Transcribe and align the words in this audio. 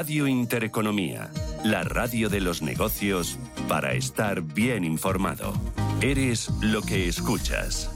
Radio 0.00 0.28
Intereconomía, 0.28 1.28
la 1.64 1.82
radio 1.82 2.28
de 2.28 2.40
los 2.40 2.62
negocios 2.62 3.36
para 3.66 3.94
estar 3.94 4.42
bien 4.42 4.84
informado. 4.84 5.52
Eres 6.00 6.50
lo 6.60 6.82
que 6.82 7.08
escuchas. 7.08 7.90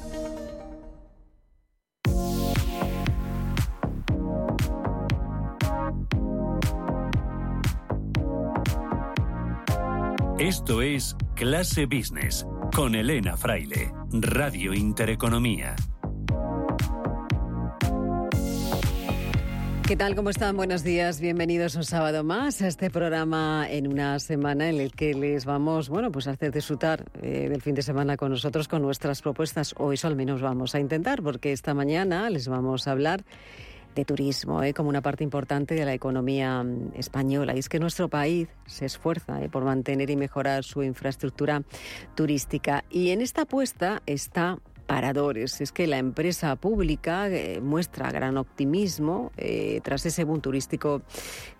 Esto 10.40 10.82
es 10.82 11.14
Clase 11.36 11.86
Business 11.86 12.44
con 12.74 12.96
Elena 12.96 13.36
Fraile, 13.36 13.92
Radio 14.10 14.74
Intereconomía. 14.74 15.76
¿Qué 19.86 19.96
tal? 19.96 20.14
¿Cómo 20.14 20.30
están? 20.30 20.56
Buenos 20.56 20.84
días. 20.84 21.20
Bienvenidos 21.20 21.74
un 21.74 21.84
sábado 21.84 22.22
más 22.22 22.62
a 22.62 22.68
este 22.68 22.88
programa 22.88 23.66
en 23.68 23.88
una 23.88 24.18
semana 24.20 24.68
en 24.68 24.80
el 24.80 24.92
que 24.92 25.12
les 25.12 25.44
vamos, 25.44 25.88
bueno, 25.88 26.12
pues 26.12 26.28
a 26.28 26.30
hacer 26.30 26.52
disfrutar 26.52 27.04
eh, 27.20 27.48
del 27.50 27.60
fin 27.60 27.74
de 27.74 27.82
semana 27.82 28.16
con 28.16 28.30
nosotros 28.30 28.68
con 28.68 28.80
nuestras 28.80 29.20
propuestas, 29.22 29.74
o 29.76 29.92
eso 29.92 30.06
al 30.06 30.14
menos 30.14 30.40
vamos 30.40 30.74
a 30.76 30.80
intentar, 30.80 31.20
porque 31.20 31.52
esta 31.52 31.74
mañana 31.74 32.30
les 32.30 32.46
vamos 32.48 32.86
a 32.86 32.92
hablar 32.92 33.24
de 33.94 34.04
turismo 34.04 34.62
eh, 34.62 34.72
como 34.72 34.88
una 34.88 35.02
parte 35.02 35.24
importante 35.24 35.74
de 35.74 35.84
la 35.84 35.94
economía 35.94 36.62
mm, 36.62 36.92
española. 36.94 37.54
Y 37.54 37.58
es 37.58 37.68
que 37.68 37.80
nuestro 37.80 38.08
país 38.08 38.48
se 38.66 38.86
esfuerza 38.86 39.42
eh, 39.42 39.48
por 39.48 39.64
mantener 39.64 40.10
y 40.10 40.16
mejorar 40.16 40.64
su 40.64 40.82
infraestructura 40.82 41.62
turística. 42.14 42.84
Y 42.88 43.10
en 43.10 43.20
esta 43.20 43.42
apuesta 43.42 44.00
está 44.06 44.58
paradores. 44.92 45.62
Es 45.62 45.72
que 45.72 45.86
la 45.86 45.96
empresa 45.96 46.54
pública 46.56 47.26
eh, 47.26 47.62
muestra 47.62 48.12
gran 48.12 48.36
optimismo 48.36 49.32
eh, 49.38 49.80
tras 49.82 50.04
ese 50.04 50.24
boom 50.24 50.42
turístico 50.42 51.00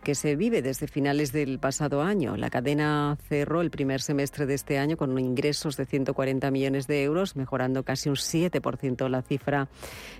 que 0.05 0.15
se 0.15 0.37
vive 0.37 0.61
desde 0.61 0.87
finales 0.87 1.33
del 1.33 1.59
pasado 1.59 2.03
año. 2.03 2.37
La 2.37 2.51
cadena 2.51 3.17
cerró 3.31 3.63
el 3.63 3.71
primer 3.71 4.03
semestre 4.03 4.45
de 4.45 4.53
este 4.53 4.79
año 4.79 4.99
con 4.99 5.19
ingresos 5.19 5.79
de 5.79 5.87
140 5.87 6.51
millones 6.51 6.87
de 6.87 7.05
euros, 7.05 7.35
mejorando 7.35 7.85
casi 7.85 8.11
un 8.11 8.17
7% 8.17 9.09
la 9.09 9.23
cifra 9.23 9.69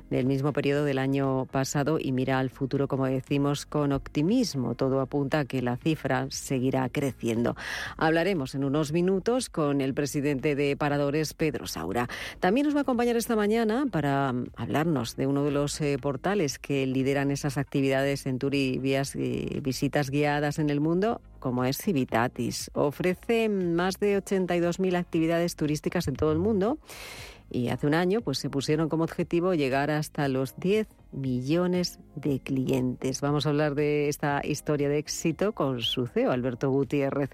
del 0.09 0.25
mismo 0.25 0.55
periodo 0.55 0.85
del 0.87 0.99
año 0.99 1.45
pasado 1.45 1.99
y 2.01 2.13
mira 2.13 2.39
al 2.39 2.49
futuro, 2.49 2.89
como 2.89 3.05
decimos, 3.05 3.67
con 3.67 3.93
optimismo. 3.93 4.75
Todo 4.75 5.01
apunta 5.01 5.41
a 5.41 5.45
que 5.45 5.61
la 5.61 5.77
cifra 5.77 6.29
seguirá 6.31 6.89
creciendo. 6.89 7.57
Hablaremos 7.99 8.55
en 8.55 8.65
unos 8.65 8.93
minutos 8.93 9.51
con 9.51 9.83
el 9.83 9.93
presidente 9.93 10.55
de 10.57 10.79
Paradores, 10.79 11.35
Pedro 11.35 11.67
Saura. 11.67 12.09
También 12.41 12.65
nos 12.65 12.75
va 12.75 12.81
a 12.81 12.83
acompañar 12.83 13.02
esta 13.11 13.37
mañana 13.37 13.87
para 13.91 14.33
mm, 14.33 14.47
hablarnos 14.57 15.17
de 15.17 15.27
uno 15.27 15.45
de 15.45 15.51
los 15.51 15.81
eh, 15.81 15.99
portales 16.01 16.59
que 16.59 16.87
lideran 16.87 17.31
esas 17.31 17.59
actividades 17.59 18.27
en 18.27 18.39
tour 18.39 18.55
y 18.55 18.79
visitas 19.61 20.09
guiadas 20.09 20.59
en 20.59 20.71
el 20.71 20.81
mundo, 20.81 21.21
como 21.41 21.65
es 21.65 21.79
Civitatis. 21.79 22.71
Ofrece 22.75 23.49
más 23.49 23.99
de 23.99 24.23
82.000 24.23 24.97
actividades 24.97 25.57
turísticas 25.57 26.07
en 26.07 26.15
todo 26.15 26.33
el 26.33 26.39
mundo 26.39 26.79
y 27.51 27.69
hace 27.69 27.87
un 27.87 27.95
año 27.95 28.21
pues 28.21 28.39
se 28.39 28.51
pusieron 28.51 28.89
como 28.89 29.05
objetivo 29.05 29.55
llegar 29.55 29.91
hasta 29.91 30.29
los 30.29 30.57
10 30.57 30.89
millones 31.13 32.01
de 32.17 32.41
clientes. 32.41 33.21
Vamos 33.21 33.47
a 33.47 33.51
hablar 33.51 33.75
de 33.75 34.09
esta 34.09 34.41
historia 34.45 34.89
de 34.89 34.99
éxito 34.99 35.53
con 35.53 35.81
su 35.81 36.07
CEO, 36.07 36.33
Alberto 36.33 36.71
Gutiérrez. 36.71 37.31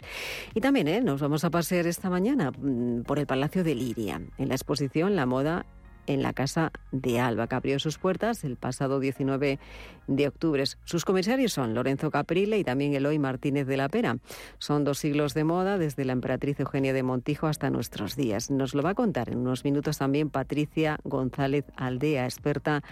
Y 0.55 0.61
también 0.61 0.89
¿eh? 0.89 1.01
nos 1.01 1.21
vamos 1.21 1.45
a 1.45 1.51
pasear 1.51 1.87
esta 1.87 2.11
mañana 2.11 2.51
mm, 2.51 3.03
por 3.03 3.19
el 3.19 3.27
Palacio 3.27 3.65
de 3.65 3.75
Liria, 3.75 4.21
en 4.39 4.49
la 4.49 4.55
exposición 4.55 5.17
La 5.17 5.27
moda 5.27 5.67
en 6.09 6.23
la 6.23 6.33
Casa 6.33 6.73
de 6.91 7.21
Alba, 7.21 7.47
que 7.47 7.55
abrió 7.55 7.79
sus 7.79 7.99
puertas 7.99 8.43
el 8.43 8.57
pasado 8.57 8.99
19 8.99 9.59
de 10.09 10.27
octubre. 10.27 10.65
Sus 10.85 11.05
comisarios 11.05 11.53
son 11.53 11.75
Lorenzo 11.75 12.11
Caprile 12.11 12.59
y 12.59 12.65
también 12.65 12.95
Eloy 12.95 13.19
Martínez 13.19 13.67
de 13.67 13.77
la 13.77 13.89
Pera. 13.89 14.19
Son 14.59 14.83
dos 14.83 14.99
siglos 14.99 15.35
de 15.35 15.45
moda, 15.45 15.79
desde 15.79 16.05
la 16.05 16.13
emperatriz 16.13 16.59
Eugenia 16.59 16.93
de 16.93 17.03
Montijo 17.03 17.47
hasta 17.47 17.71
nuestros 17.71 18.17
días. 18.17 18.51
Nos 18.51 18.75
lo 18.75 18.83
va 18.83 18.91
a 18.91 18.95
contar 18.95 19.29
en 19.29 19.39
unos 19.39 19.65
minutos 19.65 19.99
también 19.99 20.31
Patricia 20.31 20.99
González 21.05 21.67
Aldea, 21.77 22.25
experta 22.25 22.83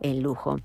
en 0.00 0.22
lujo. 0.22 0.58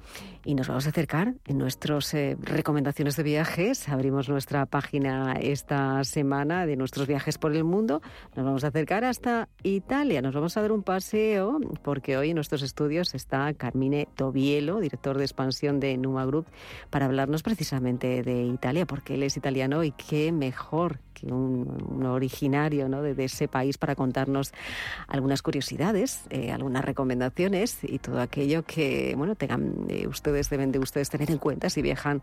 Y 0.43 0.55
nos 0.55 0.67
vamos 0.67 0.85
a 0.87 0.89
acercar 0.89 1.35
en 1.45 1.57
nuestras 1.57 2.13
eh, 2.13 2.35
recomendaciones 2.41 3.15
de 3.15 3.23
viajes. 3.23 3.87
Abrimos 3.89 4.27
nuestra 4.27 4.65
página 4.65 5.33
esta 5.33 6.03
semana 6.03 6.65
de 6.65 6.75
nuestros 6.75 7.07
viajes 7.07 7.37
por 7.37 7.55
el 7.55 7.63
mundo. 7.63 8.01
Nos 8.35 8.45
vamos 8.45 8.63
a 8.63 8.67
acercar 8.67 9.05
hasta 9.05 9.49
Italia. 9.63 10.21
Nos 10.21 10.33
vamos 10.33 10.57
a 10.57 10.61
dar 10.61 10.71
un 10.71 10.83
paseo 10.83 11.59
porque 11.83 12.17
hoy 12.17 12.31
en 12.31 12.35
nuestros 12.35 12.63
estudios 12.63 13.13
está 13.13 13.53
Carmine 13.53 14.07
Tobielo, 14.15 14.79
director 14.79 15.17
de 15.17 15.23
expansión 15.23 15.79
de 15.79 15.97
Numa 16.01 16.25
Group, 16.25 16.47
para 16.89 17.05
hablarnos 17.05 17.43
precisamente 17.43 18.23
de 18.23 18.43
Italia, 18.43 18.85
porque 18.85 19.15
él 19.15 19.23
es 19.23 19.37
italiano 19.37 19.83
y 19.83 19.91
qué 19.91 20.31
mejor 20.31 20.99
que 21.13 21.27
un, 21.27 22.05
originario 22.05 22.89
¿no? 22.89 23.01
de, 23.01 23.23
ese 23.23 23.47
país 23.47 23.77
para 23.77 23.95
contarnos 23.95 24.53
algunas 25.07 25.41
curiosidades, 25.41 26.23
eh, 26.29 26.51
algunas 26.51 26.83
recomendaciones 26.83 27.79
y 27.83 27.99
todo 27.99 28.19
aquello 28.19 28.63
que 28.63 29.13
bueno 29.15 29.35
tengan 29.35 29.85
eh, 29.89 30.07
ustedes 30.07 30.49
deben 30.49 30.71
de 30.71 30.79
ustedes 30.79 31.09
tener 31.09 31.29
en 31.31 31.37
cuenta 31.37 31.69
si 31.69 31.81
viajan 31.81 32.21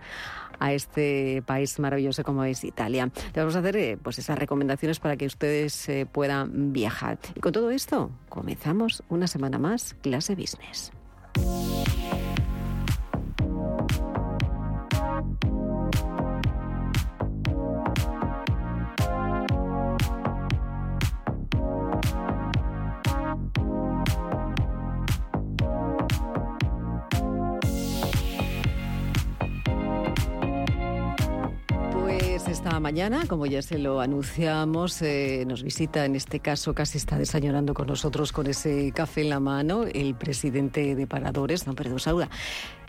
a 0.58 0.72
este 0.72 1.42
país 1.46 1.78
maravilloso 1.78 2.24
como 2.24 2.44
es 2.44 2.64
Italia. 2.64 3.10
Le 3.34 3.40
vamos 3.40 3.56
a 3.56 3.60
hacer 3.60 3.76
eh, 3.76 3.98
pues 4.02 4.18
esas 4.18 4.38
recomendaciones 4.38 4.98
para 4.98 5.16
que 5.16 5.26
ustedes 5.26 5.88
puedan 6.12 6.72
viajar. 6.72 7.18
Y 7.34 7.40
con 7.40 7.52
todo 7.52 7.70
esto 7.70 8.10
comenzamos 8.28 9.02
una 9.08 9.26
semana 9.26 9.58
más 9.58 9.94
clase 10.02 10.34
business. 10.34 10.92
Esta 32.58 32.80
mañana, 32.80 33.24
como 33.28 33.46
ya 33.46 33.62
se 33.62 33.78
lo 33.78 34.00
anunciamos, 34.00 35.00
eh, 35.02 35.44
nos 35.46 35.62
visita, 35.62 36.04
en 36.04 36.16
este 36.16 36.40
caso 36.40 36.74
casi 36.74 36.98
está 36.98 37.16
desayunando 37.16 37.72
con 37.72 37.86
nosotros 37.86 38.32
con 38.32 38.48
ese 38.48 38.90
café 38.92 39.20
en 39.20 39.30
la 39.30 39.38
mano, 39.38 39.84
el 39.84 40.16
presidente 40.16 40.96
de 40.96 41.06
Paradores, 41.06 41.64
don 41.64 41.76
Pedro 41.76 42.00
Sauda. 42.00 42.28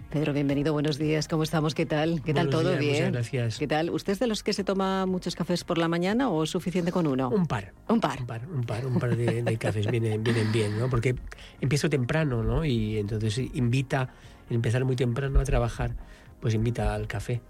Pedro, 0.10 0.34
bienvenido, 0.34 0.74
buenos 0.74 0.98
días, 0.98 1.28
¿cómo 1.28 1.44
estamos? 1.44 1.76
¿Qué 1.76 1.86
tal? 1.86 2.24
¿Qué 2.24 2.34
tal 2.34 2.50
todo? 2.50 2.76
bien. 2.78 3.12
gracias. 3.12 3.60
¿Qué 3.60 3.68
tal? 3.68 3.92
¿Usted 3.92 4.14
es 4.14 4.20
de 4.20 4.26
los 4.26 4.42
que 4.42 4.54
se 4.54 4.64
toma 4.64 5.06
muchos 5.06 5.36
cafés 5.36 5.64
por 5.64 5.78
la 5.78 5.88
mañana 5.88 6.30
o 6.30 6.42
es 6.42 6.50
suficiente 6.50 6.92
con 6.92 7.06
uno? 7.06 7.30
Un 7.30 7.46
par. 7.46 7.72
Un 7.90 8.00
par. 8.00 8.22
Un 8.22 8.26
par, 8.26 8.42
un 8.52 8.64
par, 8.64 8.86
un 8.88 8.98
par 8.98 9.16
de, 9.16 9.58
cafés 9.60 9.86
vienen, 9.86 10.24
vienen 10.24 10.52
bien, 10.52 10.80
¿no? 10.80 10.90
Porque 10.90 11.14
empiezo 11.62 11.92
temprano, 11.92 12.42
¿no? 12.42 12.66
Y 12.66 12.98
entonces 12.98 13.38
invita 13.54 14.10
empezar 14.50 14.84
muy 14.84 14.96
temprano 14.96 15.40
a 15.40 15.44
trabajar 15.44 15.96
pues 16.40 16.54
invita 16.54 16.94
al 16.94 17.08
café. 17.08 17.42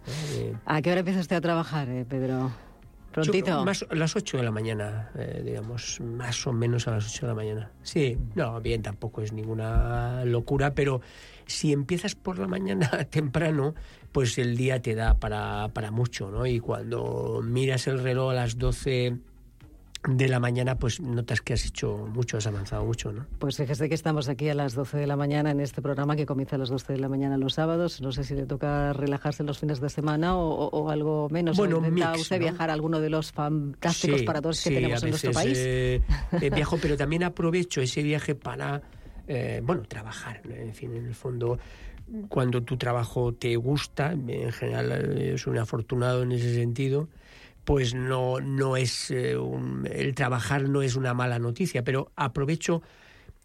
¿A 0.66 0.82
qué 0.82 0.92
hora 0.92 1.00
empieza 1.00 1.20
usted 1.20 1.36
a 1.36 1.42
trabajar, 1.42 1.90
eh, 1.90 2.06
Pedro? 2.08 2.52
¿Prontito? 3.12 3.66
más, 3.66 3.86
a 3.90 3.96
las 3.96 4.16
8 4.16 4.38
de 4.38 4.44
la 4.44 4.52
mañana, 4.52 5.10
eh, 5.16 5.42
digamos, 5.44 6.00
más 6.00 6.46
o 6.46 6.54
menos 6.54 6.88
a 6.88 6.92
las 6.92 7.08
8 7.08 7.26
de 7.26 7.28
la 7.28 7.36
mañana. 7.36 7.72
Sí, 7.82 8.18
no, 8.36 8.62
bien, 8.62 8.84
tampoco 8.84 9.22
es 9.22 9.34
ninguna 9.34 10.24
locura, 10.26 10.76
pero 10.76 11.02
si 11.48 11.74
empiezas 11.74 12.14
por 12.14 12.38
la 12.38 12.48
mañana 12.48 12.90
temprano, 13.10 13.74
pues 14.12 14.38
el 14.38 14.56
día 14.56 14.82
te 14.82 14.94
da 14.94 15.16
para, 15.16 15.70
para 15.74 15.90
mucho, 15.90 16.30
¿no? 16.30 16.46
Y 16.46 16.60
cuando 16.60 17.42
miras 17.44 17.88
el 17.88 18.00
reloj 18.00 18.32
a 18.32 18.36
las 18.36 18.58
12 18.60 19.18
de 20.08 20.30
la 20.30 20.40
mañana, 20.40 20.80
pues 20.80 21.02
notas 21.02 21.42
que 21.42 21.54
has 21.54 21.66
hecho 21.66 22.08
mucho, 22.14 22.38
has 22.38 22.48
avanzado 22.48 22.86
mucho, 22.86 23.12
¿no? 23.12 23.26
Pues 23.38 23.58
fíjese 23.58 23.90
que 23.90 23.96
estamos 23.96 24.30
aquí 24.30 24.48
a 24.48 24.56
las 24.56 24.74
12 24.74 24.98
de 24.98 25.08
la 25.08 25.18
mañana 25.18 25.52
en 25.52 25.60
este 25.60 25.82
programa 25.82 26.16
que 26.16 26.26
comienza 26.26 26.56
a 26.56 26.60
las 26.60 26.70
12 26.70 26.94
de 26.94 27.00
la 27.00 27.10
mañana 27.10 27.38
los 27.38 27.56
sábados. 27.56 28.00
No 28.02 28.14
sé 28.14 28.24
si 28.24 28.34
le 28.34 28.46
toca 28.46 28.94
relajarse 28.94 29.44
los 29.44 29.60
fines 29.60 29.82
de 29.82 29.90
semana 29.90 30.38
o, 30.38 30.90
algo 30.90 31.28
menos. 31.30 31.58
Bueno, 31.58 31.78
¿Intenta 31.78 32.14
usted 32.14 32.40
viajar 32.40 32.70
a 32.70 32.74
alguno 32.74 33.02
de 33.02 33.10
los 33.10 33.32
fantásticos 33.32 34.24
para 34.24 34.42
todos 34.42 34.64
que 34.64 34.72
tenemos 34.72 35.04
en 35.04 35.10
nuestro 35.10 35.32
país? 35.32 35.58
Eh, 35.58 36.02
eh, 36.42 36.50
viajo, 36.50 36.78
pero 36.82 36.96
también 36.96 37.24
aprovecho 37.24 37.82
ese 37.82 38.02
viaje 38.02 38.36
para, 38.36 38.82
eh, 39.28 39.62
bueno, 39.64 39.84
trabajar. 39.84 40.42
En 40.50 40.74
fin, 40.74 40.96
en 40.96 41.08
el 41.08 41.16
fondo, 41.16 41.60
cuando 42.30 42.64
tu 42.64 42.78
trabajo 42.78 43.34
te 43.34 43.54
gusta, 43.58 44.14
en 44.14 44.52
general 44.54 45.18
es 45.20 45.46
un 45.46 45.58
afortunado 45.58 46.24
en 46.24 46.32
ese 46.32 46.56
sentido 46.56 47.10
pues 47.70 47.94
no, 47.94 48.42
no 48.42 48.78
es 48.78 49.12
eh, 49.12 49.38
el 49.94 50.16
trabajar 50.16 50.68
no 50.68 50.82
es 50.82 50.96
una 50.96 51.14
mala 51.14 51.38
noticia, 51.38 51.84
pero 51.84 52.12
aprovecho 52.16 52.82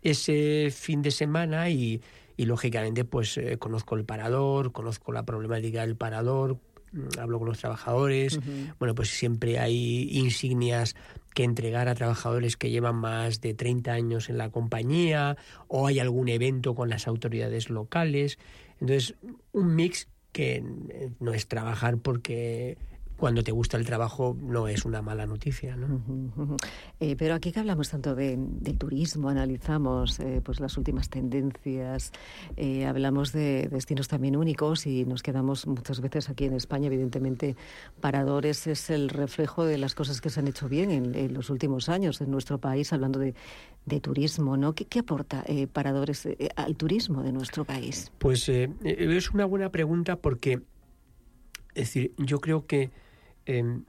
ese 0.01 0.71
fin 0.71 1.03
de 1.03 1.11
semana 1.11 1.69
y, 1.69 2.01
y 2.35 2.47
lógicamente 2.47 3.05
pues 3.05 3.37
eh, 3.37 3.59
conozco 3.59 3.97
el 3.97 4.07
parador, 4.07 4.73
conozco 4.73 5.13
la 5.13 5.27
problemática 5.27 5.83
del 5.83 5.95
parador, 5.95 6.57
mm, 6.93 7.21
hablo 7.21 7.39
con 7.39 7.49
los 7.49 7.59
trabajadores, 7.59 8.41
bueno 8.79 8.95
pues 8.95 9.11
siempre 9.11 9.59
hay 9.59 10.09
insignias 10.13 10.97
que 11.35 11.45
entregar 11.45 11.89
a 11.89 11.95
trabajadores 11.95 12.57
que 12.57 12.71
llevan 12.71 12.97
más 12.97 13.43
de 13.43 13.53
30 13.53 13.93
años 13.93 14.31
en 14.31 14.39
la 14.39 14.49
compañía 14.49 15.37
o 15.69 15.87
hay 15.87 15.99
algún 15.99 16.31
evento 16.31 16.75
con 16.75 16.89
las 16.89 17.07
autoridades 17.09 17.69
locales, 17.69 18.39
entonces 18.81 19.17
un 19.53 19.77
mix 19.77 20.09
que 20.33 20.65
no 21.21 21.35
es 21.35 21.47
trabajar 21.47 21.99
porque 21.99 22.79
cuando 23.25 23.43
te 23.43 23.53
gusta 23.53 23.79
el 23.79 23.87
trabajo 23.87 24.37
no 24.39 24.69
es 24.69 24.85
una 24.85 25.01
mala 25.01 25.25
noticia. 25.25 25.77
¿no? 25.77 26.59
Eh, 27.01 27.17
pero 27.17 27.33
aquí 27.33 27.53
que 27.53 27.61
hablamos 27.61 27.89
tanto 27.89 28.15
de, 28.15 28.37
del 28.37 28.77
turismo, 28.77 29.31
analizamos 29.31 30.21
eh, 30.21 30.43
pues 30.45 30.61
las 30.61 30.77
últimas 30.77 31.09
tendencias, 31.09 32.13
eh, 32.59 32.85
hablamos 32.85 33.33
de 33.33 33.71
destinos 33.73 34.09
también 34.09 34.37
únicos 34.37 34.87
y 34.87 35.07
nos 35.07 35.23
quedamos 35.23 35.67
muchas 35.67 36.03
veces 36.03 36.29
aquí 36.29 36.45
en 36.45 36.53
España, 36.53 36.89
evidentemente, 36.89 37.57
Paradores 37.99 38.67
es 38.67 38.91
el 38.91 39.09
reflejo 39.09 39.65
de 39.65 39.79
las 39.79 39.95
cosas 39.95 40.21
que 40.21 40.29
se 40.29 40.41
han 40.41 40.49
hecho 40.49 40.69
bien 40.69 40.91
en, 40.91 41.33
los 41.33 41.49
últimos 41.49 41.89
años 41.89 42.21
en 42.21 42.31
nuestro 42.31 42.59
país, 42.59 42.93
hablando 42.93 43.19
de, 43.19 43.35
de 43.87 44.01
turismo, 44.01 44.59
¿no? 44.59 44.75
¿Qué, 44.75 44.85
qué 44.85 44.99
aporta 44.99 45.47
Paradores 45.73 46.29
al 46.57 46.77
turismo 46.77 47.23
de 47.23 47.33
nuestro 47.33 47.65
país? 47.65 48.13
Pues 48.19 48.51
es 48.51 49.31
una 49.31 49.47
buena 49.47 49.71
pregunta 49.71 50.17
porque, 50.17 50.61
es 51.75 51.87
decir, 51.87 52.13
yo 52.19 52.39
creo 52.43 52.67
que 52.67 52.91
Em, 53.47 53.85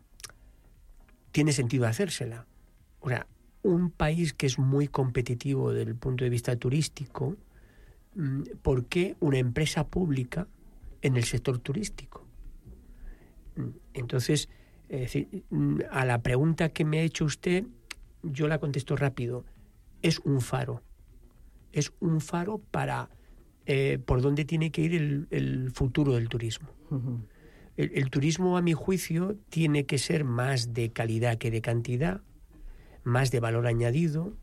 tiene 1.32 1.52
sentido 1.52 1.86
hacérsela. 1.86 2.46
O 3.00 3.10
sea, 3.10 3.28
un 3.64 3.90
país 3.90 4.34
que 4.34 4.46
es 4.46 4.60
muy 4.60 4.88
competitivo 4.88 5.72
desde 5.72 5.90
el 5.92 5.96
punto 5.96 6.24
de 6.24 6.30
vista 6.30 6.56
turístico, 6.56 7.36
mm, 8.16 8.42
¿por 8.62 8.86
qué 8.86 9.16
una 9.20 9.38
empresa 9.38 9.88
pública 9.88 10.48
en 11.02 11.18
el 11.18 11.24
sector 11.24 11.60
turístico? 11.60 12.26
Mm, 13.56 13.70
entonces, 13.94 14.50
mm, 15.50 15.80
a 15.92 16.06
la 16.06 16.22
pregunta 16.22 16.70
que 16.70 16.86
me 16.86 17.00
ha 17.00 17.04
hecho 17.04 17.26
usted, 17.26 17.66
yo 18.24 18.48
la 18.48 18.60
contesto 18.60 18.96
rápido. 18.96 19.46
Es 20.02 20.20
un 20.20 20.42
faro. 20.42 20.82
Es 21.72 21.92
un 22.00 22.22
faro 22.22 22.60
para 22.60 23.10
eh, 23.66 24.00
por 24.06 24.22
dónde 24.22 24.46
tiene 24.46 24.72
que 24.72 24.82
ir 24.82 25.28
el, 25.32 25.72
futuro 25.72 26.14
del 26.14 26.30
turismo. 26.30 26.70
El, 27.78 28.10
turismo, 28.10 28.58
a 28.58 28.62
mi 28.62 28.74
juicio, 28.74 29.36
tiene 29.50 29.86
que 29.86 29.98
ser 29.98 30.24
más 30.24 30.74
de 30.74 30.92
calidad 30.92 31.38
que 31.38 31.52
de 31.52 31.62
cantidad, 31.62 32.22
más 33.04 33.32
de 33.32 33.42
valor 33.42 33.68
añadido, 33.68 34.38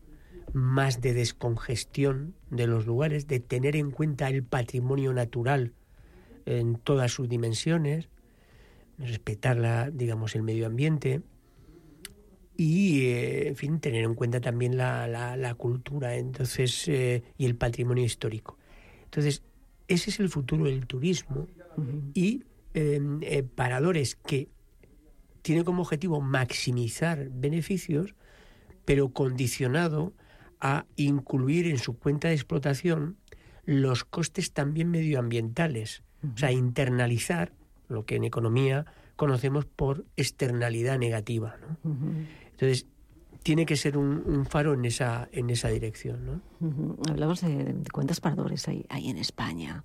más 0.52 1.00
de 1.00 1.14
descongestión 1.14 2.34
de 2.50 2.67
los 2.67 2.87
lugares, 2.87 3.26
de 3.26 3.40
tener 3.40 3.75
en 3.75 3.90
cuenta 3.90 4.29
el 4.29 4.43
patrimonio 4.43 5.14
natural 5.14 5.73
en 6.44 6.75
todas 6.76 7.12
sus 7.12 7.29
dimensiones, 7.29 8.11
respetar 8.99 9.56
la, 9.56 9.90
digamos, 9.90 10.35
el 10.35 10.43
medio 10.43 10.67
ambiente 10.67 11.23
y, 12.56 13.06
eh, 13.06 13.49
en 13.49 13.56
fin, 13.56 13.81
tener 13.81 14.05
en 14.05 14.14
cuenta 14.14 14.40
también 14.40 14.76
la, 14.76 15.06
la, 15.06 15.55
cultura 15.55 16.17
entonces, 16.17 16.87
eh, 16.88 17.23
y 17.38 17.46
el 17.46 17.56
patrimonio 17.56 18.05
histórico. 18.05 18.58
Entonces, 19.05 19.43
ese 19.88 20.11
es 20.11 20.20
el 20.20 20.28
futuro 20.28 20.67
del 20.67 20.87
turismo 20.87 21.49
y 22.14 22.44
eh, 22.74 23.42
paradores 23.54 24.16
que 24.16 24.48
tienen 25.42 25.64
como 25.64 25.82
objetivo 25.82 26.20
maximizar 26.20 27.28
beneficios, 27.30 28.14
pero 28.84 29.10
condicionado 29.10 30.14
a 30.60 30.86
incluir 30.96 31.66
en 31.66 31.78
su 31.78 31.98
cuenta 31.98 32.28
de 32.28 32.34
explotación 32.34 33.16
los 33.64 34.04
costes 34.04 34.52
también 34.52 34.90
medioambientales, 34.90 36.02
o 36.34 36.38
sea, 36.38 36.52
internalizar 36.52 37.52
lo 37.88 38.06
que 38.06 38.16
en 38.16 38.24
economía 38.24 38.86
conocemos 39.16 39.66
por 39.66 40.04
externalidad 40.16 40.98
negativa. 40.98 41.56
Entonces, 41.84 42.86
tiene 43.42 43.66
que 43.66 43.76
ser 43.76 43.98
un, 43.98 44.46
faro 44.46 44.75
en 44.75 44.84
esa, 44.84 45.28
en 45.32 45.50
esa 45.50 45.68
dirección. 45.68 46.26
¿no? 46.60 46.98
Hablamos 47.08 47.40
de, 47.40 47.75
cuentas 47.92 48.20
paradores 48.20 48.68
ahí, 48.68 48.86
ahí 48.88 49.10
en 49.10 49.18
España 49.18 49.84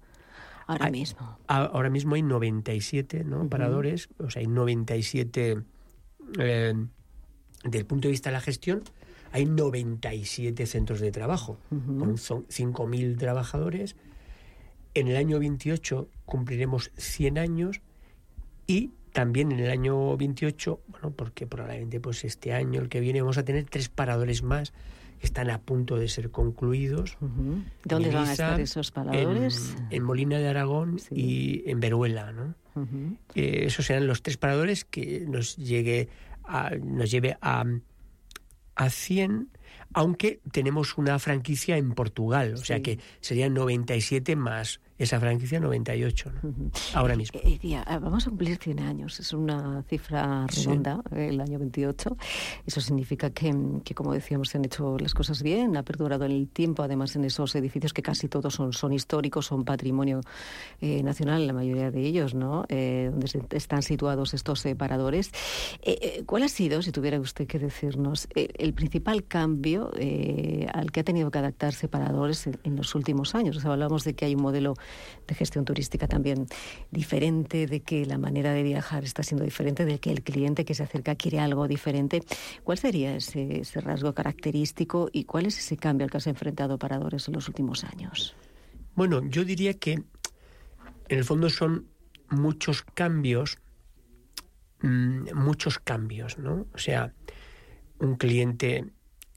ahora 0.67 0.89
mismo? 0.91 1.39
Ahora 1.47 1.89
mismo 1.89 2.15
hay 2.15 2.21
97 2.21 3.23
¿no? 3.23 3.47
paradores, 3.49 4.09
o 4.19 4.29
sea, 4.29 4.41
hay 4.41 4.47
97 4.47 5.63
eh, 6.39 6.73
del 7.63 7.85
punto 7.85 8.07
de 8.07 8.11
vista 8.11 8.29
de 8.29 8.33
la 8.33 8.41
gestión, 8.41 8.83
hay 9.31 9.45
97 9.45 10.65
centros 10.65 10.99
de 10.99 11.11
trabajo, 11.11 11.57
con 11.69 12.15
5.000 12.17 13.17
trabajadores. 13.17 13.95
En 14.93 15.07
el 15.07 15.17
año 15.17 15.39
28 15.39 16.09
cumpliremos 16.25 16.91
100 16.95 17.37
años 17.37 17.81
y 18.67 18.91
también 19.13 19.51
en 19.51 19.59
el 19.59 19.71
año 19.71 20.15
28, 20.15 20.81
bueno, 20.87 21.11
porque 21.11 21.47
probablemente 21.47 21.99
pues 21.99 22.23
este 22.23 22.53
año, 22.53 22.81
el 22.81 22.89
que 22.89 22.99
viene, 22.99 23.21
vamos 23.21 23.37
a 23.37 23.43
tener 23.43 23.65
tres 23.65 23.89
paradores 23.89 24.43
más 24.43 24.73
están 25.21 25.49
a 25.49 25.61
punto 25.61 25.97
de 25.97 26.07
ser 26.07 26.31
concluidos. 26.31 27.17
¿Dónde 27.83 28.11
van 28.11 28.27
a 28.27 28.31
estar 28.31 28.59
esos 28.59 28.91
paradores? 28.91 29.75
En, 29.89 30.03
Molina 30.03 30.37
de 30.37 30.47
Aragón 30.47 30.97
y 31.11 31.69
en 31.69 31.79
Veruela. 31.79 32.31
¿no? 32.31 32.55
Eh, 33.35 33.65
esos 33.65 33.85
serán 33.85 34.07
los 34.07 34.21
tres 34.21 34.37
paradores 34.37 34.85
que 34.85 35.25
nos, 35.27 35.55
llegue 35.57 36.09
a, 36.43 36.71
nos 36.75 37.09
lleve 37.11 37.37
a, 37.41 37.65
a 38.75 38.89
100 38.89 39.49
aunque 39.93 40.41
tenemos 40.51 40.97
una 40.97 41.17
franquicia 41.17 41.77
en 41.77 41.93
Portugal, 41.93 42.53
o 42.55 42.57
sea 42.57 42.81
que 42.81 42.99
serían 43.21 43.53
97 43.53 44.35
más 44.35 44.81
esa 44.97 45.19
franquicia 45.19 45.59
98, 45.59 46.31
ahora 46.95 47.15
mismo. 47.15 47.39
Eh, 47.43 47.59
eh, 47.61 47.83
vamos 48.01 48.25
a 48.25 48.29
cumplir 48.29 48.57
100 48.57 48.79
años, 48.79 49.19
es 49.19 49.31
una 49.31 49.83
cifra 49.83 50.47
redonda, 50.47 51.01
el 51.15 51.39
año 51.39 51.59
28. 51.59 52.17
Eso 52.65 52.81
significa 52.81 53.29
que, 53.29 53.53
como 53.93 54.13
decíamos, 54.13 54.49
se 54.49 54.57
han 54.57 54.65
hecho 54.65 54.97
las 54.97 55.13
cosas 55.13 55.43
bien, 55.43 55.77
ha 55.77 55.83
perdurado 55.83 56.25
en 56.25 56.31
el 56.31 56.47
tiempo, 56.49 56.81
además 56.81 57.15
en 57.15 57.25
esos 57.25 57.55
edificios 57.55 57.93
que 57.93 58.01
casi 58.01 58.27
todos 58.27 58.55
son, 58.55 58.73
son 58.73 58.91
históricos, 58.91 59.45
son 59.45 59.65
patrimonio 59.65 60.21
eh, 60.81 61.03
nacional, 61.03 61.45
la 61.45 61.53
mayoría 61.53 61.91
de 61.91 62.01
ellos, 62.01 62.33
¿no? 62.33 62.65
donde 62.67 63.29
están 63.51 63.83
situados 63.83 64.33
estos 64.33 64.63
paradores. 64.77 65.31
¿Cuál 66.25 66.43
ha 66.43 66.49
sido, 66.49 66.81
si 66.81 66.91
tuviera 66.91 67.19
usted 67.19 67.45
que 67.47 67.59
decirnos, 67.59 68.27
el 68.33 68.73
principal 68.73 69.25
cambio 69.25 69.91
al 70.73 70.91
que 70.91 70.99
ha 70.99 71.03
tenido 71.03 71.29
que 71.31 71.39
adaptarse 71.39 71.87
Paradores 71.87 72.47
en, 72.47 72.75
los 72.75 72.95
últimos 72.95 73.35
años? 73.35 73.57
O 73.57 73.59
sea, 73.59 73.71
hablamos 73.71 74.03
de 74.03 74.13
que 74.13 74.25
hay 74.25 74.35
un 74.35 74.41
modelo 74.41 74.75
de 75.27 75.35
gestión 75.35 75.65
turística 75.65 76.07
también 76.07 76.47
diferente, 76.91 77.67
de 77.67 77.81
que 77.81 78.05
la 78.05 78.17
manera 78.17 78.53
de 78.53 78.63
viajar 78.63 79.03
está 79.03 79.23
siendo 79.23 79.43
diferente, 79.43 79.85
de 79.85 79.99
que 79.99 80.11
el 80.11 80.23
cliente 80.23 80.65
que 80.65 80.73
se 80.73 80.83
acerca 80.83 81.15
quiere 81.15 81.39
algo 81.39 81.67
diferente. 81.67 82.21
¿Cuál 82.63 82.77
sería 82.77 83.15
ese, 83.15 83.61
rasgo 83.81 84.13
característico 84.13 85.09
y 85.11 85.25
cuál 85.25 85.45
es 85.45 85.59
ese 85.59 85.77
cambio 85.77 86.05
al 86.05 86.11
que 86.11 86.19
se 86.19 86.29
ha 86.29 86.31
enfrentado 86.31 86.77
Paradores 86.77 87.27
en 87.27 87.33
los 87.35 87.47
últimos 87.47 87.83
años? 87.83 88.35
Bueno, 88.95 89.21
yo 89.27 89.43
diría 89.43 89.73
que 89.75 89.91
en 89.93 91.17
el 91.17 91.23
fondo 91.23 91.49
son 91.49 91.87
muchos 92.29 92.81
cambios, 92.81 93.57
mm, 94.81 95.33
muchos 95.33 95.79
cambios, 95.79 96.37
¿no? 96.37 96.67
O 96.73 96.77
sea, 96.77 97.13
un 97.99 98.15
cliente 98.15 98.85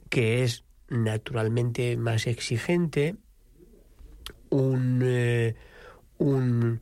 que 0.09 0.43
es 0.43 0.65
naturalmente 0.89 1.97
más 1.97 2.27
exigente, 2.27 3.17
eh, 4.53 5.55
un, 6.19 6.81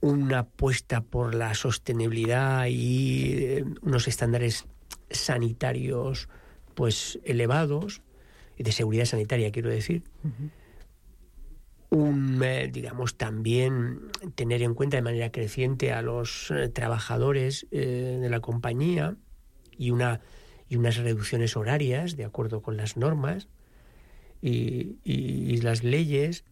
una 0.00 0.38
apuesta 0.40 1.00
por 1.00 1.34
la 1.34 1.54
sostenibilidad 1.54 2.66
y 2.66 3.32
eh, 3.34 3.64
unos 3.82 4.06
estándares 4.08 4.66
sanitarios 5.10 6.28
pues 6.74 7.18
elevados 7.24 8.02
de 8.58 8.72
seguridad 8.72 9.06
sanitaria 9.06 9.50
quiero 9.50 9.70
decir. 9.70 10.04
Un 11.90 12.42
eh, 12.42 12.68
digamos 12.72 13.16
también 13.16 14.00
tener 14.34 14.62
en 14.62 14.74
cuenta 14.74 14.96
de 14.96 15.02
manera 15.02 15.30
creciente 15.30 15.92
a 15.92 16.02
los 16.02 16.52
trabajadores 16.72 17.66
de 17.70 18.28
la 18.28 18.40
compañía 18.40 19.16
y 19.76 19.90
una 19.90 20.20
y 20.68 20.76
unas 20.76 20.96
reducciones 20.96 21.56
horarias 21.56 22.16
de 22.16 22.24
acuerdo 22.24 22.62
con 22.62 22.76
las 22.76 22.96
normas 22.96 23.48
y 24.40 25.56
las 25.58 25.84
leyes 25.84 26.44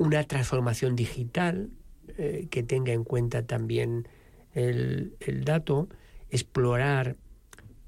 una 0.00 0.24
transformación 0.24 0.96
digital 0.96 1.68
eh, 2.16 2.48
que 2.50 2.62
tenga 2.62 2.94
en 2.94 3.04
cuenta 3.04 3.46
también 3.46 4.08
el, 4.54 5.12
dato, 5.44 5.90
explorar 6.30 7.18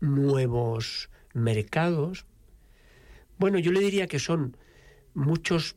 nuevos 0.01 1.09
mercados. 1.33 2.27
Bueno, 3.39 3.59
yo 3.59 3.73
le 3.73 3.81
diría 3.81 4.09
que 4.09 4.19
son 4.19 4.59
muchos 5.15 5.75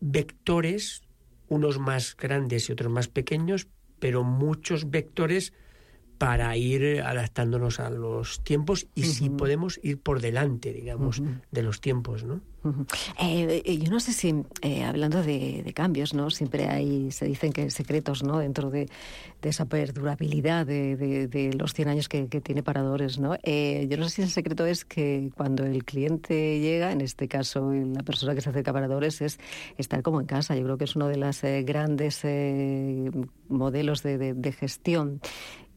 vectores, 0.00 1.02
unos 1.50 1.78
más 1.78 2.16
grandes 2.16 2.70
y 2.70 2.72
otros 2.72 2.90
más 2.90 3.08
pequeños, 3.08 3.68
pero 3.98 4.24
muchos 4.24 4.88
vectores 4.88 5.52
para 6.20 6.54
ir 6.54 7.00
adaptándonos 7.00 7.80
a 7.80 7.88
los 7.88 8.44
tiempos 8.44 8.86
y 8.94 9.04
si 9.04 9.30
podemos 9.30 9.80
ir 9.82 9.98
por 9.98 10.20
delante, 10.20 10.70
digamos, 10.70 11.22
de 11.50 11.62
los 11.62 11.80
tiempos, 11.80 12.24
¿no? 12.24 12.42
Eh, 13.18 13.62
eh, 13.64 13.78
yo 13.78 13.90
no 13.90 14.00
sé 14.00 14.12
si, 14.12 14.34
eh, 14.60 14.84
hablando 14.84 15.22
de, 15.22 15.72
cambios, 15.74 16.12
¿no? 16.12 16.28
Siempre 16.28 16.68
hay, 16.68 17.10
se 17.10 17.24
dicen 17.24 17.54
que 17.54 17.70
secretos, 17.70 18.22
¿no? 18.22 18.38
Dentro 18.38 18.68
de, 18.68 18.86
esa 19.40 19.64
perdurabilidad 19.64 20.66
de, 20.66 21.54
los 21.56 21.72
100 21.72 21.88
años 21.88 22.08
que, 22.10 22.26
tiene 22.26 22.62
Paradores, 22.62 23.18
¿no? 23.18 23.36
yo 23.42 23.96
no 23.96 24.04
sé 24.04 24.16
si 24.16 24.22
el 24.22 24.28
secreto 24.28 24.66
es 24.66 24.84
que 24.84 25.30
cuando 25.34 25.64
el 25.64 25.84
cliente 25.84 26.60
llega, 26.60 26.92
en 26.92 27.00
este 27.00 27.28
caso 27.28 27.72
la 27.72 28.02
persona 28.02 28.34
que 28.34 28.42
se 28.42 28.50
acerca 28.50 28.72
a 28.72 28.74
Paradores, 28.74 29.22
es 29.22 29.38
estar 29.78 30.02
como 30.02 30.20
en 30.20 30.26
casa. 30.26 30.54
Yo 30.54 30.64
creo 30.64 30.76
que 30.76 30.84
es 30.84 30.96
uno 30.96 31.08
de 31.08 31.16
los 31.16 31.40
grandes 31.64 32.22
modelos 33.48 34.02
de 34.02 34.52
gestión 34.52 35.22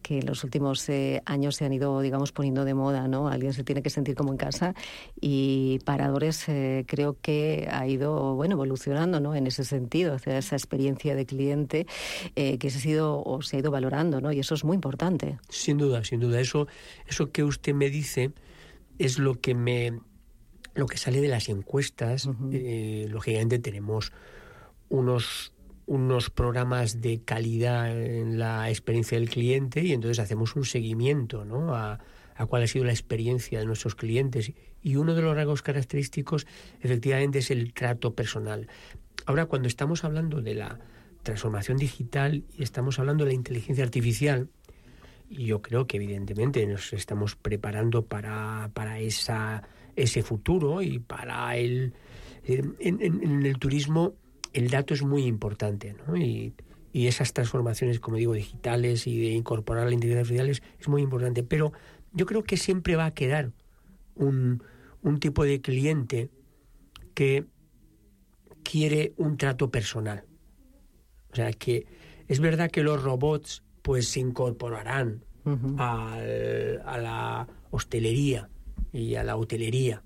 que 0.04 0.20
en 0.20 0.28
los 0.28 0.44
últimos 0.44 0.88
eh, 0.90 1.24
años 1.26 1.56
se 1.56 1.66
han 1.66 1.74
ido, 1.74 2.00
digamos, 2.02 2.32
poniendo 2.32 2.66
de 2.66 2.76
moda, 2.76 3.08
¿no? 3.08 3.30
Alguien 3.30 3.54
se 3.54 3.64
tiene 3.64 3.82
que 3.82 3.90
sentir 3.90 4.14
como 4.14 4.32
en 4.32 4.38
casa 4.38 4.76
y 5.20 5.80
Paradores 5.86 6.48
eh, 6.50 6.86
creo 6.88 7.18
que 7.20 7.68
ha 7.72 7.88
ido, 7.88 8.36
bueno, 8.36 8.54
evolucionando, 8.54 9.20
¿no? 9.20 9.34
En 9.34 9.48
ese 9.48 9.64
sentido, 9.64 10.14
hacia 10.14 10.38
esa 10.38 10.56
experiencia 10.56 11.16
de 11.16 11.26
cliente 11.26 11.88
eh, 12.36 12.60
que 12.60 12.70
se 12.70 12.78
ha, 12.78 12.82
sido, 12.82 13.24
o 13.24 13.42
se 13.42 13.56
ha 13.56 13.60
ido 13.60 13.72
valorando, 13.72 14.22
¿no? 14.22 14.32
Y 14.32 14.40
eso 14.40 14.54
es 14.54 14.64
muy 14.64 14.76
importante. 14.76 15.40
Sin 15.50 15.78
duda, 15.78 16.04
sin 16.04 16.20
duda. 16.20 16.40
Eso, 16.40 16.68
eso 17.08 17.32
que 17.32 17.44
usted 17.44 17.74
me 17.74 17.90
dice 17.90 18.32
es 19.00 19.18
lo 19.18 19.40
que 19.40 19.56
me 19.56 20.00
lo 20.76 20.88
que 20.88 20.98
sale 20.98 21.22
de 21.22 21.28
las 21.28 21.50
encuestas. 21.50 22.28
lógicamente 22.28 23.60
tenemos 23.60 24.12
unos 24.90 25.53
unos 25.86 26.30
programas 26.30 27.02
de 27.02 27.22
calidad 27.24 27.98
en 28.00 28.40
la 28.40 28.70
experiencia 28.70 29.20
del 29.20 29.30
cliente 29.30 29.82
y 29.82 29.94
entonces 29.94 30.20
hacemos 30.20 30.56
un 30.56 30.66
seguimiento 30.66 31.46
¿no? 31.46 31.76
a, 31.76 32.00
cuál 32.48 32.64
ha 32.64 32.68
sido 32.68 32.86
la 32.86 32.92
experiencia 32.92 33.60
de 33.60 33.66
nuestros 33.66 33.96
clientes. 33.96 34.54
Y 34.82 34.96
uno 34.96 35.14
de 35.14 35.22
los 35.22 35.36
rasgos 35.36 35.62
característicos 35.62 36.48
efectivamente 36.82 37.40
es 37.40 37.52
el 37.52 37.74
trato 37.74 38.14
personal. 38.14 38.68
Ahora, 39.26 39.46
cuando 39.46 39.68
estamos 39.68 40.04
hablando 40.04 40.42
de 40.42 40.56
la 40.56 40.80
transformación 41.24 41.78
digital 41.78 42.44
y 42.58 42.64
estamos 42.64 43.00
hablando 43.00 43.24
de 43.24 43.32
la 43.32 43.36
inteligencia 43.36 43.84
artificial, 43.84 44.50
yo 45.30 45.62
creo 45.62 45.88
que 45.88 45.98
evidentemente 45.98 46.66
nos 46.66 46.92
estamos 46.94 47.36
preparando 47.36 48.06
para, 48.06 48.70
para 48.74 49.00
esa, 49.00 49.64
ese 49.96 50.24
futuro 50.24 50.82
y 50.82 51.00
para 51.00 51.56
el... 51.58 51.94
En, 52.46 52.76
en 52.82 53.46
el 53.46 53.58
turismo 53.58 54.16
el 54.54 54.70
dato 54.70 54.94
es 54.94 55.04
muy 55.04 55.26
importante, 55.26 55.96
¿no? 56.08 56.16
Y, 56.16 56.54
esas 56.94 57.34
transformaciones, 57.34 58.00
como 58.00 58.18
digo, 58.18 58.34
digitales 58.34 59.08
y 59.08 59.20
de 59.20 59.32
incorporar 59.32 59.88
la 59.88 59.94
inteligencia 59.94 60.22
artificial 60.38 60.62
es, 60.80 60.88
muy 60.88 61.02
importante. 61.02 61.42
Pero 61.42 61.74
yo 62.12 62.28
creo 62.28 62.44
que 62.44 62.56
siempre 62.56 62.96
va 62.96 63.08
a 63.08 63.14
quedar 63.16 63.52
un, 64.14 64.62
tipo 65.20 65.44
de 65.44 65.60
cliente 65.60 66.30
que 67.16 67.46
quiere 68.64 69.14
un 69.18 69.38
trato 69.38 69.72
personal. 69.72 70.24
O 71.32 71.36
sea, 71.36 71.52
que 71.52 71.88
es 72.28 72.40
verdad 72.40 72.70
que 72.70 72.84
los 72.84 73.02
robots 73.02 73.64
pues 73.82 74.08
se 74.10 74.20
incorporarán 74.20 75.26
a 75.80 76.20
la 77.02 77.48
hostelería 77.72 78.50
y 78.92 79.16
a 79.16 79.24
la 79.24 79.36
hotelería 79.36 80.04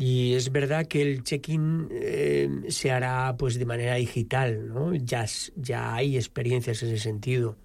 y 0.00 0.32
es 0.32 0.50
verdad 0.50 0.86
que 0.86 1.02
el 1.02 1.24
check-in 1.24 1.88
eh, 1.90 2.48
se 2.68 2.90
hará 2.90 3.36
pues 3.36 3.58
de 3.58 3.66
manera 3.66 3.96
digital, 3.96 4.66
¿no? 4.66 4.94
Ya, 4.94 5.26
ya 5.56 5.94
hay 5.94 6.16
experiencias 6.16 6.82
en 6.82 6.88
ese 6.88 7.02
sentido. 7.02 7.58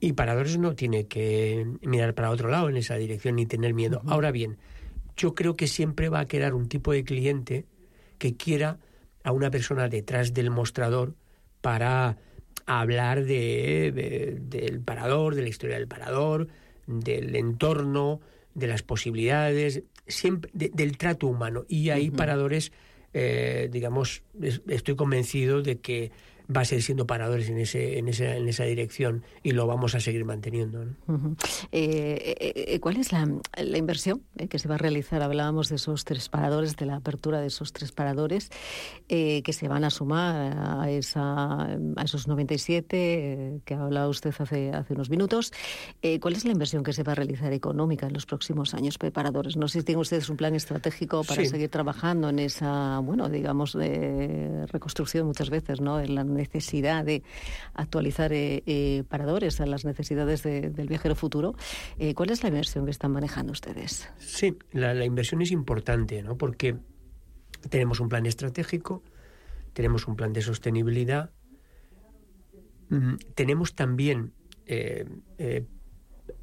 Y 0.00 0.14
Paradores 0.14 0.56
no 0.56 0.74
tiene 0.74 1.06
que 1.06 1.66
mirar 1.82 2.14
para 2.14 2.30
otro 2.30 2.48
lado 2.48 2.70
en 2.70 2.78
esa 2.78 2.94
dirección 2.96 3.36
ni 3.36 3.44
tener 3.44 3.74
miedo. 3.74 4.00
Ahora 4.06 4.30
bien, 4.30 4.56
yo 5.18 5.34
creo 5.34 5.54
que 5.54 5.66
siempre 5.66 6.08
va 6.08 6.20
a 6.20 6.26
quedar 6.26 6.54
un 6.54 6.66
tipo 6.66 6.92
de 6.92 7.04
cliente 7.04 7.66
que 8.16 8.38
quiera 8.38 8.78
a 9.22 9.30
una 9.32 9.50
persona 9.50 9.90
detrás 9.90 10.32
del 10.32 10.50
mostrador 10.50 11.14
para 11.60 12.16
hablar 12.64 13.22
de, 13.26 14.40
del 14.40 14.80
parador, 14.80 15.34
de 15.34 15.42
la 15.42 15.48
historia 15.50 15.76
del 15.76 15.88
parador, 15.88 16.48
del 16.86 17.36
entorno, 17.36 18.22
de 18.54 18.66
las 18.66 18.82
posibilidades, 18.82 19.82
siempre 20.06 20.50
del 20.52 20.96
trato 20.96 21.26
humano. 21.26 21.64
Y 21.68 21.90
hay 21.90 22.10
paradores, 22.10 22.72
eh, 23.12 23.68
digamos, 23.70 24.22
estoy 24.68 24.96
convencido 24.96 25.62
de 25.62 25.78
que 25.80 26.12
va 26.54 26.62
a 26.62 26.64
seguir 26.64 26.82
siendo 26.82 27.06
paradores 27.06 27.48
en, 27.48 27.58
ese, 27.58 27.98
en, 27.98 28.08
esa, 28.08 28.36
en 28.36 28.48
esa 28.48 28.64
dirección 28.64 29.24
y 29.42 29.52
lo 29.52 29.66
vamos 29.66 29.94
a 29.94 30.00
seguir 30.00 30.24
manteniendo. 30.24 30.84
Eh, 31.72 32.34
eh, 32.40 32.80
¿Cuál 32.80 32.98
es 32.98 33.12
la, 33.12 33.28
la 33.56 33.78
inversión 33.78 34.22
que 34.48 34.58
se 34.58 34.68
va 34.68 34.74
a 34.74 34.78
realizar? 34.78 35.22
Hablábamos 35.22 35.68
de 35.68 35.76
esos 35.76 36.04
tres 36.04 36.28
paradores, 36.28 36.76
de 36.76 36.86
la 36.86 36.96
apertura 36.96 37.40
de 37.40 37.46
esos 37.46 37.72
tres 37.72 37.92
paradores 37.92 38.50
que 39.08 39.52
se 39.52 39.68
van 39.68 39.84
a 39.84 39.90
sumar 39.90 40.54
a, 40.58 40.90
esa, 40.90 41.64
a 41.64 42.02
esos 42.02 42.28
97 42.28 43.60
que 43.64 43.74
hablaba 43.74 44.08
usted 44.08 44.34
hace, 44.38 44.70
hace 44.70 44.94
unos 44.94 45.10
minutos. 45.10 45.52
¿Cuál 46.20 46.34
es 46.34 46.44
la 46.44 46.52
inversión 46.52 46.82
que 46.82 46.92
se 46.92 47.02
va 47.02 47.12
a 47.12 47.14
realizar 47.14 47.52
económica 47.52 48.06
en 48.06 48.12
los 48.12 48.26
próximos 48.26 48.74
años 48.74 48.98
preparadores? 48.98 49.56
No 49.56 49.68
sé 49.68 49.80
si 49.80 49.84
tienen 49.84 50.00
ustedes 50.00 50.28
un 50.28 50.36
plan 50.36 50.54
estratégico 50.54 51.24
para 51.24 51.44
seguir 51.44 51.70
trabajando 51.70 52.28
en 52.28 52.38
esa, 52.38 52.98
bueno, 53.00 53.28
digamos, 53.28 53.74
reconstrucción 53.74 55.26
muchas 55.26 55.50
veces, 55.50 55.80
¿no? 55.80 56.00
En 56.00 56.14
la 56.14 56.24
necesidad 56.34 57.04
de 57.04 57.22
actualizar 57.74 58.32
eh, 58.32 58.62
eh, 58.66 59.04
paradores 59.08 59.60
a 59.60 59.66
las 59.66 59.84
necesidades 59.84 60.42
del 60.42 60.88
viajero 60.88 61.14
futuro. 61.14 61.54
Eh, 61.98 62.14
¿Cuál 62.14 62.30
es 62.30 62.42
la 62.42 62.48
inversión 62.48 62.84
que 62.84 62.90
están 62.90 63.12
manejando 63.12 63.52
ustedes? 63.52 64.08
Sí, 64.18 64.56
la, 64.72 65.04
inversión 65.04 65.42
es 65.42 65.50
importante, 65.50 66.22
¿no? 66.22 66.36
Porque 66.36 66.76
tenemos 67.70 68.00
un 68.00 68.08
plan 68.08 68.26
estratégico, 68.26 69.02
tenemos 69.72 70.06
un 70.06 70.16
plan 70.16 70.32
de 70.32 70.42
sostenibilidad, 70.42 71.30
mm, 72.90 73.14
tenemos 73.34 73.74
también 73.74 74.32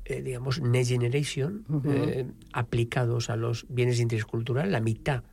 digamos, 0.05 0.61
Next 0.61 0.91
Generation 0.91 2.35
aplicados 2.53 3.29
a 3.29 3.35
los 3.35 3.65
bienes 3.69 3.97
de 3.97 4.03
interés 4.03 4.25
cultural. 4.25 4.71
La 4.71 4.79
mitad 4.79 5.23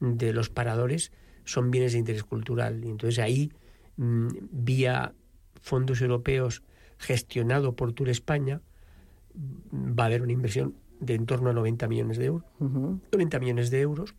de 0.00 0.32
los 0.32 0.50
paradores 0.50 1.12
son 1.44 1.70
bienes 1.70 1.92
de 1.92 1.98
interés 1.98 2.24
cultural. 2.24 2.84
Y 2.84 2.90
entonces 2.90 3.18
ahí 3.18 3.52
Mm, 3.98 4.28
vía 4.52 5.12
fondos 5.60 6.00
europeos 6.00 6.62
gestionado 6.98 7.74
por 7.74 7.92
Tour 7.92 8.08
España, 8.08 8.62
va 9.34 10.04
a 10.04 10.06
haber 10.06 10.22
una 10.22 10.32
inversión 10.32 10.76
de 11.00 11.14
en 11.14 11.26
torno 11.26 11.50
a 11.50 11.52
90 11.52 11.88
millones 11.88 12.16
de 12.16 12.26
euros. 12.26 12.44
90 12.60 13.38
millones 13.40 13.70
de 13.70 13.80
euros 13.80 14.14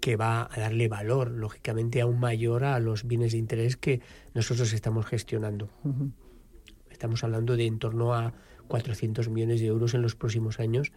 que 0.00 0.14
va 0.14 0.48
a 0.50 0.60
darle 0.60 0.86
valor, 0.86 1.32
lógicamente, 1.32 2.00
aún 2.00 2.20
mayor 2.20 2.62
a 2.62 2.78
los 2.78 3.04
bienes 3.06 3.32
de 3.32 3.38
interés 3.38 3.76
que 3.76 4.00
nosotros 4.34 4.72
estamos 4.72 5.04
gestionando. 5.06 5.68
Estamos 6.88 7.24
hablando 7.24 7.56
de 7.56 7.66
en 7.66 7.80
torno 7.80 8.14
a 8.14 8.34
400 8.68 9.28
millones 9.28 9.60
de 9.60 9.66
euros 9.66 9.94
en 9.94 10.02
los 10.02 10.14
próximos 10.14 10.60
años 10.60 10.92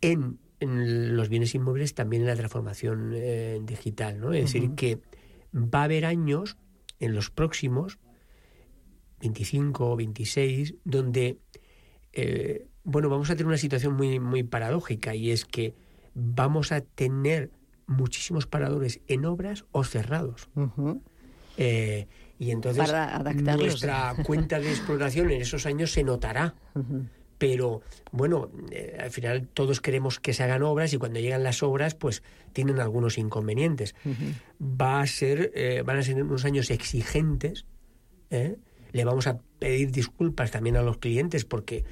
en, 0.00 0.38
los 0.60 1.28
bienes 1.28 1.54
inmuebles, 1.56 1.94
también 1.94 2.22
en 2.22 2.28
la 2.28 2.36
transformación 2.36 3.12
eh, 3.14 3.60
digital. 3.64 4.20
¿no? 4.20 4.32
Es 4.32 4.52
decir, 4.52 4.74
que 4.76 5.00
va 5.52 5.80
a 5.80 5.84
haber 5.84 6.04
años 6.04 6.56
en 7.00 7.14
los 7.14 7.30
próximos 7.30 7.98
25 9.20 9.90
o 9.90 9.96
26, 9.96 10.74
donde, 10.84 11.38
eh, 12.12 12.66
bueno, 12.84 13.08
vamos 13.08 13.30
a 13.30 13.34
tener 13.34 13.46
una 13.46 13.58
situación 13.58 13.94
muy, 13.94 14.20
muy 14.20 14.42
paradójica 14.42 15.14
y 15.14 15.30
es 15.30 15.44
que 15.44 15.74
vamos 16.14 16.72
a 16.72 16.80
tener 16.80 17.50
muchísimos 17.86 18.46
paradores 18.46 19.00
en 19.06 19.24
obras 19.24 19.64
o 19.72 19.84
cerrados. 19.84 20.48
Eh, 21.56 22.06
y 22.38 22.52
entonces 22.52 22.84
nuestra 23.56 24.14
cuenta 24.24 24.60
de 24.60 24.70
explotación 24.70 25.30
en 25.30 25.42
esos 25.42 25.66
años 25.66 25.90
se 25.92 26.04
notará 26.04 26.54
pero 27.38 27.82
bueno, 28.10 28.50
eh, 28.70 28.98
al 29.00 29.10
final 29.10 29.48
todos 29.48 29.80
queremos 29.80 30.18
que 30.18 30.34
se 30.34 30.42
hagan 30.42 30.62
obras 30.62 30.92
y 30.92 30.98
cuando 30.98 31.20
llegan 31.20 31.44
las 31.44 31.62
obras, 31.62 31.94
pues 31.94 32.22
tienen 32.52 32.80
algunos 32.80 33.16
inconvenientes. 33.16 33.94
Va 34.60 35.00
a 35.00 35.06
ser, 35.06 35.52
eh, 35.54 35.82
van 35.86 35.98
a 35.98 36.02
ser 36.02 36.20
unos 36.22 36.44
años 36.44 36.70
exigentes. 36.70 37.64
¿eh? 38.30 38.56
Le 38.92 39.04
vamos 39.04 39.28
a 39.28 39.38
pedir 39.58 39.92
disculpas 39.92 40.50
también 40.50 40.76
a 40.76 40.82
los 40.82 40.98
clientes 40.98 41.44
porque 41.44 41.84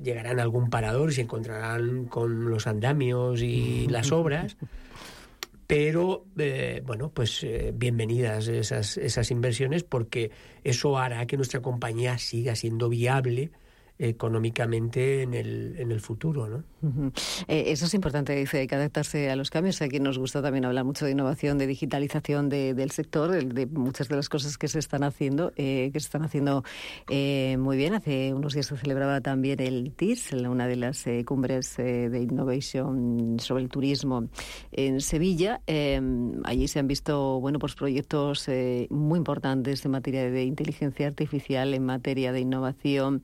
llegarán 0.00 0.38
a 0.38 0.42
algún 0.42 0.70
parador 0.70 1.10
y 1.10 1.14
se 1.14 1.22
encontrarán 1.22 2.04
con 2.04 2.48
los 2.48 2.68
andamios 2.68 3.42
y 3.42 3.86
las 3.90 4.12
obras. 4.12 4.56
Pero, 5.66 6.26
bueno, 6.84 7.10
pues 7.12 7.44
bienvenidas 7.74 8.46
esas, 8.46 8.98
esas 8.98 9.30
inversiones 9.30 9.82
porque 9.82 10.30
eso 10.62 10.98
hará 10.98 11.26
que 11.26 11.36
nuestra 11.36 11.60
compañía 11.60 12.18
siga 12.18 12.54
siendo 12.54 12.88
viable 12.88 13.50
económicamente 14.02 15.22
en 15.22 15.32
el, 15.32 15.76
en 15.78 15.92
el 15.92 16.00
futuro. 16.00 16.48
¿no? 16.48 16.64
Eh, 17.46 17.64
eso 17.68 17.86
es 17.86 17.94
importante, 17.94 18.34
dice, 18.34 18.58
hay 18.58 18.66
que 18.66 18.74
adaptarse 18.74 19.30
a 19.30 19.36
los 19.36 19.48
cambios. 19.48 19.80
Aquí 19.80 20.00
nos 20.00 20.18
gusta 20.18 20.42
también 20.42 20.64
hablar 20.64 20.84
mucho 20.84 21.04
de 21.04 21.12
innovación, 21.12 21.56
de 21.56 21.68
digitalización 21.68 22.48
del 22.48 22.90
sector, 22.90 23.30
de, 23.30 23.66
muchas 23.66 24.08
de 24.08 24.16
las 24.16 24.28
cosas 24.28 24.58
que 24.58 24.66
se 24.66 24.80
están 24.80 25.04
haciendo, 25.04 25.52
eh, 25.54 25.90
que 25.92 26.00
se 26.00 26.06
están 26.06 26.24
haciendo 26.24 26.64
eh, 27.08 27.56
muy 27.60 27.76
bien. 27.76 27.94
Hace 27.94 28.34
unos 28.34 28.54
días 28.54 28.66
se 28.66 28.76
celebraba 28.76 29.20
también 29.20 29.60
el 29.60 29.92
TIS, 29.92 30.32
una 30.32 30.66
de 30.66 30.76
las 30.76 31.04
cumbres 31.24 31.76
de 31.76 32.18
innovación 32.20 33.36
sobre 33.38 33.62
el 33.62 33.68
turismo 33.68 34.28
en 34.72 35.00
Sevilla. 35.00 35.60
allí 36.44 36.66
se 36.66 36.80
han 36.80 36.88
visto 36.88 37.38
bueno, 37.38 37.60
pues 37.60 37.76
proyectos 37.76 38.48
muy 38.90 39.18
importantes 39.18 39.84
en 39.84 39.92
materia 39.92 40.28
de 40.28 40.44
inteligencia 40.44 41.06
artificial, 41.06 41.72
en 41.72 41.84
materia 41.84 42.32
de 42.32 42.40
innovación 42.40 43.22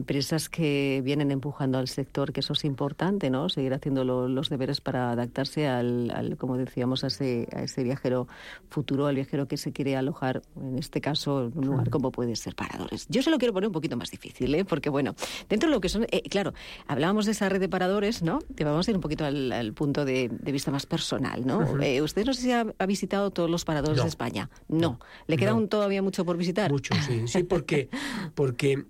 empresas 0.00 0.48
que 0.48 1.02
vienen 1.04 1.30
empujando 1.30 1.78
al 1.78 1.88
sector, 1.88 2.32
que 2.32 2.40
eso 2.40 2.54
es 2.54 2.64
importante, 2.64 3.28
¿no? 3.28 3.48
Seguir 3.50 3.74
haciendo 3.74 4.02
los 4.04 4.48
deberes 4.48 4.80
para 4.80 5.10
adaptarse 5.10 5.68
al, 5.68 6.36
como 6.38 6.56
decíamos, 6.56 7.04
a 7.04 7.08
ese, 7.08 7.48
a 7.52 7.62
ese 7.62 7.82
viajero 7.84 8.26
futuro, 8.70 9.06
al 9.06 9.14
viajero 9.14 9.46
que 9.46 9.58
se 9.58 9.72
quiere 9.72 9.96
alojar, 9.96 10.42
en 10.56 10.78
este 10.78 11.00
caso, 11.00 11.46
en 11.46 11.58
un 11.58 11.66
lugar 11.66 11.90
como 11.90 12.10
puede 12.10 12.34
ser 12.36 12.54
Paradores. 12.54 13.06
Yo 13.08 13.22
se 13.22 13.30
lo 13.30 13.38
quiero 13.38 13.52
poner 13.52 13.68
un 13.68 13.72
poquito 13.72 13.96
más 13.96 14.10
difícil, 14.10 14.54
¿eh? 14.54 14.64
Porque, 14.64 14.90
bueno, 14.90 15.14
dentro 15.48 15.68
de 15.68 15.74
lo 15.74 15.80
que 15.80 15.88
son, 15.88 16.06
eh, 16.10 16.22
claro, 16.28 16.54
hablábamos 16.86 17.26
de 17.26 17.32
esa 17.32 17.48
red 17.48 17.60
de 17.60 17.68
paradores, 17.68 18.22
¿no? 18.22 18.40
Te 18.54 18.64
vamos 18.64 18.88
a 18.88 18.90
ir 18.90 18.96
un 18.96 19.02
poquito 19.02 19.24
al, 19.24 19.72
punto 19.74 20.04
de, 20.04 20.28
vista 20.28 20.70
más 20.70 20.86
personal, 20.86 21.46
¿no? 21.46 21.80
Eh, 21.82 22.02
usted 22.02 22.24
no 22.24 22.32
sé 22.32 22.42
si 22.42 22.52
ha, 22.52 22.64
visitado 22.86 23.30
todos 23.30 23.50
los 23.50 23.64
paradores 23.64 24.02
de 24.02 24.08
España. 24.08 24.50
No. 24.68 24.98
¿Le 25.26 25.36
queda 25.36 25.54
un 25.54 25.68
todavía 25.68 26.02
mucho 26.02 26.24
por 26.24 26.36
visitar? 26.36 26.70
Mucho, 26.70 26.94
sí. 27.06 27.28
Sí, 27.28 27.42
porque, 27.42 27.88
porque 28.34 28.84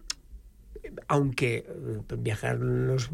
aunque 1.09 1.57
eh, 1.57 2.17
viajar 2.19 2.59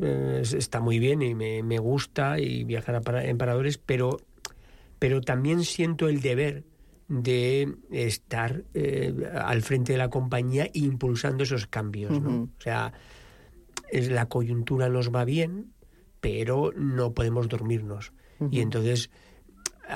eh, 0.03 0.43
está 0.43 0.81
muy 0.81 0.99
bien 0.99 1.23
y 1.23 1.35
me, 1.35 1.79
gusta 1.79 2.39
y 2.39 2.65
viajar 2.65 3.03
en 3.25 3.39
paradores, 3.39 3.79
pero, 3.79 4.19
pero 4.99 5.21
también 5.21 5.65
siento 5.65 6.09
el 6.09 6.21
deber 6.21 6.65
de 7.09 7.77
estar 7.93 8.65
eh, 8.75 9.15
al 9.33 9.63
frente 9.63 9.93
de 9.93 9.99
la 9.99 10.11
compañía 10.11 10.69
impulsando 10.73 11.45
esos 11.45 11.67
cambios. 11.67 12.13
O 12.13 12.49
sea, 12.59 12.93
es, 13.91 14.11
la 14.11 14.27
coyuntura 14.27 14.89
nos 14.89 15.15
va 15.15 15.25
bien, 15.25 15.73
pero 16.21 16.73
no 16.75 17.15
podemos 17.15 17.49
dormirnos. 17.49 18.13
Y 18.51 18.61
entonces 18.61 19.11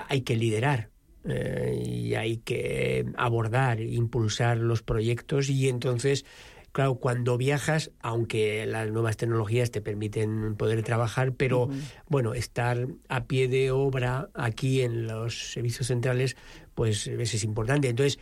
hay 0.09 0.23
que 0.23 0.37
liderar. 0.37 0.91
y 1.25 2.15
hay 2.15 2.39
que 2.39 3.05
abordar, 3.17 3.81
impulsar 3.81 4.57
los 4.57 4.83
proyectos 4.83 5.51
y 5.51 5.69
entonces 5.69 6.25
Claro, 6.73 6.95
cuando 6.97 7.37
viajas, 7.37 7.91
aunque 8.01 8.65
las 8.65 8.89
nuevas 8.91 9.17
tecnologías 9.17 9.73
te 9.73 9.81
permiten 9.81 10.55
poder 10.55 10.83
trabajar, 10.85 11.33
pero 11.33 11.69
bueno, 12.09 12.33
estar 12.35 12.87
a 13.09 13.25
pie 13.25 13.49
de 13.49 13.73
obra 13.73 14.31
aquí 14.35 14.83
en 14.83 15.09
los 15.09 15.53
servicios 15.53 15.89
centrales, 15.89 16.37
pues 16.77 17.09
es 17.09 17.43
importante. 17.43 17.89
Entonces, 17.89 18.21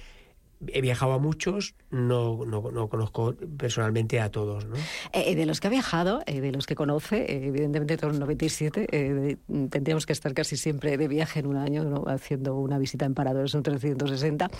he 0.67 0.81
viajado 0.81 1.13
a 1.13 1.19
muchos, 1.19 1.75
no, 1.91 2.45
no, 2.45 2.89
conozco 2.89 3.35
personalmente 3.57 4.21
a 4.21 4.31
todos. 4.31 4.67
¿no? 4.67 4.77
Eh, 5.13 5.35
de 5.35 5.47
los 5.47 5.61
que 5.61 5.69
ha 5.69 5.71
viajado, 5.71 6.23
eh, 6.27 6.41
de 6.41 6.53
los 6.53 6.67
que 6.67 6.75
conoce, 6.75 7.23
eh, 7.23 7.47
evidentemente 7.47 7.97
todos 7.97 8.15
los 8.15 8.21
97, 8.21 9.39
tendríamos 9.71 10.07
que 10.07 10.13
estar 10.13 10.35
casi 10.35 10.57
siempre 10.57 10.97
de 10.97 11.09
viaje 11.09 11.41
en 11.41 11.47
un 11.47 11.57
año, 11.57 12.05
haciendo 12.07 12.57
una 12.57 12.79
visita 12.79 13.07
en 13.07 13.15
paradores, 13.15 13.55
un 13.55 13.63
360. 13.63 14.51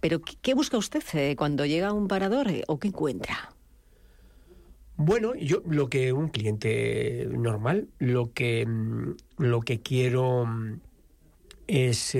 Pero, 0.00 0.20
¿qué 0.20 0.54
busca 0.54 0.76
usted 0.76 1.02
cuando 1.36 1.64
llega 1.64 1.88
a 1.88 1.92
un 1.92 2.08
parador 2.08 2.48
o 2.66 2.78
qué 2.78 2.88
encuentra? 2.88 3.54
Bueno, 4.96 5.34
yo 5.34 5.62
lo 5.66 5.88
que 5.88 6.12
un 6.12 6.28
cliente 6.28 7.26
normal, 7.30 7.88
lo 7.98 8.32
que, 8.34 8.68
lo 9.38 9.60
que 9.62 9.80
quiero 9.80 10.44
mm, 10.44 10.80
es 11.66 12.14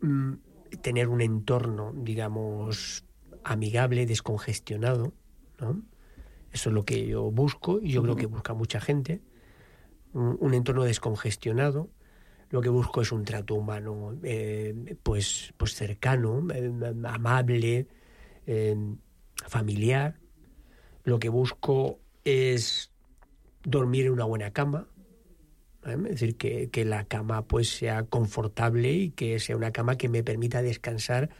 mm, 0.00 0.32
tener 0.80 1.08
un 1.08 1.20
entorno, 1.20 1.92
digamos, 1.94 3.04
amigable, 3.44 4.06
descongestionado, 4.06 5.12
¿no? 5.60 5.82
Eso 6.52 6.68
es 6.68 6.74
lo 6.74 6.84
que 6.84 7.06
yo 7.06 7.30
busco 7.30 7.80
y 7.80 7.92
yo 7.92 8.02
creo 8.02 8.16
que 8.16 8.26
busca 8.26 8.52
mucha 8.52 8.80
gente. 8.80 9.22
Un, 10.12 10.52
entorno 10.52 10.84
descongestionado. 10.84 11.88
Lo 12.50 12.60
que 12.60 12.68
busco 12.68 13.00
es 13.00 13.12
un 13.12 13.24
trato 13.24 13.54
humano, 13.54 14.14
eh, 14.22 14.96
pues, 15.02 15.54
pues 15.56 15.74
cercano, 15.74 16.46
eh, 16.52 16.70
amable, 17.04 17.88
eh, 18.46 18.76
familiar. 19.46 20.18
Lo 21.04 21.18
que 21.18 21.30
busco 21.30 22.00
es 22.24 22.90
dormir 23.62 24.06
en 24.06 24.12
una 24.12 24.24
buena 24.24 24.52
cama, 24.52 24.86
¿eh? 25.86 25.96
es 26.04 26.10
decir, 26.10 26.36
que, 26.36 26.70
que, 26.70 26.84
la 26.84 27.04
cama 27.04 27.46
pues 27.46 27.68
sea 27.68 28.04
confortable 28.04 28.92
y 28.92 29.10
que 29.10 29.38
sea 29.38 29.56
una 29.56 29.72
cama 29.72 29.96
que 29.96 30.08
me 30.08 30.22
permita 30.22 30.62
descansar 30.62 31.30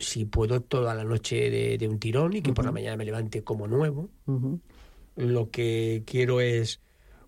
si 0.00 0.24
puedo 0.24 0.60
toda 0.60 0.94
la 0.94 1.04
noche 1.04 1.78
de, 1.78 1.88
un 1.88 1.98
tirón 1.98 2.34
y 2.34 2.42
que 2.42 2.52
por 2.52 2.64
la 2.64 2.72
mañana 2.72 2.96
me 2.96 3.04
levante 3.04 3.42
como 3.42 3.68
nuevo. 3.68 4.08
Lo 5.16 5.50
que 5.50 6.02
quiero 6.06 6.40
es 6.40 6.80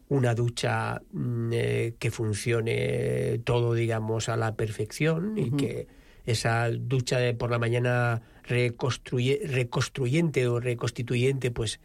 una 0.08 0.34
ducha 0.34 1.02
mm, 1.12 1.50
eh, 1.52 1.94
que 1.98 2.10
funcione 2.10 3.40
todo, 3.44 3.74
digamos, 3.74 4.28
a 4.28 4.36
la 4.36 4.56
perfección 4.56 5.36
y 5.36 5.50
que 5.52 5.86
esa 6.24 6.70
ducha 6.70 7.18
de 7.18 7.34
por 7.34 7.50
la 7.50 7.58
mañana 7.58 8.22
reconstruyente 8.44 10.48
o 10.48 10.60
reconstituyente 10.60 11.50
pues, 11.50 11.80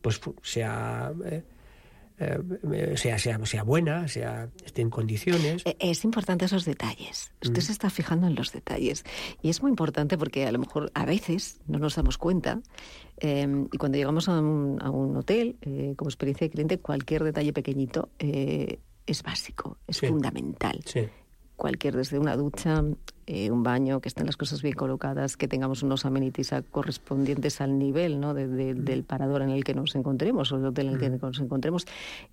pues 0.00 0.20
sea... 0.42 1.12
Eh, 1.26 1.42
eh, 2.20 2.96
sea, 2.96 3.18
sea, 3.18 3.44
sea 3.44 3.62
buena, 3.62 4.06
sea, 4.08 4.50
esté 4.64 4.82
en 4.82 4.90
condiciones. 4.90 5.62
Eh, 5.64 5.76
es 5.80 6.04
importante 6.04 6.44
esos 6.44 6.64
detalles. 6.64 7.32
Usted 7.42 7.62
mm. 7.62 7.64
se 7.64 7.72
está 7.72 7.90
fijando 7.90 8.26
en 8.26 8.34
los 8.34 8.52
detalles. 8.52 9.04
Y 9.42 9.50
es 9.50 9.62
muy 9.62 9.70
importante 9.70 10.18
porque 10.18 10.46
a 10.46 10.52
lo 10.52 10.58
mejor 10.58 10.90
a 10.94 11.04
veces 11.04 11.60
no 11.66 11.78
nos 11.78 11.96
damos 11.96 12.18
cuenta. 12.18 12.60
Em, 13.18 13.68
y 13.72 13.78
cuando 13.78 13.98
llegamos 13.98 14.28
a 14.28 14.38
un, 14.38 15.16
hotel, 15.16 15.56
eh, 15.62 15.94
como 15.96 16.08
experiencia 16.08 16.46
de 16.46 16.50
cliente, 16.50 16.78
cualquier 16.78 17.24
detalle 17.24 17.52
pequeñito 17.52 18.10
es 18.18 19.22
básico, 19.22 19.78
es 19.86 20.00
fundamental. 20.00 20.80
Sí 20.84 21.08
cualquier, 21.60 21.94
desde 21.94 22.18
una 22.18 22.36
ducha, 22.36 22.82
eh, 23.32 23.48
un 23.52 23.62
baño, 23.62 24.00
que 24.00 24.08
estén 24.08 24.26
las 24.26 24.36
cosas 24.36 24.60
bien 24.60 24.74
colocadas, 24.74 25.36
que 25.36 25.46
tengamos 25.46 25.84
unos 25.84 26.04
amenities 26.04 26.52
correspondientes 26.72 27.60
al 27.60 27.78
nivel 27.78 28.18
¿no? 28.18 28.34
Mm. 28.34 28.82
del 28.84 29.04
parador 29.04 29.42
en 29.42 29.50
el 29.50 29.62
que 29.62 29.72
nos 29.72 29.94
encontremos 29.94 30.50
o 30.50 30.56
del 30.56 30.66
hotel 30.66 30.88
en 30.88 30.94
el 30.94 30.98
que 30.98 31.10
mm. 31.10 31.20
nos 31.22 31.38
encontremos. 31.38 31.86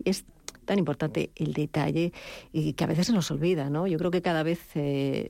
Es 0.03 0.25
tan 0.65 0.79
importante 0.79 1.29
el 1.35 1.53
detalle 1.53 2.13
y 2.51 2.73
que 2.73 2.83
a 2.83 2.87
veces 2.87 3.07
se 3.07 3.13
nos 3.13 3.29
olvida, 3.29 3.69
¿no? 3.69 3.85
Yo 3.85 3.99
creo 3.99 4.09
que 4.09 4.23
cada 4.23 4.41
vez 4.41 4.59
eh, 4.73 5.29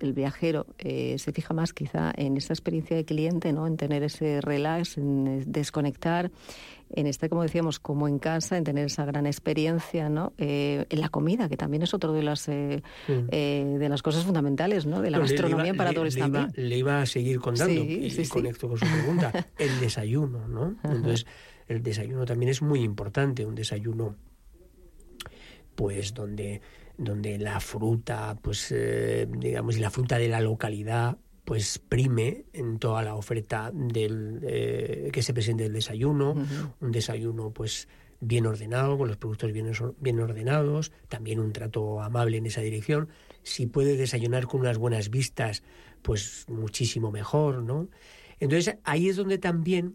el 0.00 0.12
viajero 0.12 0.66
eh, 0.78 1.16
se 1.18 1.30
fija 1.32 1.54
más 1.54 1.72
quizá 1.72 2.12
en 2.16 2.36
esa 2.36 2.52
experiencia 2.52 2.96
de 2.96 3.04
cliente, 3.04 3.52
¿no? 3.52 3.68
En 3.68 3.76
tener 3.76 4.02
ese 4.02 4.40
relax, 4.40 4.98
en 4.98 5.44
desconectar 5.46 6.32
en 6.90 7.06
este, 7.06 7.28
como 7.28 7.42
decíamos, 7.42 7.78
como 7.78 8.06
en 8.08 8.18
casa, 8.18 8.56
en 8.56 8.64
tener 8.64 8.86
esa 8.86 9.04
gran 9.04 9.26
experiencia, 9.26 10.08
¿no? 10.08 10.32
Eh, 10.38 10.86
en 10.88 11.00
la 11.00 11.08
comida, 11.08 11.48
que 11.48 11.56
también 11.56 11.82
es 11.82 11.94
otro 11.94 12.12
de 12.12 12.22
las 12.22 12.48
eh, 12.48 12.82
eh, 13.08 13.76
de 13.78 13.88
las 13.88 14.02
cosas 14.02 14.24
fundamentales, 14.24 14.86
¿no? 14.86 14.95
De 15.00 15.10
la 15.10 15.18
gastronomía 15.18 15.74
para 15.74 15.92
todos 15.92 16.14
le, 16.14 16.20
también. 16.20 16.52
le 16.56 16.78
iba 16.78 17.00
a 17.02 17.06
seguir 17.06 17.40
contando 17.40 17.80
y 17.80 18.28
conecto 18.28 18.68
con 18.68 18.78
su 18.78 18.86
pregunta. 18.86 19.48
el 19.58 19.80
desayuno, 19.80 20.46
¿no? 20.48 20.76
Entonces, 20.82 21.26
el 21.68 21.82
desayuno 21.82 22.24
también 22.24 22.50
es 22.50 22.62
muy 22.62 22.82
importante, 22.82 23.44
un 23.44 23.54
desayuno, 23.54 24.16
pues, 25.74 26.14
donde 26.14 26.60
donde 26.98 27.38
la 27.38 27.60
fruta, 27.60 28.38
pues, 28.40 28.74
digamos, 29.28 29.76
y 29.76 29.80
la 29.80 29.90
fruta 29.90 30.16
de 30.18 30.28
la 30.28 30.40
localidad 30.40 31.18
pues 31.46 31.78
prime 31.78 32.44
en 32.52 32.78
toda 32.78 33.02
la 33.02 33.14
oferta 33.14 33.70
del 33.72 34.40
eh, 34.42 35.10
que 35.12 35.22
se 35.22 35.32
presente 35.32 35.64
el 35.64 35.72
desayuno, 35.72 36.34
un 36.80 36.92
desayuno 36.92 37.52
pues 37.52 37.88
bien 38.20 38.46
ordenado, 38.46 38.98
con 38.98 39.06
los 39.06 39.16
productos 39.16 39.52
bien, 39.52 39.70
bien 40.00 40.20
ordenados, 40.20 40.90
también 41.08 41.38
un 41.38 41.52
trato 41.52 42.02
amable 42.02 42.38
en 42.38 42.46
esa 42.46 42.62
dirección. 42.62 43.08
Si 43.46 43.66
puede 43.66 43.96
desayunar 43.96 44.46
con 44.46 44.60
unas 44.60 44.76
buenas 44.76 45.08
vistas, 45.08 45.62
pues 46.02 46.46
muchísimo 46.48 47.12
mejor, 47.12 47.62
¿no? 47.62 47.88
Entonces 48.40 48.76
ahí 48.82 49.08
es 49.08 49.14
donde 49.14 49.38
también, 49.38 49.94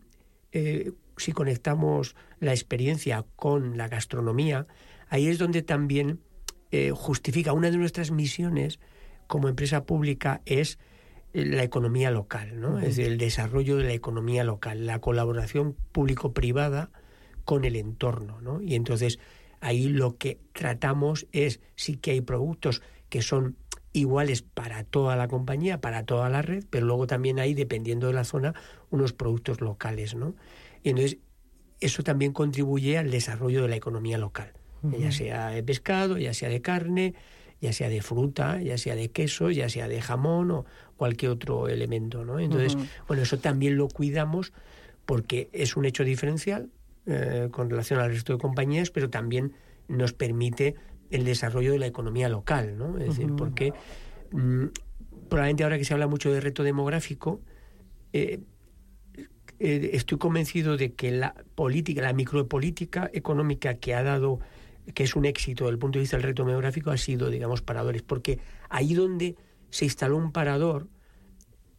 eh, 0.54 0.94
si 1.18 1.34
conectamos 1.34 2.16
la 2.40 2.52
experiencia 2.52 3.26
con 3.36 3.78
la 3.78 3.90
gastronomía, 3.90 4.68
ahí 5.10 5.28
es 5.28 5.38
donde 5.38 5.64
también 5.64 6.22
eh, 6.72 6.92
justifica 6.96 7.52
una 7.52 7.70
de 7.70 7.78
nuestras 7.78 8.10
misiones 8.12 8.80
como 9.28 9.50
empresa 9.50 9.86
pública 9.86 10.42
es 10.46 10.80
la 11.34 11.64
economía 11.64 12.10
local, 12.10 12.60
¿no? 12.60 12.80
Es 12.80 12.96
decir, 12.96 13.06
el 13.08 13.18
desarrollo 13.18 13.76
de 13.76 13.84
la 13.84 13.94
economía 13.94 14.46
local, 14.46 14.86
la 14.86 15.00
colaboración 15.00 15.76
público-privada 15.92 16.90
con 17.44 17.66
el 17.66 17.76
entorno, 17.76 18.40
¿no? 18.40 18.62
Y 18.62 18.76
entonces 18.76 19.20
ahí 19.60 19.90
lo 19.90 20.18
que 20.18 20.40
tratamos 20.54 21.28
es 21.34 21.60
sí 21.76 21.98
que 21.98 22.12
hay 22.12 22.22
productos 22.22 22.82
que 23.12 23.22
son 23.22 23.58
iguales 23.92 24.42
para 24.42 24.86
toda 24.86 25.18
la 25.18 25.28
compañía, 25.28 25.82
para 25.82 26.06
toda 26.06 26.30
la 26.30 26.42
red, 26.42 26.64
pero 26.70 26.86
luego 26.86 27.08
también 27.08 27.40
hay, 27.40 27.54
dependiendo 27.54 28.08
de 28.08 28.14
la 28.14 28.24
zona, 28.24 28.56
unos 28.90 29.12
productos 29.12 29.60
locales, 29.60 30.16
¿no? 30.16 30.34
Y 30.82 30.90
entonces 30.90 31.18
eso 31.82 32.04
también 32.04 32.32
contribuye 32.32 32.98
al 32.98 33.12
desarrollo 33.12 33.64
de 33.64 33.68
la 33.68 33.76
economía 33.76 34.18
local, 34.18 34.54
ya 34.98 35.12
sea 35.12 35.50
de 35.50 35.62
pescado, 35.62 36.18
ya 36.18 36.34
sea 36.34 36.48
de 36.48 36.62
carne, 36.62 37.14
ya 37.60 37.74
sea 37.74 37.90
de 37.90 38.02
fruta, 38.02 38.62
ya 38.62 38.78
sea 38.78 38.96
de 38.96 39.10
queso, 39.10 39.52
ya 39.52 39.68
sea 39.68 39.90
de 39.90 40.02
jamón 40.02 40.52
o 40.52 40.66
cualquier 40.96 41.32
otro 41.32 41.68
elemento, 41.68 42.24
¿no? 42.24 42.40
Entonces, 42.40 42.78
bueno, 43.08 43.24
eso 43.24 43.40
también 43.40 43.76
lo 43.76 43.90
cuidamos 43.90 44.54
porque 45.06 45.50
es 45.52 45.76
un 45.76 45.84
hecho 45.84 46.06
diferencial 46.06 46.70
eh, 47.08 47.50
con 47.52 47.70
relación 47.70 48.00
al 48.00 48.12
resto 48.12 48.34
de 48.34 48.40
compañías, 48.40 48.90
pero 48.90 49.10
también 49.10 49.54
nos 49.90 50.14
permite 50.14 50.76
el 51.12 51.26
desarrollo 51.26 51.72
de 51.74 51.80
la 51.80 51.88
economía 51.88 52.30
local, 52.30 52.78
¿no? 52.78 52.98
Es 52.98 53.10
decir, 53.10 53.34
porque 53.38 53.74
mm, 54.32 54.66
probablemente 55.30 55.64
ahora 55.64 55.78
que 55.78 55.86
se 55.86 55.94
habla 55.94 56.08
mucho 56.08 56.32
de 56.32 56.40
reto 56.42 56.64
demográfico, 56.64 57.42
eh, 58.14 58.40
eh, 59.60 59.92
estoy 59.94 60.18
convencido 60.18 60.78
de 60.78 60.94
que 60.94 61.12
la 61.12 61.36
política, 61.56 62.02
la 62.02 62.14
micropolítica 62.14 63.10
económica 63.14 63.76
que 63.76 63.94
ha 63.94 64.04
dado, 64.04 64.40
que 64.94 65.04
es 65.04 65.16
un 65.16 65.26
éxito 65.26 65.66
desde 65.66 65.74
el 65.74 65.80
punto 65.80 66.00
de 66.00 66.02
vista 66.02 66.18
del 66.18 66.24
reto 66.24 66.44
demográfico, 66.46 66.92
ha 66.92 66.98
sido, 66.98 67.30
digamos, 67.30 67.62
paradores, 67.62 68.02
porque 68.02 68.40
ahí 68.70 68.94
donde 68.94 69.36
se 69.70 69.86
instaló 69.86 70.18
un 70.18 70.32
parador, 70.32 70.88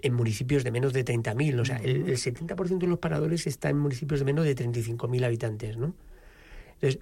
en 0.05 0.15
municipios 0.15 0.65
de 0.65 0.73
menos 0.73 0.93
de 0.93 1.05
30.000, 1.05 1.61
o 1.61 1.65
sea, 1.65 1.77
el, 1.77 2.09
el 2.09 2.17
70% 2.17 2.79
de 2.79 2.87
los 2.89 2.99
paradores 2.99 3.47
está 3.47 3.71
en 3.71 3.79
municipios 3.79 4.19
de 4.21 4.27
menos 4.27 4.45
de 4.45 4.57
35.000 4.57 5.25
habitantes, 5.25 5.77
¿no? 5.77 5.95
Entonces, 6.75 7.01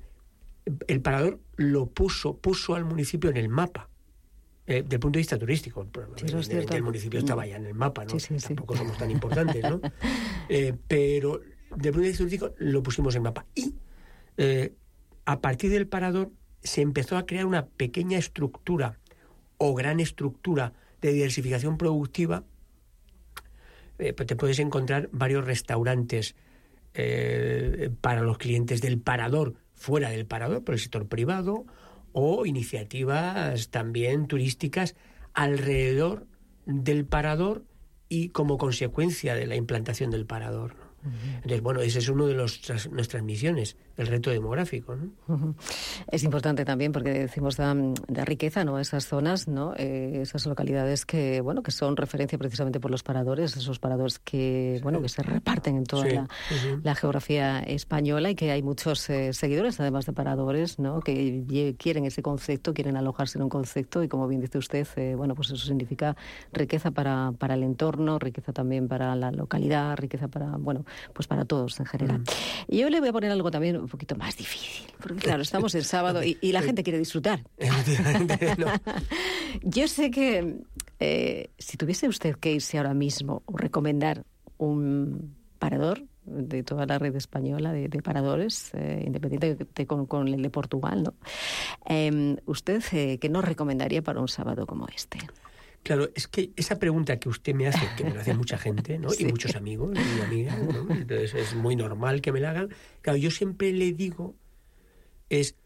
el 0.87 1.00
parador 1.00 1.40
lo 1.56 1.87
puso, 1.87 2.37
puso 2.37 2.74
al 2.74 2.85
municipio 2.85 3.30
en 3.30 3.37
el 3.37 3.48
mapa. 3.48 3.90
Eh, 4.66 4.85
del 4.87 5.00
punto 5.00 5.16
de 5.16 5.22
vista 5.22 5.37
turístico, 5.37 5.85
el, 6.72 6.83
municipio 6.85 7.18
estaba 7.18 7.44
ya 7.44 7.56
en 7.56 7.66
el 7.66 7.74
mapa, 7.74 8.04
¿no? 8.04 8.14
Tampoco 8.40 8.76
somos 8.76 8.96
tan 8.96 9.11
importantes, 9.11 9.62
¿no? 9.62 9.80
Eh, 10.48 10.74
pero 10.88 11.40
del 11.76 11.92
punto 11.92 12.00
de 12.00 12.09
vista 12.09 12.18
turístico 12.18 12.54
lo 12.59 12.83
pusimos 12.83 13.14
en 13.16 13.22
mapa. 13.22 13.46
Y 13.54 13.74
eh, 14.37 14.72
a 15.24 15.40
partir 15.40 15.70
del 15.70 15.87
parador 15.87 16.30
se 16.62 16.83
empezó 16.83 17.16
a 17.16 17.26
crear 17.26 17.46
una 17.46 17.66
pequeña 17.66 18.18
estructura 18.18 18.98
o 19.59 19.74
gran 19.74 20.00
estructura 20.00 20.72
de 21.00 21.12
diversificación 21.12 21.76
productiva. 21.76 22.44
pues 23.96 24.26
te 24.26 24.37
puedes 24.37 24.59
encontrar 24.61 25.09
varios 25.12 25.44
restaurantes 25.44 26.37
para 28.00 28.22
los 28.22 28.38
clientes 28.38 28.80
del 28.80 28.98
parador 28.98 29.54
fuera 29.81 30.11
del 30.11 30.27
parador, 30.27 30.62
por 30.62 30.75
el 30.75 30.81
sector 30.81 31.09
privado, 31.09 31.64
o 32.12 32.45
iniciativas 32.45 33.71
también 33.71 34.27
turísticas 34.27 34.95
alrededor 35.33 36.27
del 36.66 37.07
parador 37.07 37.64
y 38.11 38.29
como 38.29 38.59
consecuencia 38.59 39.35
de 39.35 39.47
la 39.47 39.57
implantación 39.57 40.11
del 40.11 40.27
parador. 40.27 40.77
Entonces, 41.37 41.62
bueno, 41.62 41.81
ese 41.81 42.01
es 42.01 42.11
uno 42.11 42.27
de 42.27 42.35
los, 42.35 42.61
nuestras 42.90 43.23
misiones, 43.23 43.79
el 44.01 44.07
reto 44.07 44.31
demográfico. 44.31 44.97
¿no? 44.97 45.55
Es 46.11 46.25
importante 46.25 46.65
también 46.65 46.93
porque 46.93 47.11
decimos 47.11 47.57
de, 47.57 48.25
riqueza, 48.25 48.65
¿no? 48.65 48.79
Esas 48.79 49.07
zonas, 49.07 49.49
¿no? 49.49 49.75
Eh, 49.77 50.21
esas 50.23 50.47
localidades 50.47 51.05
que, 51.05 51.41
bueno, 51.41 51.63
que 51.63 51.71
son 51.71 51.97
referencia 51.97 52.39
precisamente 52.39 52.81
por 52.81 52.91
los 52.91 53.03
paradores, 53.03 53.57
esos 53.57 53.79
paradores 53.79 54.19
que, 54.19 54.81
bueno, 54.83 55.03
que 55.03 55.09
se 55.09 55.23
reparten 55.23 55.77
en 55.77 55.85
toda 55.85 56.07
la, 56.83 56.95
geografía 56.95 57.61
española 57.61 58.31
y 58.31 58.35
que 58.35 58.51
hay 58.51 58.63
muchos 58.63 59.09
eh, 59.11 59.33
seguidores, 59.33 59.79
además 59.81 60.07
de 60.07 60.13
paradores, 60.13 60.79
¿no? 60.79 61.01
Que 61.01 61.75
quieren 61.79 62.05
ese 62.05 62.23
concepto, 62.23 62.75
quieren 62.75 62.97
alojarse 62.97 63.39
en 63.39 63.45
un 63.45 63.49
concepto 63.49 64.03
y 64.03 64.09
como 64.09 64.27
bien 64.27 64.41
dice 64.41 64.59
usted, 64.59 64.87
eh, 64.97 65.15
bueno, 65.15 65.35
pues 65.35 65.51
eso 65.51 65.65
significa 65.65 66.17
riqueza 66.53 66.91
para, 66.91 67.33
para 67.39 67.55
el 67.55 67.63
entorno, 67.63 68.19
riqueza 68.19 68.53
también 68.53 68.89
para 68.89 69.15
la 69.15 69.31
localidad, 69.31 69.97
riqueza 69.97 70.29
para, 70.29 70.57
bueno, 70.57 70.85
pues 71.13 71.27
para 71.27 71.45
todos 71.45 71.79
en 71.81 71.87
general. 71.87 72.21
Mm. 72.21 72.25
Y 72.69 72.79
yo 72.79 72.91
le 72.91 73.01
voy 73.01 73.11
a 73.11 73.13
poner 73.13 73.31
algo 73.31 73.51
también 73.51 73.89
poquito 73.90 74.16
más 74.16 74.37
difícil, 74.37 74.87
porque 75.00 75.20
claro, 75.20 75.42
estamos 75.48 75.74
el 75.74 75.85
sábado 75.85 76.22
y, 76.22 76.53
la 76.53 76.62
gente 76.62 76.83
quiere 76.83 76.98
disfrutar. 76.98 77.44
yo 79.62 79.88
sé 79.88 80.11
que 80.11 80.57
eh, 80.98 81.50
si 81.59 81.76
tuviese 81.76 82.09
usted 82.09 82.37
que 82.37 82.53
irse 82.53 82.79
ahora 82.79 82.94
mismo 82.94 83.42
o 83.46 83.57
recomendar 83.57 84.24
un 84.59 85.37
parador 85.59 86.05
de 86.24 86.62
toda 86.62 86.87
la 86.87 86.98
red 86.98 87.14
española 87.16 87.72
de, 87.72 87.88
paradores, 88.03 88.70
eh, 88.74 89.03
independiente 89.07 89.87
con, 89.87 90.29
el 90.29 90.42
de 90.42 90.50
Portugal, 90.50 91.03
¿no? 91.03 91.14
Em, 91.87 92.37
¿Usted 92.46 92.83
eh, 92.92 93.18
qué 93.18 93.29
nos 93.29 93.44
recomendaría 93.44 94.03
para 94.03 94.20
un 94.20 94.29
sábado 94.29 94.66
como 94.66 94.87
este? 94.94 95.18
Claro, 95.83 96.11
es 96.14 96.29
que 96.29 96.51
esa 96.57 96.79
pregunta 96.79 97.19
que 97.19 97.29
usted 97.29 97.55
me 97.55 97.66
hace, 97.66 97.81
que 97.97 98.05
me 98.05 98.11
lo 98.11 98.21
hace 98.21 98.35
mucha 98.35 98.59
gente, 98.59 98.99
¿no? 98.99 99.09
Y 99.19 99.25
muchos 99.25 99.57
amigos 99.57 99.97
y 99.97 100.21
amigas, 100.21 100.57
Entonces 100.90 101.35
es 101.35 101.55
muy 101.55 101.75
normal 101.75 102.21
que 102.21 102.33
me 102.33 102.40
la 102.40 102.51
hagan. 102.51 102.69
Claro, 103.01 103.16
yo 103.16 103.31
siempre 103.31 103.73
le 103.73 103.93
digo, 103.93 104.35
es, 105.31 105.57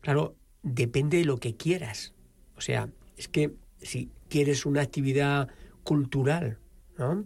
claro, 0.00 0.36
depende 0.62 1.18
de 1.18 1.24
lo 1.24 1.38
que 1.38 1.56
quieras. 1.56 2.14
O 2.56 2.60
sea, 2.60 2.88
es 3.16 3.28
que 3.28 3.52
si 3.80 4.10
quieres 4.28 4.64
una 4.64 4.82
actividad 4.82 5.48
cultural, 5.82 6.58
¿no? 6.96 7.24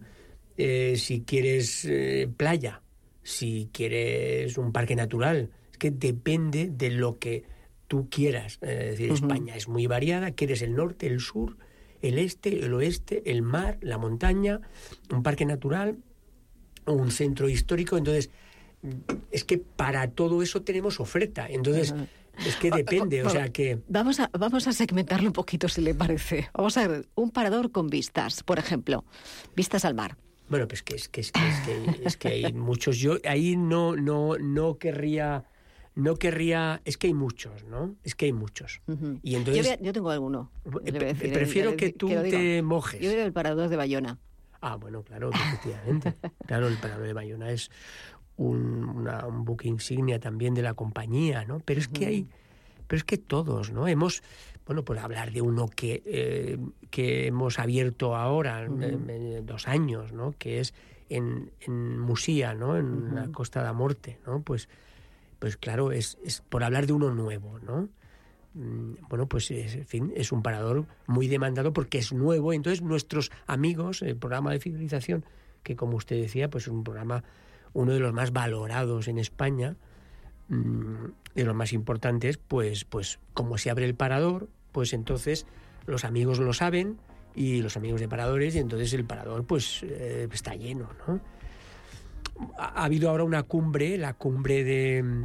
Eh, 0.56 0.94
si 0.96 1.22
quieres 1.22 1.84
eh, 1.84 2.28
playa, 2.36 2.82
si 3.22 3.68
quieres 3.72 4.58
un 4.58 4.72
parque 4.72 4.96
natural, 4.96 5.50
es 5.70 5.78
que 5.78 5.90
depende 5.90 6.68
de 6.70 6.90
lo 6.90 7.18
que 7.18 7.44
tú 7.88 8.08
quieras. 8.08 8.58
Es 8.62 8.98
decir, 8.98 9.12
España 9.12 9.56
es 9.56 9.68
muy 9.68 9.86
variada, 9.86 10.32
quieres 10.32 10.62
el 10.62 10.74
norte, 10.74 11.06
el 11.06 11.20
sur, 11.20 11.56
el 12.02 12.18
este, 12.18 12.64
el 12.64 12.74
oeste, 12.74 13.22
el 13.30 13.42
mar, 13.42 13.78
la 13.80 13.96
montaña, 13.98 14.60
un 15.10 15.22
parque 15.22 15.46
natural, 15.46 15.96
un 16.86 17.10
centro 17.10 17.48
histórico. 17.48 17.96
Entonces, 17.96 18.30
es 19.30 19.44
que 19.44 19.58
para 19.58 20.10
todo 20.10 20.42
eso 20.42 20.62
tenemos 20.62 21.00
oferta. 21.00 21.46
Entonces, 21.48 21.94
es 22.44 22.56
que 22.56 22.70
depende, 22.70 23.22
o 23.22 23.30
sea 23.30 23.50
que... 23.50 23.78
Vamos 23.88 24.20
a, 24.20 24.28
vamos 24.32 24.66
a 24.66 24.72
segmentarlo 24.72 25.28
un 25.28 25.32
poquito, 25.32 25.68
si 25.68 25.80
le 25.80 25.94
parece. 25.94 26.50
Vamos 26.54 26.76
a 26.76 26.88
ver, 26.88 27.08
un 27.14 27.30
parador 27.30 27.70
con 27.70 27.88
vistas, 27.88 28.42
por 28.42 28.58
ejemplo, 28.58 29.04
vistas 29.54 29.84
al 29.84 29.94
mar. 29.94 30.16
Bueno, 30.48 30.68
pues 30.68 30.82
que 30.82 30.96
es 30.96 31.08
que, 31.08 31.20
es 31.22 31.32
que, 31.32 31.40
es 31.40 31.60
que, 31.60 32.02
es 32.04 32.16
que 32.16 32.28
hay 32.28 32.52
muchos. 32.52 32.98
Yo 32.98 33.16
ahí 33.24 33.56
no, 33.56 33.96
no, 33.96 34.36
no 34.38 34.76
querría 34.76 35.44
no 35.94 36.16
querría, 36.16 36.80
es 36.84 36.96
que 36.96 37.08
hay 37.08 37.14
muchos, 37.14 37.64
¿no? 37.64 37.96
Es 38.02 38.14
que 38.14 38.26
hay 38.26 38.32
muchos. 38.32 38.80
Y 39.22 39.34
entonces 39.34 39.78
yo, 39.80 39.92
tengo 39.92 40.10
alguno. 40.10 40.50
Eh, 40.84 41.14
prefiero 41.14 41.76
que 41.76 41.92
tú 41.92 42.08
te 42.08 42.62
mojes. 42.62 43.00
Yo 43.00 43.10
veo 43.10 43.24
el 43.24 43.32
parador 43.32 43.68
de 43.68 43.76
Bayona. 43.76 44.18
Ah, 44.60 44.76
bueno, 44.76 45.02
claro, 45.02 45.30
efectivamente. 45.32 46.14
claro, 46.46 46.68
el 46.68 46.78
parador 46.78 47.06
de 47.06 47.12
Bayona 47.12 47.50
es 47.50 47.70
un, 48.36 49.06
un, 49.06 49.44
buque 49.44 49.68
insignia 49.68 50.18
también 50.18 50.54
de 50.54 50.62
la 50.62 50.74
compañía, 50.74 51.44
¿no? 51.44 51.60
Pero 51.60 51.80
es 51.80 51.88
que 51.88 52.06
hay, 52.06 52.28
pero 52.86 52.98
es 52.98 53.04
que 53.04 53.18
todos, 53.18 53.70
¿no? 53.72 53.86
Hemos, 53.88 54.22
bueno, 54.66 54.84
por 54.84 54.98
hablar 54.98 55.32
de 55.32 55.42
uno 55.42 55.68
que, 55.68 56.02
eh, 56.06 56.58
que 56.90 57.26
hemos 57.26 57.58
abierto 57.58 58.16
ahora, 58.16 58.66
dos 59.42 59.68
años, 59.68 60.12
¿no? 60.12 60.34
Que 60.38 60.60
es 60.60 60.74
en, 61.08 61.50
en 61.60 61.98
Musía, 61.98 62.54
¿no? 62.54 62.76
En 62.76 63.14
la 63.14 63.28
Costa 63.32 63.64
de 63.64 63.72
Morte, 63.72 64.18
¿no? 64.26 64.42
Pues 64.42 64.68
pues 65.42 65.56
claro, 65.56 65.90
es, 65.90 66.16
por 66.50 66.62
hablar 66.62 66.86
de 66.86 66.92
uno 66.92 67.10
nuevo, 67.10 67.58
¿no? 67.58 67.88
Mm, 68.54 68.92
bueno, 69.08 69.26
pues 69.26 69.50
en 69.50 69.84
fin, 69.86 70.12
es 70.14 70.30
un 70.30 70.40
parador 70.40 70.86
muy 71.08 71.26
demandado 71.26 71.72
porque 71.72 71.98
es 71.98 72.12
nuevo. 72.12 72.52
Entonces 72.52 72.80
nuestros 72.80 73.32
amigos, 73.48 74.02
el 74.02 74.16
programa 74.16 74.52
de 74.52 74.60
fidelización, 74.60 75.24
que 75.64 75.74
como 75.74 75.96
usted 75.96 76.14
decía, 76.20 76.48
pues 76.48 76.68
es 76.68 76.68
un 76.68 76.84
programa, 76.84 77.24
uno 77.72 77.92
de 77.92 77.98
los 77.98 78.12
más 78.12 78.32
valorados 78.32 79.08
en 79.08 79.18
España, 79.18 79.74
mm, 80.46 81.06
de 81.34 81.44
los 81.44 81.56
más 81.56 81.72
importantes, 81.72 82.36
pues, 82.38 82.84
pues 82.84 83.18
como 83.34 83.58
se 83.58 83.68
abre 83.68 83.84
el 83.84 83.96
parador, 83.96 84.48
pues 84.70 84.92
entonces 84.92 85.44
los 85.86 86.04
amigos 86.04 86.38
lo 86.38 86.52
saben 86.52 86.98
y 87.34 87.62
los 87.62 87.76
amigos 87.76 88.00
de 88.00 88.06
paradores 88.06 88.54
y 88.54 88.60
entonces 88.60 88.92
el 88.92 89.04
parador 89.04 89.44
pues 89.44 89.82
eh, 89.82 90.28
está 90.30 90.54
lleno, 90.54 90.90
¿no? 91.08 91.20
Ha 92.58 92.84
habido 92.84 93.10
ahora 93.10 93.24
una 93.24 93.42
cumbre, 93.42 93.98
la 93.98 94.14
cumbre 94.14 94.64
de, 94.64 95.24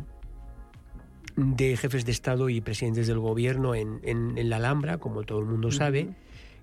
de 1.35 1.77
jefes 1.77 2.05
de 2.05 2.11
Estado 2.11 2.49
y 2.49 2.61
presidentes 2.61 3.07
del 3.07 3.19
gobierno 3.19 3.75
en, 3.75 3.99
en, 4.03 4.49
la 4.49 4.57
Alhambra, 4.57 4.97
como 4.97 5.23
todo 5.23 5.39
el 5.39 5.45
mundo 5.45 5.71
sabe, 5.71 6.09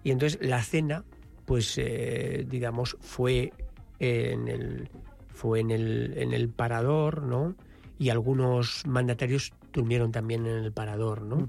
y 0.03 0.11
entonces 0.11 0.39
la 0.43 0.63
cena, 0.63 1.05
pues 1.47 1.79
eh, 1.79 2.45
digamos, 2.49 2.97
fue 3.01 3.53
en 3.99 4.49
el 4.49 4.91
fue 5.29 5.61
en 5.61 5.71
el, 5.73 6.15
en 6.17 6.33
el 6.33 6.49
parador, 6.49 7.23
¿no? 7.23 7.57
Y 7.99 8.11
algunos 8.11 8.87
mandatarios 8.87 9.53
durmieron 9.73 10.13
también 10.13 10.47
en 10.47 10.65
el 10.65 10.73
parador, 10.73 11.23
¿no? 11.23 11.49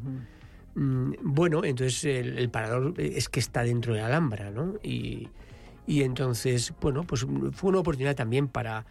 Mm, 0.74 1.14
bueno, 1.22 1.64
entonces 1.64 2.04
el, 2.06 2.40
el, 2.40 2.50
parador 2.50 2.94
es 2.98 3.30
que 3.30 3.40
está 3.40 3.64
dentro 3.64 3.94
de 3.94 4.02
la 4.02 4.08
Alhambra, 4.08 4.50
¿no? 4.50 4.74
Y, 4.82 5.30
y 5.88 6.04
entonces, 6.04 6.74
bueno, 6.82 7.04
pues 7.04 7.26
fue 7.52 7.70
una 7.70 7.80
oportunidad 7.80 8.16
también 8.16 8.48
para, 8.48 8.86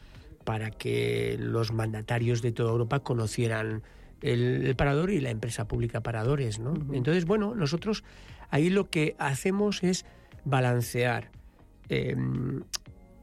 para 0.44 0.70
que 0.70 1.36
los 1.38 1.72
mandatarios 1.72 2.42
de 2.42 2.52
toda 2.52 2.70
Europa 2.70 3.00
conocieran 3.00 3.82
el, 4.20 4.74
parador 4.76 5.10
y 5.10 5.20
la 5.20 5.30
empresa 5.30 5.66
pública 5.66 6.02
Paradores, 6.02 6.58
¿no? 6.58 6.74
Entonces, 6.92 7.26
bueno, 7.26 7.54
nosotros 7.54 8.04
ahí 8.50 8.70
lo 8.70 8.88
que 8.88 9.16
hacemos 9.18 9.82
es 9.82 10.06
balancear 10.44 11.30
em, 11.88 12.62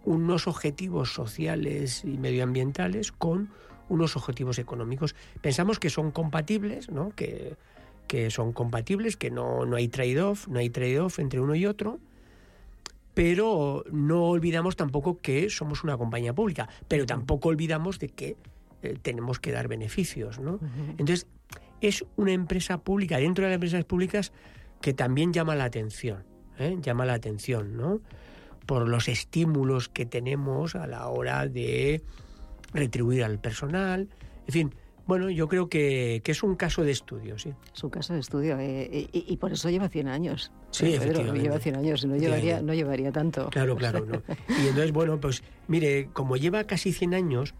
unos 0.03 0.47
objetivos 0.47 1.13
sociales 1.13 2.03
y 2.03 2.17
medioambientales 2.17 3.11
con 3.11 3.49
unos 3.89 4.15
objetivos 4.15 4.59
económicos. 4.59 5.15
Pensamos 5.41 5.79
que 5.79 5.89
son 5.89 6.11
compatibles, 6.11 6.89
¿no? 6.89 7.11
que, 7.15 7.55
que 8.07 8.29
son 8.29 8.53
compatibles, 8.53 9.17
que 9.17 9.31
no, 9.31 9.65
no 9.65 9.75
hay 9.75 9.87
trade-off, 9.87 10.47
no 10.47 10.59
hay 10.59 10.69
trade-off 10.69 11.19
entre 11.19 11.39
uno 11.39 11.55
y 11.55 11.65
otro, 11.65 11.99
pero 13.13 13.83
no 13.91 14.25
olvidamos 14.25 14.75
tampoco 14.75 15.19
que 15.19 15.49
somos 15.49 15.83
una 15.83 15.97
compañía 15.97 16.33
pública, 16.33 16.69
pero 16.87 17.05
tampoco 17.05 17.49
olvidamos 17.49 17.99
de 17.99 18.09
que 18.09 18.37
eh, 18.81 18.97
tenemos 19.01 19.39
que 19.39 19.51
dar 19.51 19.67
beneficios. 19.67 20.39
¿no? 20.39 20.59
Entonces, 20.97 21.27
es 21.81 22.05
una 22.15 22.31
empresa 22.31 22.79
pública, 22.79 23.17
dentro 23.17 23.43
de 23.43 23.49
las 23.49 23.55
empresas 23.55 23.83
públicas, 23.85 24.31
que 24.81 24.93
también 24.93 25.33
llama 25.33 25.55
la 25.55 25.65
atención, 25.65 26.23
¿eh? 26.57 26.77
llama 26.81 27.05
la 27.05 27.13
atención, 27.13 27.75
¿no? 27.75 28.01
Por 28.65 28.87
los 28.87 29.07
estímulos 29.07 29.89
que 29.89 30.05
tenemos 30.05 30.75
a 30.75 30.87
la 30.87 31.07
hora 31.07 31.47
de 31.47 32.01
retribuir 32.73 33.23
al 33.23 33.39
personal, 33.39 34.09
en 34.47 34.53
fin, 34.53 34.75
bueno, 35.11 35.29
yo 35.29 35.49
creo 35.49 35.67
que, 35.67 36.21
es 36.23 36.41
un 36.41 36.55
caso 36.55 36.85
de 36.85 36.91
estudio, 36.91 37.37
sí. 37.37 37.53
Es 37.75 37.83
un 37.83 37.89
caso 37.89 38.13
de 38.13 38.21
estudio 38.21 38.57
eh, 38.57 39.09
y, 39.11 39.35
por 39.35 39.51
eso 39.51 39.69
lleva 39.69 39.89
100 39.89 40.07
años. 40.07 40.53
Sí, 40.69 40.93
efectivamente. 40.93 41.41
lleva 41.41 41.59
100 41.59 41.75
años, 41.75 42.05
no 42.05 42.15
llevaría, 42.15 42.61
no 42.61 42.73
llevaría 42.73 43.11
tanto. 43.11 43.49
Claro, 43.49 43.75
claro. 43.75 44.05
No. 44.05 44.21
Y 44.47 44.67
entonces, 44.67 44.93
bueno, 44.93 45.19
pues 45.19 45.43
mire, 45.67 46.07
como 46.13 46.37
lleva 46.37 46.63
casi 46.63 46.93
100 46.93 47.13
años, 47.13 47.55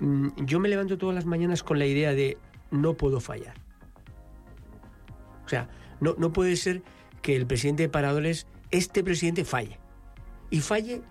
mm, 0.00 0.44
yo 0.44 0.58
me 0.58 0.68
levanto 0.68 0.98
todas 0.98 1.14
las 1.14 1.24
mañanas 1.24 1.62
con 1.62 1.78
la 1.78 1.86
idea 1.86 2.14
de 2.14 2.36
no 2.72 2.94
puedo 2.94 3.20
fallar. 3.20 3.54
O 5.44 5.48
sea, 5.48 5.68
no, 6.00 6.16
no 6.18 6.32
puede 6.32 6.56
ser 6.56 6.82
que 7.22 7.36
el 7.36 7.46
presidente 7.46 7.84
de 7.84 7.90
Paradores, 7.90 8.48
este 8.72 9.04
presidente, 9.04 9.44
falle. 9.44 9.78
Y 10.50 10.58
falle 10.58 11.02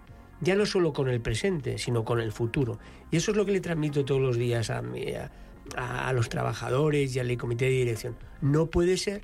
ya 0.41 0.55
no 0.55 0.65
solo 0.65 0.91
con 0.91 1.07
el 1.07 1.21
presente, 1.21 1.77
sino 1.77 2.03
con 2.03 2.19
el 2.19 2.33
futuro. 2.33 2.77
Y 3.09 3.15
eso 3.15 3.31
es 3.31 3.37
lo 3.37 3.45
que 3.45 3.53
le 3.53 3.61
transmito 3.61 4.03
todos 4.03 4.19
los 4.19 4.35
días 4.35 4.69
a, 4.69 4.79
a, 4.79 5.31
a 5.75 6.11
los 6.13 6.29
trabajadores 6.29 7.15
y 7.15 7.19
al 7.19 7.37
comité 7.37 7.65
de 7.65 7.71
dirección. 7.71 8.17
No 8.41 8.67
puede 8.67 8.97
ser 8.97 9.21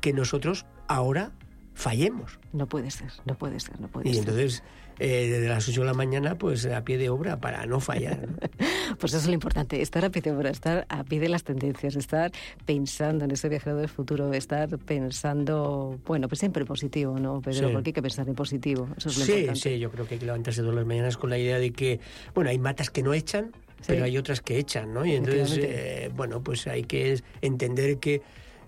que 0.00 0.12
nosotros 0.12 0.66
ahora 0.88 1.32
fallemos. 1.74 2.38
No 2.52 2.66
puede 2.66 2.90
ser, 2.90 3.10
no 3.24 3.36
puede 3.36 3.60
ser, 3.60 3.80
no 3.80 3.88
puede 3.88 4.06
ser. 4.06 4.14
Y 4.14 4.18
entonces 4.18 4.62
eh, 5.02 5.28
desde 5.30 5.48
las 5.48 5.66
8 5.66 5.80
de 5.80 5.86
la 5.86 5.94
mañana, 5.94 6.36
pues 6.36 6.66
a 6.66 6.84
pie 6.84 6.98
de 6.98 7.08
obra 7.08 7.40
para 7.40 7.64
no 7.64 7.80
fallar. 7.80 8.28
pues 8.98 9.14
eso 9.14 9.22
es 9.22 9.26
lo 9.28 9.32
importante, 9.32 9.80
estar 9.80 10.04
a 10.04 10.10
pie 10.10 10.20
de 10.20 10.30
obra, 10.30 10.50
estar 10.50 10.84
a 10.90 11.04
pie 11.04 11.20
de 11.20 11.30
las 11.30 11.42
tendencias, 11.42 11.96
estar 11.96 12.30
pensando 12.66 13.24
en 13.24 13.30
ese 13.30 13.48
viajero 13.48 13.76
del 13.76 13.88
futuro, 13.88 14.34
estar 14.34 14.68
pensando, 14.78 15.98
bueno, 16.04 16.28
pues 16.28 16.40
siempre 16.40 16.66
positivo, 16.66 17.18
¿no, 17.18 17.40
Pedro? 17.40 17.72
Porque 17.72 17.88
hay 17.88 17.92
que 17.94 18.02
pensar 18.02 18.28
en 18.28 18.34
positivo. 18.34 18.88
Eso 18.94 19.08
es 19.08 19.18
lo 19.18 19.24
sí, 19.24 19.32
importante. 19.32 19.60
sí, 19.60 19.78
yo 19.78 19.90
creo 19.90 20.06
que 20.06 20.14
hay 20.14 20.20
que 20.20 20.26
levantarse 20.26 20.60
todas 20.60 20.76
las 20.76 20.86
mañanas 20.86 21.16
con 21.16 21.30
la 21.30 21.38
idea 21.38 21.58
de 21.58 21.72
que, 21.72 21.98
bueno, 22.34 22.50
hay 22.50 22.58
matas 22.58 22.90
que 22.90 23.02
no 23.02 23.14
echan, 23.14 23.52
pero 23.86 24.04
hay 24.04 24.18
otras 24.18 24.40
que 24.40 24.58
echan, 24.58 24.92
¿no? 24.92 25.04
Y 25.04 25.14
entonces, 25.14 25.58
eh, 25.62 26.10
bueno, 26.14 26.42
pues 26.42 26.66
hay 26.66 26.84
que 26.84 27.20
entender 27.40 27.98
que 27.98 28.22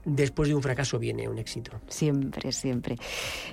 después 0.05 0.49
de 0.49 0.55
un 0.55 0.62
fracaso 0.62 0.99
viene 0.99 1.29
un 1.29 1.38
éxito. 1.38 1.73
Siempre, 1.88 2.53
siempre. 2.53 2.97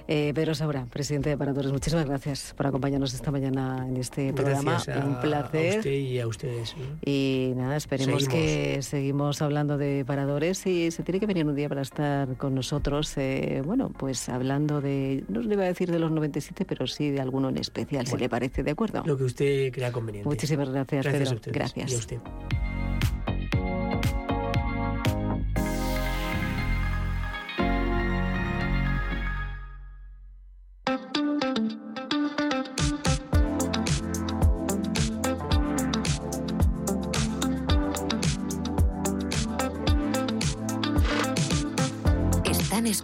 Eh, 0.08 0.32
Pedro 0.34 0.56
Saura, 0.56 0.86
presidente 0.86 1.30
de 1.30 1.38
Paradores, 1.38 1.72
muchísimas 1.72 2.06
gracias 2.06 2.54
por 2.56 2.68
acompañarnos 2.68 3.14
esta 3.14 3.32
mañana 3.32 3.86
en 3.88 3.98
este 3.98 4.34
programa. 4.34 4.82
un 5.06 5.20
placer. 5.20 5.76
A 5.76 5.78
usted 5.78 5.92
y 5.92 6.20
a 6.20 6.28
ustedes. 6.28 6.76
Y 7.06 7.54
nada, 7.56 7.76
esperemos 7.78 8.28
que 8.28 8.82
seguimos 8.82 9.42
hablando 9.42 9.78
de 9.78 10.04
Paradores 10.06 10.66
y 10.66 10.92
se 10.92 11.04
tiene 11.04 11.20
que 11.20 11.26
venir 11.26 11.46
un 11.46 11.56
día 11.56 11.70
para 11.70 11.82
estar 11.82 12.36
con 12.38 12.56
nosotros, 12.56 13.14
eh, 13.18 13.62
bueno, 13.66 13.90
pues 13.90 14.30
hablando 14.30 14.82
de, 14.82 15.24
no 15.28 15.42
le 15.42 15.54
iba 15.54 15.64
a 15.64 15.68
decir 15.68 15.92
de 15.92 16.00
los 16.00 16.12
97, 16.12 16.66
pero 16.66 16.88
sí 16.88 17.10
de 17.10 17.22
alguno 17.22 17.50
en 17.50 17.58
especial, 17.58 18.08
si 18.08 18.18
le 18.18 18.30
parece, 18.30 18.64
¿de 18.64 18.72
acuerdo? 18.72 19.04
Lo 19.06 19.18
que 19.18 19.24
usted 19.24 19.72
crea 19.72 19.92
conveniente. 19.92 20.28
Muchísimas 20.28 20.70
gracias, 20.70 21.06
gracias 21.06 21.34
Pedro. 21.34 21.52
gracias. 21.54 21.92
Y 21.92 21.96
a 21.96 21.98
usted. 21.98 22.20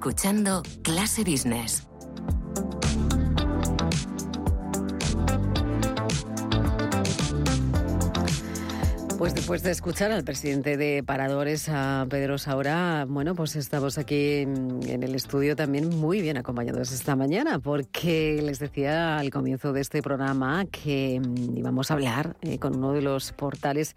Escuchando 0.05 0.61
Clase 0.83 1.23
Business. 1.23 1.87
Pues 9.17 9.33
después 9.33 9.63
de 9.63 9.71
escuchar 9.71 10.11
al 10.11 10.23
presidente 10.23 10.77
de 10.77 11.01
Paradores, 11.01 11.67
a 11.69 12.05
Pedro 12.07 12.37
Saura, 12.37 13.05
bueno, 13.09 13.33
pues 13.33 13.55
estamos 13.55 13.97
aquí 13.97 14.41
en 14.41 15.01
el 15.01 15.15
estudio 15.15 15.55
también 15.55 15.89
muy 15.89 16.21
bien 16.21 16.37
acompañados 16.37 16.91
esta 16.91 17.15
mañana, 17.15 17.57
porque 17.57 18.39
les 18.43 18.59
decía 18.59 19.17
al 19.17 19.31
comienzo 19.31 19.73
de 19.73 19.81
este 19.81 20.03
programa 20.03 20.65
que 20.65 21.19
mm, 21.19 21.57
íbamos 21.57 21.89
a 21.89 21.95
hablar 21.95 22.35
eh, 22.43 22.59
con 22.59 22.75
uno 22.75 22.93
de 22.93 23.01
los 23.01 23.31
portales 23.31 23.95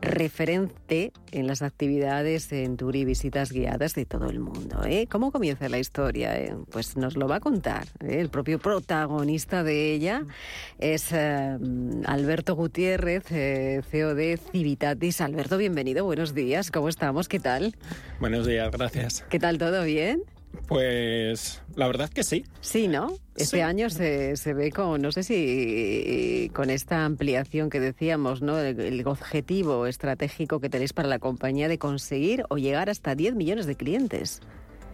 referente 0.00 1.12
en 1.32 1.46
las 1.46 1.62
actividades 1.62 2.52
en 2.52 2.76
tour 2.76 2.96
y 2.96 3.04
visitas 3.04 3.52
guiadas 3.52 3.94
de 3.94 4.06
todo 4.06 4.28
el 4.30 4.40
mundo. 4.40 4.82
¿eh? 4.84 5.06
¿Cómo 5.10 5.30
comienza 5.30 5.68
la 5.68 5.78
historia? 5.78 6.38
Eh, 6.38 6.54
pues 6.70 6.96
nos 6.96 7.16
lo 7.16 7.28
va 7.28 7.36
a 7.36 7.40
contar 7.40 7.86
el 8.00 8.28
propio 8.28 8.58
protagonista 8.58 9.62
de 9.62 9.92
ella, 9.92 10.24
es 10.78 11.12
Alberto 11.12 12.54
Gutiérrez, 12.54 13.24
CEO 13.24 14.14
de 14.14 14.38
Civitatis. 14.38 15.20
Alberto, 15.20 15.58
bienvenido, 15.58 16.04
buenos 16.04 16.34
días, 16.34 16.70
¿cómo 16.70 16.88
estamos? 16.88 17.28
¿Qué 17.28 17.40
tal? 17.40 17.76
Buenos 18.20 18.46
días, 18.46 18.70
gracias. 18.70 19.24
¿Qué 19.28 19.38
tal, 19.38 19.58
todo 19.58 19.84
bien? 19.84 20.22
Pues 20.66 21.62
la 21.74 21.86
verdad 21.86 22.10
que 22.10 22.22
sí. 22.22 22.44
Sí, 22.60 22.88
¿no? 22.88 23.12
Este 23.36 23.62
año 23.62 23.90
se, 23.90 24.36
se, 24.36 24.54
ve 24.54 24.70
con, 24.70 25.00
no 25.00 25.12
sé 25.12 25.22
si 25.22 26.50
con 26.54 26.70
esta 26.70 27.04
ampliación 27.04 27.70
que 27.70 27.80
decíamos, 27.80 28.42
¿no? 28.42 28.58
El, 28.58 29.06
objetivo 29.06 29.86
estratégico 29.86 30.60
que 30.60 30.68
tenéis 30.68 30.92
para 30.92 31.08
la 31.08 31.18
compañía 31.18 31.68
de 31.68 31.78
conseguir 31.78 32.44
o 32.50 32.58
llegar 32.58 32.90
hasta 32.90 33.14
10 33.14 33.34
millones 33.34 33.66
de 33.66 33.76
clientes. 33.76 34.40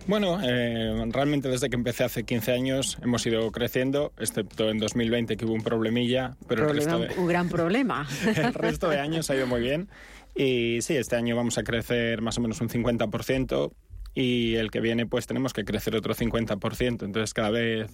Bueno, 0.06 0.38
eh, 0.42 1.04
realmente 1.08 1.48
desde 1.48 1.68
que 1.68 1.76
empecé 1.76 2.04
hace 2.04 2.24
15 2.24 2.52
años 2.52 2.98
hemos 3.02 3.26
ido 3.26 3.50
creciendo, 3.50 4.12
excepto 4.18 4.70
en 4.70 4.78
2020 4.78 5.36
que 5.36 5.44
hubo 5.44 5.54
un 5.54 5.62
problemilla, 5.62 6.36
pero 6.46 6.70
el 6.70 6.76
resto 6.76 7.00
de, 7.00 7.08
un 7.18 7.26
gran 7.26 7.48
problema. 7.48 8.06
el 8.36 8.54
resto 8.54 8.88
de 8.88 9.00
años 9.00 9.28
ha 9.30 9.36
ido 9.36 9.46
muy 9.46 9.60
bien. 9.60 9.88
Y 10.36 10.80
sí, 10.82 10.96
este 10.96 11.16
año 11.16 11.34
vamos 11.34 11.58
a 11.58 11.64
crecer 11.64 12.22
más 12.22 12.38
o 12.38 12.40
menos 12.42 12.60
un 12.60 12.68
50% 12.68 13.72
y 14.16 14.56
el 14.56 14.70
que 14.70 14.80
viene 14.80 15.06
pues 15.06 15.26
tenemos 15.26 15.52
que 15.52 15.64
crecer 15.64 15.94
otro 15.94 16.14
50%. 16.14 17.04
Entonces 17.04 17.34
cada 17.34 17.50
vez, 17.50 17.90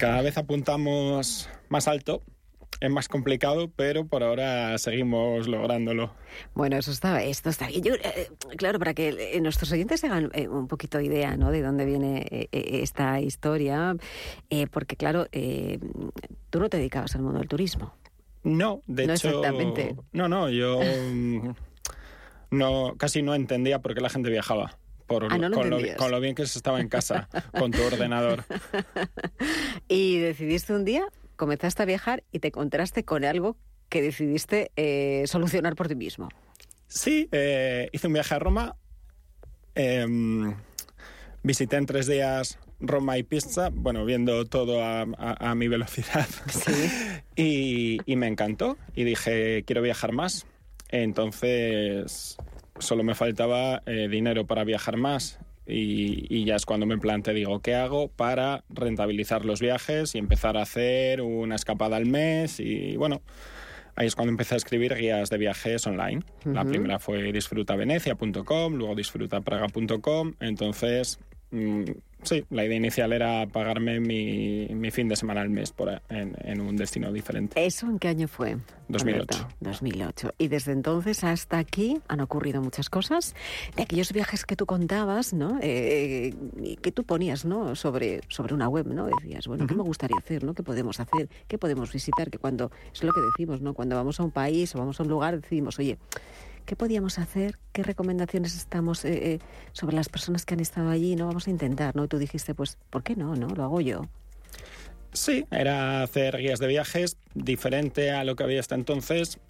cada 0.00 0.20
vez 0.20 0.36
apuntamos 0.36 1.48
más 1.70 1.88
alto 1.88 2.22
es 2.80 2.90
más 2.90 3.08
complicado, 3.08 3.70
pero 3.76 4.06
por 4.06 4.22
ahora 4.22 4.76
seguimos 4.78 5.46
lográndolo. 5.46 6.12
Bueno, 6.54 6.78
eso 6.78 6.90
está, 6.90 7.22
esto 7.22 7.50
está 7.50 7.68
bien. 7.68 7.84
Eh, 8.02 8.28
claro, 8.56 8.78
para 8.78 8.94
que 8.94 9.34
eh, 9.34 9.40
nuestros 9.40 9.70
oyentes 9.72 10.02
hagan 10.04 10.30
eh, 10.32 10.48
un 10.48 10.66
poquito 10.66 10.98
idea 10.98 11.36
¿no? 11.36 11.50
de 11.50 11.60
dónde 11.60 11.84
viene 11.84 12.48
esta 12.50 13.20
historia, 13.20 13.96
porque 14.70 14.96
claro, 14.96 15.26
tú 16.48 16.58
no 16.58 16.68
te 16.70 16.78
dedicabas 16.78 17.14
al 17.16 17.22
mundo 17.22 17.38
del 17.38 17.48
turismo. 17.48 17.92
No, 18.42 18.82
de 18.86 19.06
no 19.06 19.12
hecho. 19.12 19.28
Exactamente. 19.28 19.94
No, 20.12 20.28
no, 20.28 20.48
yo 20.48 20.80
mm, 20.80 21.50
no, 22.50 22.94
casi 22.96 23.22
no 23.22 23.34
entendía 23.34 23.80
por 23.80 23.94
qué 23.94 24.00
la 24.00 24.10
gente 24.10 24.30
viajaba. 24.30 24.78
Por, 25.06 25.24
ah, 25.24 25.50
con, 25.52 25.70
lo, 25.70 26.20
bien 26.20 26.36
que 26.36 26.46
se 26.46 26.58
estaba 26.58 26.80
en 26.80 26.88
casa 26.88 27.28
con 27.58 27.72
tu 27.72 27.82
ordenador. 27.82 28.44
¿Y 29.88 30.18
decidiste 30.18 30.72
un 30.72 30.84
día 30.84 31.04
comenzaste 31.40 31.82
a 31.82 31.86
viajar 31.86 32.22
y 32.32 32.40
te 32.40 32.48
encontraste 32.48 33.02
con 33.02 33.24
algo 33.24 33.56
que 33.88 34.02
decidiste 34.02 34.72
eh, 34.76 35.24
solucionar 35.26 35.74
por 35.74 35.88
ti 35.88 35.94
mismo. 35.94 36.28
Sí, 36.86 37.30
eh, 37.32 37.88
hice 37.92 38.08
un 38.08 38.12
viaje 38.12 38.34
a 38.34 38.38
Roma. 38.38 38.76
Em, 39.74 40.54
visité 41.42 41.76
en 41.76 41.86
tres 41.86 42.06
días 42.06 42.58
Roma 42.78 43.16
y 43.16 43.22
Pisa, 43.22 43.70
bueno, 43.72 44.04
viendo 44.04 44.44
todo 44.44 44.84
a, 44.84 45.54
mi 45.54 45.66
velocidad. 45.68 46.28
Sí. 46.48 47.20
y, 48.06 48.16
me 48.16 48.26
encantó. 48.26 48.76
Y 48.94 49.04
dije, 49.04 49.64
quiero 49.66 49.80
viajar 49.80 50.12
más. 50.12 50.46
Entonces, 50.90 52.36
solo 52.78 53.02
me 53.02 53.14
faltaba 53.14 53.82
eh, 53.86 54.08
dinero 54.08 54.46
para 54.46 54.64
viajar 54.64 54.96
más. 54.96 55.38
Y, 55.66 56.44
ya 56.44 56.56
es 56.56 56.66
cuando 56.66 56.84
me 56.84 56.98
planteé, 56.98 57.32
digo, 57.32 57.60
¿qué 57.60 57.76
hago 57.76 58.08
para 58.08 58.64
rentabilizar 58.70 59.44
los 59.44 59.60
viajes 59.60 60.14
y 60.16 60.18
empezar 60.18 60.56
a 60.56 60.62
hacer 60.62 61.20
una 61.20 61.54
escapada 61.54 61.96
al 61.96 62.06
mes? 62.06 62.58
Y 62.58 62.96
bueno, 62.96 63.22
ahí 63.94 64.08
es 64.08 64.16
cuando 64.16 64.30
empecé 64.30 64.54
a 64.54 64.56
escribir 64.56 64.94
guías 64.96 65.30
de 65.30 65.38
viajes 65.38 65.86
online. 65.86 66.22
La 66.44 66.64
primera 66.64 66.98
fue 66.98 67.30
disfrutavenecia.com, 67.32 68.74
luego 68.74 68.96
disfrutapraga.com. 68.96 70.34
Entonces 70.40 71.20
mm, 71.52 71.84
sí, 72.22 72.44
la 72.50 72.64
idea 72.64 72.76
inicial 72.76 73.12
era 73.12 73.46
pagarme 73.46 74.00
mi, 74.00 74.66
mi 74.68 74.90
fin 74.90 75.08
de 75.08 75.16
semana 75.16 75.40
al 75.40 75.50
mes 75.50 75.72
por, 75.72 76.02
en, 76.08 76.36
en, 76.40 76.60
un 76.60 76.76
destino 76.76 77.12
diferente. 77.12 77.64
¿Eso 77.64 77.86
en 77.86 77.98
qué 77.98 78.08
año 78.08 78.28
fue? 78.28 78.56
2008. 78.88 79.16
Alberto? 79.20 79.56
2008. 79.60 80.34
Y 80.38 80.48
desde 80.48 80.72
entonces 80.72 81.24
hasta 81.24 81.58
aquí 81.58 82.00
han 82.08 82.20
ocurrido 82.20 82.60
muchas 82.60 82.90
cosas. 82.90 83.34
De 83.76 83.82
aquellos 83.82 84.12
viajes 84.12 84.44
que 84.44 84.56
tú 84.56 84.66
contabas, 84.66 85.32
¿no? 85.32 85.58
Eh, 85.62 86.34
que 86.82 86.92
tú 86.92 87.04
ponías, 87.04 87.44
¿no? 87.44 87.74
Sobre, 87.76 88.20
sobre 88.28 88.54
una 88.54 88.68
web, 88.68 88.86
¿no? 88.86 89.06
Decías, 89.06 89.46
bueno, 89.46 89.66
¿qué 89.66 89.74
me 89.74 89.82
gustaría 89.82 90.16
hacer, 90.18 90.44
¿no? 90.44 90.54
¿Qué 90.54 90.62
podemos 90.62 91.00
hacer? 91.00 91.28
¿Qué 91.48 91.58
podemos 91.58 91.92
visitar? 91.92 92.30
Que 92.30 92.38
cuando, 92.38 92.70
es 92.92 93.02
lo 93.02 93.12
que 93.12 93.20
decimos, 93.20 93.60
¿no? 93.60 93.74
Cuando 93.74 93.96
vamos 93.96 94.20
a 94.20 94.24
un 94.24 94.30
país 94.30 94.74
o 94.74 94.78
vamos 94.78 94.98
a 95.00 95.02
un 95.02 95.08
lugar, 95.08 95.40
decimos, 95.40 95.78
oye, 95.78 95.98
¿Qué 96.70 96.76
podíamos 96.76 97.18
hacer? 97.18 97.58
¿Qué 97.72 97.82
recomendaciones 97.82 98.54
estamos 98.54 99.04
eh, 99.04 99.32
eh, 99.32 99.38
sobre 99.72 99.96
las 99.96 100.08
personas 100.08 100.46
que 100.46 100.54
han 100.54 100.60
estado 100.60 100.88
allí? 100.88 101.16
No 101.16 101.26
vamos 101.26 101.48
a 101.48 101.50
intentar, 101.50 101.96
¿no? 101.96 102.06
Tú 102.06 102.16
dijiste, 102.16 102.54
pues, 102.54 102.78
¿por 102.90 103.02
qué 103.02 103.16
no? 103.16 103.34
¿No? 103.34 103.48
Lo 103.48 103.64
hago 103.64 103.80
yo. 103.80 104.02
Sí, 105.12 105.44
era 105.50 106.04
hacer 106.04 106.36
guías 106.36 106.60
de 106.60 106.68
viajes 106.68 107.16
diferente 107.34 108.12
a 108.12 108.22
lo 108.22 108.36
que 108.36 108.44
había 108.44 108.60
hasta 108.60 108.76
entonces, 108.76 109.40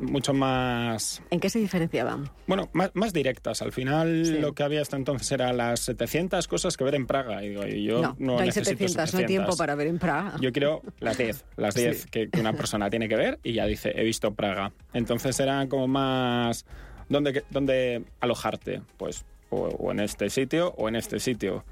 mucho 0.00 0.32
más... 0.34 1.22
¿En 1.30 1.40
qué 1.40 1.50
se 1.50 1.58
diferenciaban? 1.58 2.30
Bueno, 2.46 2.68
más, 2.72 2.90
más 2.94 3.12
directas. 3.12 3.62
Al 3.62 3.72
final 3.72 4.24
sí. 4.26 4.38
lo 4.38 4.52
que 4.52 4.62
había 4.62 4.82
hasta 4.82 4.96
entonces 4.96 5.30
era 5.32 5.52
las 5.52 5.80
700 5.80 6.46
cosas 6.48 6.76
que 6.76 6.84
ver 6.84 6.94
en 6.94 7.06
Praga. 7.06 7.44
Y 7.44 7.50
digo, 7.50 7.64
yo 7.66 8.02
no, 8.02 8.16
no, 8.18 8.32
no 8.34 8.38
hay 8.38 8.46
necesito 8.46 8.70
700, 8.70 9.10
700, 9.10 9.14
no 9.14 9.18
hay 9.18 9.26
tiempo 9.26 9.56
para 9.56 9.74
ver 9.74 9.86
en 9.86 9.98
Praga. 9.98 10.36
Yo 10.40 10.52
quiero 10.52 10.82
las 11.00 11.18
10, 11.18 11.44
las 11.56 11.74
10 11.74 12.02
sí. 12.02 12.08
que, 12.10 12.28
que, 12.28 12.40
una 12.40 12.52
persona 12.52 12.90
tiene 12.90 13.08
que 13.08 13.16
ver 13.16 13.38
y 13.42 13.54
ya 13.54 13.66
dice, 13.66 13.92
he 13.94 14.04
visto 14.04 14.34
Praga. 14.34 14.72
Entonces 14.92 15.38
eran 15.40 15.68
como 15.68 15.88
más... 15.88 16.64
¿Dónde, 17.08 17.44
dónde 17.50 18.02
alojarte? 18.20 18.80
Pues 18.96 19.24
o, 19.50 19.66
o 19.66 19.92
en 19.92 20.00
este 20.00 20.30
sitio 20.30 20.74
o 20.78 20.88
en 20.88 20.96
este 20.96 21.20
sitio. 21.20 21.64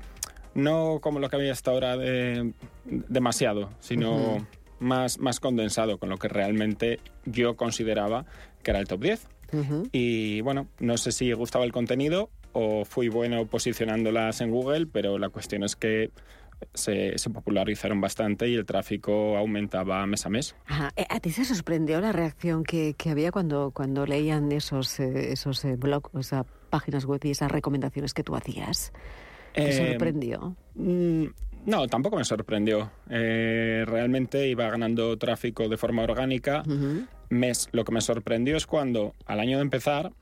No 0.54 1.00
como 1.00 1.18
lo 1.18 1.30
que 1.30 1.36
había 1.36 1.52
hasta 1.52 1.70
ahora 1.70 1.96
de, 1.96 2.52
demasiado, 2.84 3.70
sino... 3.80 4.14
Uh 4.14 4.38
-huh 4.38 4.46
más, 4.82 5.18
más 5.18 5.40
condensado 5.40 5.98
con 5.98 6.08
lo 6.08 6.18
que 6.18 6.28
realmente 6.28 7.00
yo 7.24 7.56
consideraba 7.56 8.26
que 8.62 8.70
era 8.70 8.80
el 8.80 8.88
top 8.88 9.00
10. 9.00 9.28
Uh 9.52 9.56
-huh. 9.56 9.88
Y 9.92 10.40
bueno, 10.42 10.68
no 10.78 10.96
sé 10.96 11.12
si 11.12 11.32
gustaba 11.32 11.64
el 11.64 11.72
contenido 11.72 12.30
o 12.52 12.84
fui 12.84 13.08
bueno 13.08 13.46
posicionándolas 13.46 14.40
en 14.40 14.50
Google, 14.50 14.86
pero 14.86 15.18
la 15.18 15.28
cuestión 15.28 15.62
es 15.64 15.76
que 15.76 16.10
se, 16.74 17.18
se, 17.18 17.30
popularizaron 17.30 18.00
bastante 18.00 18.48
y 18.48 18.54
el 18.54 18.64
tráfico 18.64 19.36
aumentaba 19.36 20.06
mes 20.06 20.26
a 20.26 20.28
mes. 20.28 20.54
Ajá. 20.66 20.92
Eh, 20.96 21.06
¿A 21.08 21.20
ti 21.20 21.30
se 21.30 21.44
sorprendió 21.44 22.00
la 22.00 22.12
reacción 22.12 22.62
que, 22.62 22.94
que 22.94 23.10
había 23.10 23.32
cuando, 23.32 23.72
cuando 23.72 24.06
leían 24.06 24.52
esos, 24.52 25.00
eh, 25.00 25.32
esos 25.32 25.64
eh, 25.64 25.76
blogs, 25.76 26.14
esas 26.14 26.46
páginas 26.70 27.04
web 27.04 27.20
y 27.24 27.30
esas 27.30 27.50
recomendaciones 27.50 28.14
que 28.14 28.22
tú 28.22 28.36
hacías? 28.36 28.92
¿Te 29.54 29.68
eh, 29.68 29.90
sorprendió? 29.90 30.56
Mm, 30.74 31.26
no, 31.64 31.86
tampoco 31.86 32.16
me 32.16 32.24
sorprendió. 32.24 32.90
Eh, 33.10 33.84
realmente 33.86 34.48
iba 34.48 34.68
ganando 34.68 35.16
tráfico 35.16 35.68
de 35.68 35.76
forma 35.76 36.02
orgánica. 36.02 36.62
Uh 36.66 37.06
-huh. 37.30 37.68
lo 37.72 37.84
que 37.84 37.92
me 37.92 38.00
sorprendió 38.00 38.56
es 38.56 38.66
cuando, 38.66 39.14
al 39.26 39.40
año 39.40 39.58
de 39.58 39.62
empezar, 39.62 40.12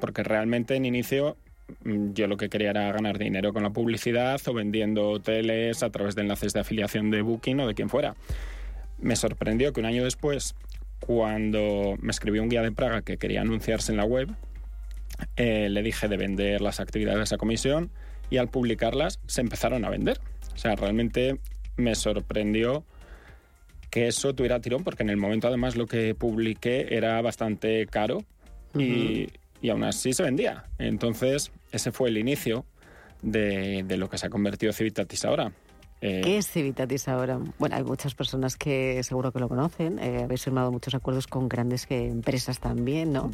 porque 0.00 0.22
realmente 0.22 0.76
en 0.76 0.84
inicio 0.84 1.36
mm, 1.84 2.12
yo 2.12 2.26
lo 2.26 2.36
que 2.36 2.48
quería 2.48 2.70
era 2.70 2.92
ganar 2.92 3.18
dinero 3.18 3.52
con 3.52 3.62
la 3.62 3.70
publicidad 3.70 4.40
o 4.46 4.54
vendiendo 4.54 5.10
hoteles 5.10 5.82
a 5.82 5.90
través 5.90 6.14
de 6.14 6.22
enlaces 6.22 6.52
de 6.52 6.60
afiliación 6.60 7.10
de 7.10 7.22
Booking 7.22 7.60
o 7.60 7.66
de 7.66 7.74
quien 7.74 7.88
fuera. 7.88 8.14
Me 8.98 9.16
sorprendió 9.16 9.72
que 9.72 9.80
un 9.80 9.86
año 9.86 10.04
después, 10.04 10.54
cuando 11.00 11.96
me 12.00 12.10
escribió 12.10 12.42
un 12.42 12.48
guía 12.48 12.62
de 12.62 12.72
Praga 12.72 13.02
que 13.02 13.18
quería 13.18 13.40
anunciarse 13.40 13.90
en 13.92 13.98
la 13.98 14.04
web, 14.04 14.28
eh, 15.36 15.68
le 15.68 15.82
dije 15.82 16.08
de 16.08 16.16
vender 16.16 16.60
las 16.60 16.80
actividades 16.80 17.32
a 17.32 17.36
comisión 17.36 17.90
y 18.30 18.38
al 18.38 18.48
publicarlas 18.48 19.20
se 19.26 19.40
empezaron 19.40 19.84
a 19.84 19.90
vender. 19.90 20.20
O 20.54 20.58
sea, 20.58 20.76
realmente 20.76 21.38
me 21.76 21.94
sorprendió 21.94 22.84
que 23.90 24.08
eso 24.08 24.34
tuviera 24.34 24.60
tirón, 24.60 24.82
porque 24.82 25.02
en 25.02 25.10
el 25.10 25.16
momento 25.16 25.48
además 25.48 25.76
lo 25.76 25.86
que 25.86 26.14
publiqué 26.14 26.96
era 26.96 27.20
bastante 27.22 27.86
caro 27.86 28.18
uh 28.74 28.78
-huh. 28.78 28.82
y, 28.82 29.30
y, 29.60 29.70
aún 29.70 29.84
así 29.84 30.12
se 30.12 30.22
vendía. 30.22 30.64
Entonces, 30.78 31.52
ese 31.70 31.92
fue 31.92 32.08
el 32.08 32.18
inicio 32.18 32.64
de, 33.22 33.84
de 33.86 33.96
lo 33.96 34.08
que 34.08 34.18
se 34.18 34.26
ha 34.26 34.30
convertido 34.30 34.72
Civitatis 34.72 35.24
ahora. 35.24 35.52
Eh, 36.04 36.20
¿Qué 36.22 36.36
es 36.36 36.50
Civitatis 36.50 37.08
ahora? 37.08 37.40
Bueno, 37.58 37.76
hay 37.76 37.82
muchas 37.82 38.14
personas 38.14 38.56
que 38.56 39.02
seguro 39.02 39.32
que 39.32 39.38
lo 39.38 39.48
conocen. 39.48 39.98
Eh, 39.98 40.20
habéis 40.24 40.44
firmado 40.44 40.70
muchos 40.70 40.94
acuerdos 40.94 41.26
con 41.26 41.48
grandes 41.48 41.86
que, 41.86 42.08
empresas 42.08 42.60
también, 42.60 43.14
¿no? 43.14 43.30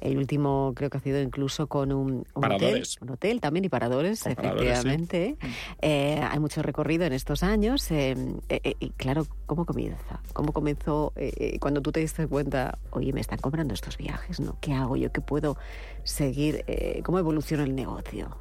El 0.00 0.18
último 0.18 0.72
creo 0.76 0.90
que 0.90 0.98
ha 0.98 1.00
sido 1.00 1.20
incluso 1.20 1.66
con 1.66 1.90
un, 1.90 2.24
un 2.34 2.44
hotel, 2.44 2.84
un 3.00 3.10
hotel 3.10 3.40
también 3.40 3.64
y 3.64 3.68
paradores, 3.68 4.22
con 4.22 4.30
efectivamente. 4.30 5.36
Paradores, 5.40 5.60
sí. 5.72 5.76
eh, 5.82 6.20
hay 6.30 6.38
mucho 6.38 6.62
recorrido 6.62 7.04
en 7.04 7.14
estos 7.14 7.42
años. 7.42 7.90
Eh, 7.90 8.14
eh, 8.48 8.74
y 8.78 8.90
claro, 8.90 9.26
¿cómo 9.46 9.66
comienza? 9.66 10.20
¿Cómo 10.34 10.52
comenzó 10.52 11.12
eh, 11.16 11.58
cuando 11.58 11.82
tú 11.82 11.90
te 11.90 11.98
diste 11.98 12.28
cuenta, 12.28 12.78
oye, 12.90 13.12
me 13.12 13.20
están 13.20 13.40
comprando 13.40 13.74
estos 13.74 13.96
viajes, 13.96 14.38
¿no? 14.38 14.56
¿Qué 14.60 14.72
hago 14.72 14.96
yo? 14.96 15.10
¿Qué 15.10 15.20
puedo 15.20 15.56
seguir? 16.04 16.64
¿Cómo 17.02 17.18
evoluciona 17.18 17.64
el 17.64 17.74
negocio? 17.74 18.38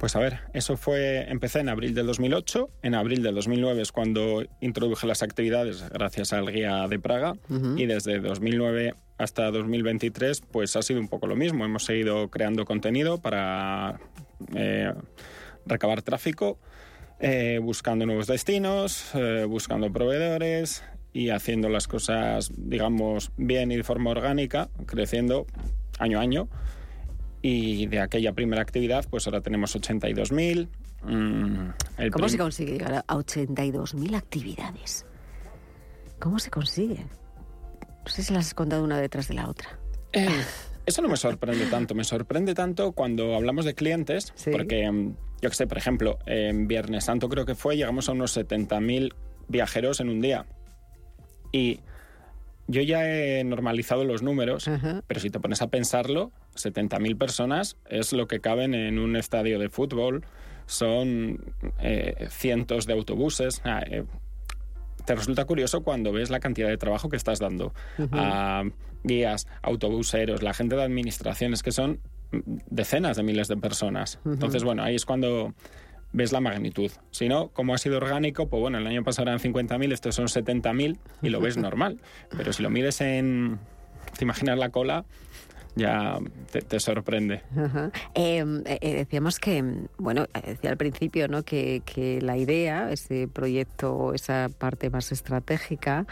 Pues 0.00 0.16
a 0.16 0.18
ver, 0.18 0.38
eso 0.54 0.78
fue, 0.78 1.30
empecé 1.30 1.60
en 1.60 1.68
abril 1.68 1.92
del 1.92 2.06
2008, 2.06 2.70
en 2.82 2.94
abril 2.94 3.22
del 3.22 3.34
2009 3.34 3.82
es 3.82 3.92
cuando 3.92 4.42
introduje 4.62 5.06
las 5.06 5.22
actividades 5.22 5.86
gracias 5.90 6.32
al 6.32 6.50
guía 6.50 6.88
de 6.88 6.98
Praga. 6.98 7.34
Uh 7.50 7.54
-huh. 7.54 7.78
y 7.78 7.84
desde 7.84 8.18
2009 8.18 8.94
hasta 9.18 9.50
2023 9.50 10.40
pues 10.40 10.74
ha 10.76 10.80
sido 10.80 11.00
un 11.00 11.08
poco 11.08 11.26
lo 11.26 11.36
mismo, 11.36 11.66
hemos 11.66 11.84
seguido 11.84 12.30
creando 12.30 12.64
contenido 12.64 13.20
para 13.20 14.00
eh, 14.56 14.90
recabar 15.66 16.00
tráfico, 16.00 16.58
eh, 17.18 17.58
buscando 17.62 18.06
nuevos 18.06 18.26
destinos, 18.26 19.10
eh, 19.14 19.44
buscando 19.46 19.92
proveedores 19.92 20.82
y 21.12 21.28
haciendo 21.28 21.68
las 21.68 21.86
cosas, 21.86 22.50
digamos, 22.56 23.32
bien 23.36 23.70
y 23.70 23.76
de 23.76 23.84
forma 23.84 24.12
orgánica, 24.12 24.70
creciendo 24.86 25.44
año 25.98 26.20
a 26.20 26.22
año 26.22 26.48
y 27.42 27.86
de 27.86 28.00
aquella 28.00 28.32
primera 28.32 28.62
actividad, 28.62 29.06
pues 29.08 29.26
ahora 29.26 29.40
tenemos 29.40 29.74
82.000. 29.74 30.68
Mm, 31.02 32.10
¿Cómo 32.10 32.28
se 32.28 32.38
consigue 32.38 32.72
llegar 32.72 33.04
a 33.06 33.14
82.000 33.14 34.14
actividades? 34.14 35.06
¿Cómo 36.18 36.38
se 36.38 36.50
consigue? 36.50 37.06
No 38.04 38.10
sé 38.10 38.22
si 38.22 38.34
las 38.34 38.48
has 38.48 38.54
contado 38.54 38.84
una 38.84 39.00
detrás 39.00 39.28
de 39.28 39.34
la 39.34 39.48
otra. 39.48 39.78
Eh, 40.12 40.28
eso 40.86 41.00
no 41.00 41.08
me 41.08 41.16
sorprende 41.16 41.66
tanto. 41.66 41.94
Me 41.94 42.04
sorprende 42.04 42.54
tanto 42.54 42.92
cuando 42.92 43.34
hablamos 43.34 43.64
de 43.64 43.74
clientes, 43.74 44.32
¿Sí? 44.34 44.50
porque 44.50 44.90
mm, 44.90 45.14
yo 45.40 45.48
que 45.48 45.56
sé, 45.56 45.66
por 45.66 45.78
ejemplo, 45.78 46.18
en 46.26 46.68
Viernes 46.68 47.04
Santo 47.04 47.30
creo 47.30 47.46
que 47.46 47.54
fue, 47.54 47.76
llegamos 47.76 48.10
a 48.10 48.12
unos 48.12 48.36
70.000 48.36 49.14
viajeros 49.48 50.00
en 50.00 50.10
un 50.10 50.20
día. 50.20 50.44
Y 51.52 51.80
yo 52.70 52.82
ya 52.82 53.04
he 53.04 53.42
normalizado 53.44 54.04
los 54.04 54.22
números, 54.22 54.68
-huh. 54.68 55.02
pero 55.06 55.20
si 55.20 55.28
te 55.30 55.40
pones 55.40 55.60
a 55.60 55.68
pensarlo, 55.68 56.30
70.000 56.54 57.18
personas 57.18 57.76
es 57.88 58.12
lo 58.12 58.26
que 58.26 58.40
caben 58.40 58.74
en 58.74 58.98
un 58.98 59.16
estadio 59.16 59.58
de 59.58 59.68
fútbol, 59.68 60.24
son 60.66 61.52
eh, 61.80 62.28
cientos 62.30 62.86
de 62.86 62.92
autobuses. 62.92 63.60
Ah, 63.64 63.82
eh, 63.84 64.04
te 65.04 65.14
resulta 65.16 65.44
curioso 65.44 65.82
cuando 65.82 66.12
ves 66.12 66.30
la 66.30 66.38
cantidad 66.38 66.68
de 66.68 66.76
trabajo 66.76 67.08
que 67.08 67.16
estás 67.16 67.40
dando 67.40 67.72
uh 67.98 68.02
-huh. 68.02 68.08
a 68.12 68.62
guías, 69.02 69.48
autobuseros, 69.62 70.42
la 70.42 70.54
gente 70.54 70.76
de 70.76 70.82
administraciones, 70.84 71.62
que 71.62 71.72
son 71.72 71.98
decenas 72.70 73.16
de 73.16 73.24
miles 73.24 73.48
de 73.48 73.56
personas. 73.56 74.20
Uh 74.24 74.28
-huh. 74.28 74.32
Entonces, 74.34 74.62
bueno, 74.62 74.84
ahí 74.84 74.94
es 74.94 75.04
cuando 75.04 75.54
ves 76.12 76.32
la 76.32 76.40
magnitud. 76.40 76.90
Si 77.10 77.28
no, 77.28 77.48
como 77.48 77.74
ha 77.74 77.78
sido 77.78 77.96
orgánico, 77.96 78.48
pues 78.48 78.60
bueno, 78.60 78.78
el 78.78 78.86
año 78.86 79.04
pasado 79.04 79.28
eran 79.28 79.40
50.000, 79.40 79.92
estos 79.92 80.14
son 80.14 80.26
70.000 80.26 80.98
y 81.22 81.28
lo 81.28 81.40
ves 81.40 81.56
normal. 81.56 82.00
Pero 82.36 82.52
si 82.52 82.62
lo 82.62 82.70
mides 82.70 83.00
en... 83.00 83.58
¿Te 84.16 84.24
imaginas 84.24 84.58
la 84.58 84.70
cola? 84.70 85.04
ya 85.76 86.18
te, 86.50 86.62
te 86.62 86.80
sorprende. 86.80 87.42
-huh. 87.54 87.92
eh, 88.14 88.44
eh, 88.80 88.94
decíamos 88.96 89.38
que, 89.38 89.64
bueno, 89.98 90.26
decía 90.44 90.70
al 90.70 90.76
principio, 90.76 91.28
¿no? 91.28 91.42
Que, 91.42 91.82
que, 91.84 92.20
la 92.20 92.36
idea, 92.36 92.90
ese 92.90 93.28
proyecto, 93.28 94.12
esa 94.14 94.48
parte 94.58 94.90
más 94.90 95.12
estratégica, 95.12 96.06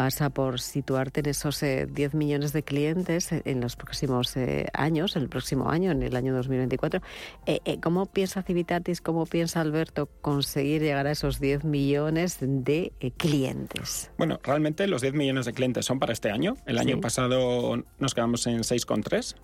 pasa 0.00 0.30
por 0.30 0.60
situarte 0.60 1.20
en 1.20 1.28
esos 1.28 1.62
eh, 1.62 1.86
10 1.86 2.14
millones 2.14 2.54
de 2.54 2.62
clientes 2.62 3.32
en 3.32 3.60
los 3.60 3.76
próximos 3.76 4.34
eh, 4.34 4.66
años, 4.72 5.14
en 5.14 5.24
el 5.24 5.28
próximo 5.28 5.68
año, 5.68 5.90
en 5.90 6.02
el 6.02 6.16
año 6.16 6.34
2024. 6.34 7.02
Eh, 7.44 7.60
eh, 7.66 7.80
¿Cómo 7.82 8.06
piensa 8.06 8.42
Civitatis, 8.42 9.02
cómo 9.02 9.26
piensa 9.26 9.60
Alberto 9.60 10.08
conseguir 10.22 10.80
llegar 10.80 11.06
a 11.06 11.10
esos 11.10 11.38
10 11.38 11.64
millones 11.64 12.38
de 12.40 12.94
eh, 13.00 13.10
clientes? 13.10 14.10
Bueno, 14.16 14.40
realmente 14.42 14.86
los 14.86 15.02
10 15.02 15.12
millones 15.12 15.44
de 15.44 15.52
clientes 15.52 15.84
son 15.84 15.98
para 15.98 16.14
este 16.14 16.30
año. 16.30 16.56
El 16.64 16.78
año 16.78 16.94
sí. 16.94 17.02
pasado 17.02 17.84
nos 17.98 18.14
quedamos 18.14 18.46
en 18.46 18.60
6,3 18.60 19.36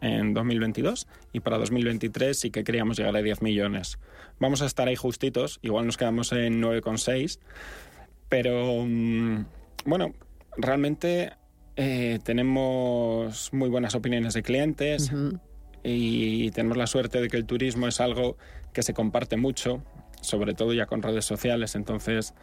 en 0.00 0.32
2022 0.32 1.08
y 1.32 1.40
para 1.40 1.58
2023 1.58 2.38
sí 2.38 2.52
que 2.52 2.62
queríamos 2.62 2.98
llegar 2.98 3.16
a 3.16 3.20
10 3.20 3.42
millones. 3.42 3.98
Vamos 4.38 4.62
a 4.62 4.66
estar 4.66 4.86
ahí 4.86 4.94
justitos, 4.94 5.58
igual 5.62 5.86
nos 5.86 5.96
quedamos 5.96 6.30
en 6.30 6.62
9,6, 6.62 7.40
pero... 8.28 8.84
Mmm, 8.86 9.44
bueno, 9.84 10.14
realmente 10.56 11.32
eh, 11.76 12.18
tenemos 12.24 13.52
muy 13.52 13.68
buenas 13.68 13.94
opiniones 13.94 14.34
de 14.34 14.42
clientes. 14.42 15.10
Uh 15.12 15.16
-huh. 15.16 15.40
y 15.82 16.50
tenemos 16.52 16.78
la 16.78 16.86
suerte 16.86 17.20
de 17.20 17.28
que 17.28 17.36
el 17.36 17.44
turismo 17.44 17.86
es 17.86 18.00
algo 18.00 18.38
que 18.72 18.82
se 18.82 18.94
comparte 18.94 19.36
mucho, 19.36 19.82
sobre 20.20 20.54
todo 20.54 20.72
ya 20.72 20.86
con 20.86 21.02
redes 21.02 21.26
sociales, 21.26 21.74
entonces 21.74 22.34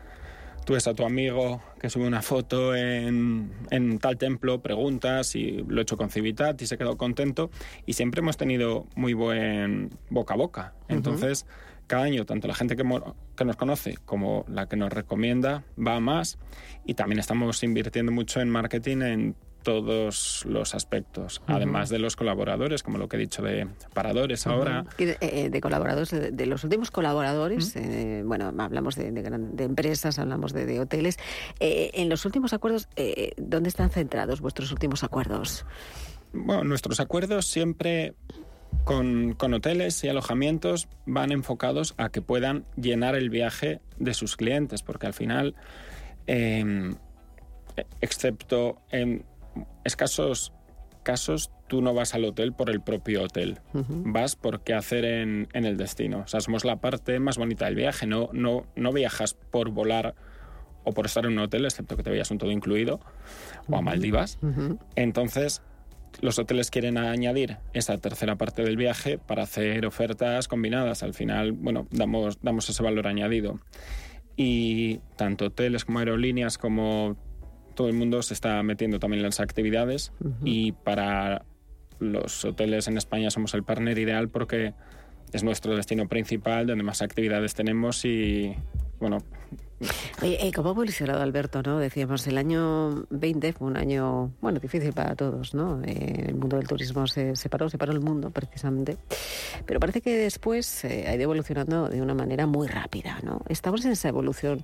tú 0.66 0.74
ves 0.74 0.88
a 0.88 0.94
tu 0.94 1.06
amigo 1.06 1.62
que 1.80 1.90
sube 1.90 2.06
una 2.06 2.22
foto 2.22 2.76
en, 2.76 3.52
tal 4.00 4.18
templo, 4.18 4.62
preguntas 4.62 5.36
y 5.36 5.64
lo 5.68 5.80
he 5.80 5.84
hecho 5.84 5.98
con 5.98 6.10
Civitat 6.10 6.62
y 6.62 6.68
se 6.68 6.78
quedó 6.78 6.98
contento 6.98 7.50
y 7.86 7.94
siempre 7.94 8.22
hemos 8.22 8.38
tenido 8.38 8.88
muy 8.96 9.14
buen 9.14 9.90
boca 10.10 10.34
a 10.34 10.38
boca. 10.38 10.74
Entonces, 10.88 11.46
cada 11.92 12.04
año, 12.04 12.26
tanto 12.26 12.48
la 12.48 12.56
gente 12.56 12.78
que, 12.78 12.84
que, 13.36 13.44
nos 13.44 13.58
conoce 13.58 13.98
como 14.06 14.46
la 14.48 14.66
que 14.66 14.78
nos 14.78 14.94
recomienda 14.94 15.66
va 15.78 16.00
más 16.00 16.40
y 16.86 16.94
también 16.94 17.20
estamos 17.20 17.62
invirtiendo 17.64 18.14
mucho 18.14 18.40
en 18.40 18.50
marketing 18.50 19.02
en 19.02 19.36
todos 19.62 20.46
los 20.48 20.74
aspectos, 20.74 21.42
además 21.48 21.90
de 21.90 22.00
los 22.00 22.16
colaboradores, 22.16 22.82
como 22.82 22.98
lo 22.98 23.10
que 23.10 23.18
he 23.18 23.20
dicho 23.20 23.42
de 23.42 23.68
paradores 23.94 24.48
ahora. 24.48 24.86
de, 24.98 25.18
eh, 25.20 25.50
de, 25.50 25.62
colaboradores, 25.62 26.12
de, 26.12 26.46
los 26.46 26.64
últimos 26.64 26.92
colaboradores, 26.92 27.76
eh, 27.76 28.24
bueno, 28.26 28.54
hablamos 28.58 28.96
de, 28.96 29.08
empresas, 29.60 30.18
hablamos 30.18 30.54
de, 30.54 30.80
hoteles. 30.80 31.20
Eh, 31.60 31.92
en 31.96 32.08
los 32.08 32.24
últimos 32.26 32.54
acuerdos, 32.54 32.88
¿dónde 33.36 33.68
están 33.68 33.90
centrados 33.90 34.40
vuestros 34.40 34.72
últimos 34.72 35.04
acuerdos? 35.04 35.66
Bueno, 36.32 36.64
nuestros 36.64 37.02
acuerdos 37.02 37.48
siempre 37.48 38.16
con, 38.84 39.34
con, 39.34 39.54
hoteles 39.54 40.04
y 40.04 40.10
alojamientos 40.10 40.88
van 41.06 41.32
enfocados 41.32 41.94
a 41.98 42.10
que 42.10 42.22
puedan 42.22 42.66
llenar 42.76 43.16
el 43.16 43.30
viaje 43.30 43.80
de 43.98 44.14
sus 44.14 44.36
clientes, 44.36 44.82
porque 44.82 45.08
al 45.08 45.14
final, 45.14 45.56
excepto 48.02 48.82
en 48.92 49.24
escasos 49.84 50.54
casos 51.04 51.52
tú 51.68 51.82
no 51.82 51.94
vas 51.94 52.14
al 52.14 52.26
hotel 52.26 52.54
por 52.54 52.70
el 52.70 52.82
propio 52.82 53.24
hotel, 53.24 53.60
vas 53.74 54.36
por 54.36 54.62
qué 54.62 54.74
hacer 54.74 55.06
en, 55.06 55.48
el 55.54 55.78
destino. 55.78 56.20
O 56.20 56.28
sea, 56.28 56.42
somos 56.42 56.66
la 56.66 56.78
parte 56.78 57.20
más 57.20 57.38
bonita 57.38 57.66
del 57.66 57.76
viaje, 57.76 58.06
no, 58.06 58.30
no, 58.34 58.66
no 58.76 58.92
viajas 58.92 59.34
por 59.34 59.70
volar 59.70 60.16
o 60.84 60.92
por 60.92 61.06
estar 61.06 61.26
en 61.26 61.34
un 61.34 61.40
hotel, 61.40 61.66
excepto 61.66 61.96
que 61.96 62.04
te 62.04 62.10
vayas 62.10 62.32
un 62.32 62.40
todo 62.40 62.52
incluido, 62.52 63.00
o 63.70 63.78
a 63.78 63.82
Maldivas. 63.82 64.38
Entonces, 64.96 65.62
los 66.20 66.38
hoteles 66.40 66.70
quieren 66.70 66.98
añadir 66.98 67.58
esa 67.74 67.98
tercera 67.98 68.36
parte 68.36 68.64
del 68.64 68.78
viaje 68.78 69.18
para 69.18 69.44
hacer 69.44 69.86
ofertas 69.86 70.48
combinadas. 70.48 71.04
Al 71.04 71.14
final, 71.14 71.54
bueno, 71.54 71.88
damos, 71.92 72.40
damos 72.42 72.70
ese 72.70 72.84
valor 72.84 73.08
añadido. 73.08 73.60
Y 74.36 75.00
tanto 75.16 75.46
hoteles 75.46 75.86
como 75.86 76.00
aerolíneas 76.00 76.58
como 76.58 77.18
todo 77.76 77.88
el 77.88 77.94
mundo 77.94 78.22
se 78.22 78.34
está 78.34 78.62
metiendo 78.64 79.00
también 79.00 79.20
en 79.20 79.26
las 79.26 79.40
actividades 79.40 80.12
y 80.44 80.74
para 80.74 81.46
los 82.00 82.44
hoteles 82.44 82.88
en 82.88 82.98
España 82.98 83.30
somos 83.30 83.54
el 83.54 83.64
partner 83.64 83.98
ideal 83.98 84.30
porque 84.30 84.74
es 85.32 85.44
nuestro 85.44 85.76
destino 85.76 86.08
principal, 86.08 86.68
donde 86.68 86.84
más 86.84 87.02
actividades 87.02 87.54
tenemos 87.54 88.04
y, 88.04 88.56
bueno... 89.02 89.18
Oye, 90.22 90.48
eh, 90.48 90.52
¿cómo 90.54 90.70
ha 90.70 90.72
evolucionado 90.74 91.22
Alberto? 91.24 91.64
¿no? 91.64 91.80
Decíamos, 91.80 92.28
el 92.28 92.38
año 92.38 93.08
20 93.10 93.52
fue 93.54 93.68
un 93.68 93.78
año, 93.78 94.32
bueno, 94.40 94.60
difícil 94.60 94.94
para 94.94 95.16
todos, 95.16 95.56
¿no? 95.56 95.82
Eh, 95.84 96.26
el 96.28 96.36
mundo 96.36 96.58
del 96.58 96.68
turismo 96.68 97.08
se 97.08 97.36
separó, 97.36 97.68
separó 97.68 97.92
el 97.92 98.00
mundo 98.00 98.30
precisamente. 98.30 98.98
Pero 99.66 99.80
parece 99.80 100.02
que 100.02 100.16
después 100.16 100.86
eh, 100.86 101.06
ha 101.08 101.16
ido 101.16 101.24
evolucionando 101.24 101.90
de 101.90 102.00
una 102.00 102.14
manera 102.14 102.46
muy 102.46 102.68
rápida, 102.68 103.20
¿no? 103.24 103.42
Estamos 103.50 103.84
en 103.84 103.94
esa 103.94 104.10
evolución 104.10 104.62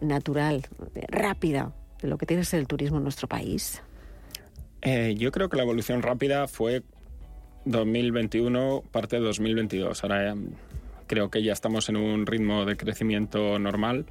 natural, 0.00 0.66
rápida, 1.08 1.72
de 2.00 2.08
lo 2.08 2.18
que 2.18 2.26
tiene 2.26 2.42
que 2.42 2.46
ser 2.46 2.60
el 2.60 2.66
turismo 2.66 2.98
en 2.98 3.04
nuestro 3.04 3.28
país? 3.28 3.82
Eh, 4.82 5.14
yo 5.16 5.30
creo 5.30 5.48
que 5.48 5.56
la 5.56 5.62
evolución 5.62 6.02
rápida 6.02 6.48
fue 6.48 6.82
2021, 7.66 8.82
parte 8.90 9.16
de 9.16 9.22
2022. 9.22 10.02
Ahora 10.02 10.34
creo 11.10 11.28
que 11.28 11.42
ya 11.42 11.52
estamos 11.52 11.88
en 11.88 11.96
un 11.96 12.24
ritmo 12.24 12.64
de 12.64 12.76
crecimiento 12.76 13.58
normal. 13.58 14.06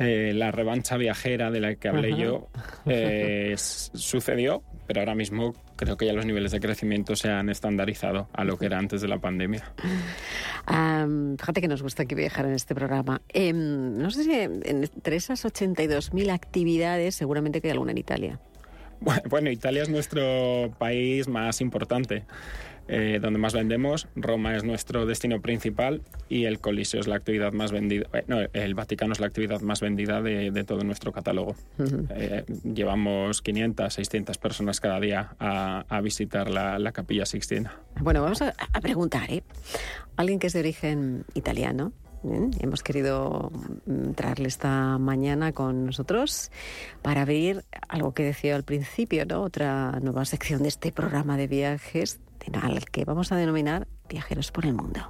Eh, 0.00 0.32
la 0.34 0.50
revancha 0.50 0.96
viajera 0.96 1.52
de 1.52 1.60
la 1.60 1.76
que 1.76 1.86
hablé 1.86 2.16
yo 2.16 2.48
eh, 2.86 3.54
sucedió, 3.56 4.64
pero 4.88 5.02
ahora 5.02 5.14
mismo 5.14 5.54
creo 5.76 5.96
que 5.96 6.06
ya 6.06 6.12
los 6.12 6.26
niveles 6.26 6.50
de 6.50 6.58
crecimiento 6.58 7.14
se 7.14 7.30
han 7.30 7.48
estandarizado 7.48 8.28
a 8.32 8.42
lo 8.42 8.58
que 8.58 8.66
era 8.66 8.76
antes 8.76 9.02
de 9.02 9.06
la 9.06 9.18
pandemia. 9.18 9.72
fíjate 10.66 11.60
que 11.60 11.68
nos 11.68 11.80
gusta 11.80 12.02
aquí 12.02 12.16
viajar 12.16 12.46
en 12.46 12.54
este 12.54 12.74
programa. 12.74 13.22
Em, 13.28 13.96
no 13.96 14.10
sé 14.10 14.24
si 14.24 14.32
entre 14.32 15.14
esas 15.14 15.44
82.000 15.44 16.32
actividades 16.32 17.14
seguramente 17.14 17.60
que 17.60 17.68
hay 17.68 17.72
alguna 17.72 17.92
en 17.92 17.98
Italia. 17.98 18.40
Bueno, 19.28 19.50
Italia 19.50 19.82
es 19.82 19.88
nuestro 19.88 20.74
país 20.78 21.28
más 21.28 21.60
importante. 21.60 22.24
Eh, 22.88 23.18
donde 23.20 23.38
más 23.38 23.54
vendemos. 23.54 24.08
Roma 24.14 24.56
es 24.56 24.64
nuestro 24.64 25.06
destino 25.06 25.40
principal 25.40 26.02
y 26.28 26.44
el 26.44 26.60
Coliseo 26.60 27.00
es 27.00 27.06
la 27.06 27.16
actividad 27.16 27.52
más 27.52 27.72
vendida. 27.72 28.06
Eh, 28.12 28.24
no, 28.26 28.38
el 28.52 28.74
Vaticano 28.74 29.12
es 29.12 29.20
la 29.20 29.26
actividad 29.26 29.60
más 29.62 29.80
vendida 29.80 30.20
de, 30.20 30.64
todo 30.64 30.84
nuestro 30.84 31.12
catálogo. 31.12 31.56
Eh, 32.10 32.44
llevamos 32.64 33.42
500, 33.42 33.92
600 33.92 34.38
personas 34.38 34.80
cada 34.80 35.00
día 35.00 35.34
a, 35.38 36.00
visitar 36.02 36.50
la, 36.50 36.92
Capilla 36.92 37.26
Sixtina. 37.26 37.74
Bueno, 38.00 38.22
vamos 38.22 38.40
a, 38.42 38.52
preguntar, 38.80 39.30
¿eh? 39.32 39.42
Alguien 40.16 40.38
que 40.38 40.46
es 40.46 40.52
de 40.52 40.60
origen 40.60 41.24
italiano. 41.34 41.92
Hemos 42.60 42.82
querido 42.82 43.50
mm, 43.86 44.12
traerle 44.12 44.48
esta 44.48 44.96
mañana 44.98 45.52
con 45.52 45.86
nosotros 45.86 46.50
para 47.02 47.24
ver 47.24 47.64
algo 47.88 48.14
que 48.14 48.22
decía 48.22 48.56
al 48.56 48.62
principio, 48.62 49.26
¿no? 49.26 49.42
Otra 49.42 49.98
nueva 50.00 50.24
sección 50.24 50.62
de 50.62 50.68
este 50.68 50.92
programa 50.92 51.36
de 51.36 51.48
viajes 51.48 52.20
al 52.52 52.84
que 52.86 53.04
vamos 53.04 53.32
a 53.32 53.36
denominar 53.36 53.86
Viajeros 54.08 54.50
por 54.50 54.66
el 54.66 54.74
Mundo. 54.74 55.00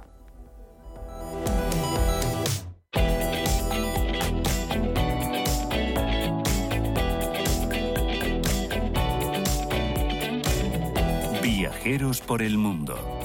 Viajeros 11.41 12.21
por 12.21 12.41
el 12.41 12.57
Mundo. 12.57 13.24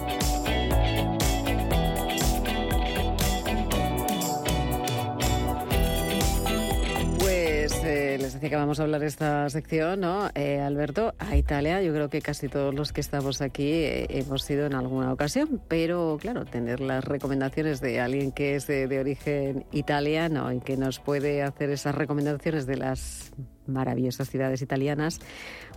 Que 8.48 8.56
vamos 8.56 8.80
a 8.80 8.84
hablar 8.84 9.02
esta 9.02 9.48
sección, 9.50 10.00
¿no? 10.00 10.30
Eh, 10.34 10.60
Alberto, 10.60 11.14
a 11.18 11.36
Italia, 11.36 11.82
yo 11.82 11.92
creo 11.92 12.08
que 12.08 12.22
casi 12.22 12.48
todos 12.48 12.74
los 12.74 12.92
que 12.92 13.00
estamos 13.00 13.42
aquí 13.42 13.70
eh, 13.70 14.06
hemos 14.08 14.48
ido 14.48 14.66
en 14.66 14.74
alguna 14.74 15.12
ocasión, 15.12 15.60
pero 15.68 16.16
claro, 16.20 16.46
tener 16.46 16.80
las 16.80 17.04
recomendaciones 17.04 17.80
de 17.80 18.00
alguien 18.00 18.32
que 18.32 18.54
es 18.54 18.66
de 18.66 18.98
origen 18.98 19.66
italiano 19.72 20.52
y 20.52 20.60
que 20.60 20.76
nos 20.76 21.00
puede 21.00 21.42
hacer 21.42 21.70
esas 21.70 21.94
recomendaciones 21.94 22.66
de 22.66 22.76
las 22.76 23.32
maravillosas 23.66 24.28
ciudades 24.28 24.62
italianas, 24.62 25.20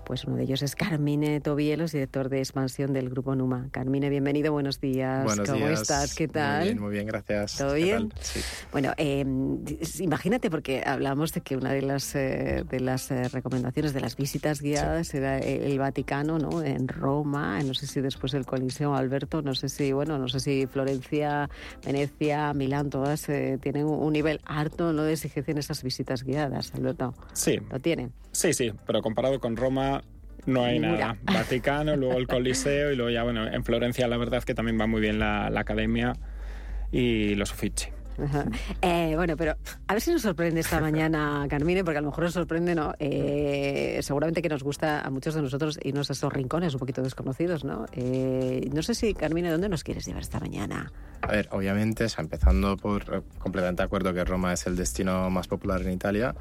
pues 0.06 0.26
uno 0.26 0.38
de 0.38 0.43
ellos 0.43 0.62
es 0.62 0.76
Carmine 0.76 1.39
Tobielos, 1.41 1.91
director 1.91 2.30
de 2.30 2.39
expansión 2.39 2.93
del 2.93 3.10
Grupo 3.10 3.36
Numa. 3.36 3.68
Carmine, 3.72 4.10
bienvenido, 4.10 4.51
buenos 4.51 4.80
días. 4.80 5.26
¿Cómo 5.45 5.68
estás? 5.68 6.16
¿Qué 6.16 6.28
tal? 6.28 6.60
Muy 6.60 6.68
bien, 6.68 6.82
muy 6.82 6.91
bien, 6.91 7.08
gracias. 7.08 7.58
¿Todo 7.58 7.74
bien? 7.76 8.12
Bueno, 8.72 8.93
em, 8.97 9.60
imagínate, 9.99 10.49
porque 10.49 10.84
hablamos 10.86 11.34
de 11.34 11.41
que 11.41 11.56
una 11.56 11.72
de 11.72 11.82
las, 11.82 12.16
eh, 12.16 12.64
de 12.70 12.80
las 12.80 13.12
eh, 13.12 13.28
recomendaciones 13.30 13.93
de 13.93 14.01
las 14.01 14.16
visitas 14.16 14.62
guiadas 14.62 15.14
era 15.14 15.39
el 15.39 15.78
Vaticano, 15.80 16.39
¿no? 16.39 16.62
En 16.62 16.88
Roma, 16.88 17.62
no 17.64 17.74
sé 17.74 17.88
si 17.88 18.01
después 18.01 18.34
el 18.34 18.45
Coliseo, 18.45 18.95
Alberto, 18.95 19.41
no 19.41 19.56
sé 19.56 19.70
si, 19.70 19.91
bueno, 19.91 20.18
no 20.18 20.28
sé 20.28 20.39
si 20.39 20.68
Florencia, 20.68 21.49
Venecia, 21.86 22.54
Milán, 22.54 22.89
todas 22.89 23.30
eh, 23.30 23.58
tienen 23.62 23.86
un 23.86 24.14
nivel 24.14 24.39
harto 24.45 24.93
¿no? 24.93 25.04
de 25.04 25.14
exigencia 25.14 25.51
en 25.51 25.58
esas 25.58 25.84
visitas 25.84 26.24
guiadas, 26.24 26.74
Alberto. 26.74 27.14
Sí. 27.34 27.60
¿Lo 27.70 27.80
tienen? 27.80 28.12
Sí, 28.32 28.54
sí, 28.54 28.72
pero 28.88 29.01
comparado 29.01 29.39
con 29.39 29.56
Roma 29.56 29.93
no 30.46 30.64
hay 30.64 30.80
nada. 30.80 31.18
Vaticano, 31.24 31.96
luego 31.96 32.18
el 32.18 32.28
Coliseo 32.28 32.91
y 32.91 32.96
luego 32.96 33.12
ya, 33.12 33.24
bueno, 33.24 33.48
en 33.48 33.64
Florencia 33.64 34.08
la 34.08 34.18
verdad 34.18 34.39
es 34.39 34.46
que 34.46 34.54
también 34.54 34.80
va 34.80 34.88
muy 34.88 35.02
bien 35.02 35.20
la, 35.20 35.48
academia 35.56 36.14
y 36.91 37.36
los 37.36 37.52
Uffizi. 37.52 37.88
Eh, 38.82 39.14
bueno, 39.16 39.36
pero 39.36 39.56
a 39.88 39.94
ver 39.94 40.02
si 40.02 40.12
nos 40.12 40.22
sorprende 40.22 40.60
esta 40.60 40.80
mañana, 40.82 41.48
Carmine, 41.50 41.84
porque 41.84 41.98
a 41.98 42.02
lo 42.02 42.10
mejor 42.10 42.26
nos 42.26 42.34
sorprende, 42.34 42.76
¿no? 42.76 42.94
Eh, 43.00 44.00
seguramente 44.04 44.41
que 44.41 44.50
nos 44.50 44.64
gusta 44.64 45.02
a 45.02 45.10
muchos 45.10 45.34
de 45.34 45.41
nosotros 45.41 45.80
irnos 45.84 46.10
a 46.10 46.14
esos 46.14 46.32
rincones 46.32 46.74
un 46.74 46.80
poquito 46.80 47.02
desconocidos, 47.02 47.64
¿no? 47.64 47.86
Eh, 47.94 48.70
no 48.72 48.84
sé 48.84 48.94
si, 48.94 49.14
Carmine, 49.14 49.50
¿dónde 49.50 49.70
nos 49.70 49.84
quieres 49.84 50.06
llevar 50.06 50.22
esta 50.22 50.39
mañana? 50.39 50.91
A 51.22 51.28
ver, 51.28 51.48
obviamente, 51.52 52.06
empezando 52.18 52.78
por 52.78 53.24
completamente 53.39 53.82
de 53.82 53.86
acuerdo 53.86 54.14
que 54.14 54.24
Roma 54.24 54.54
es 54.54 54.68
el 54.68 54.76
destino 54.76 55.30
más 55.30 55.48
popular 55.48 55.82
en 55.82 55.91
Italia, 55.91 56.36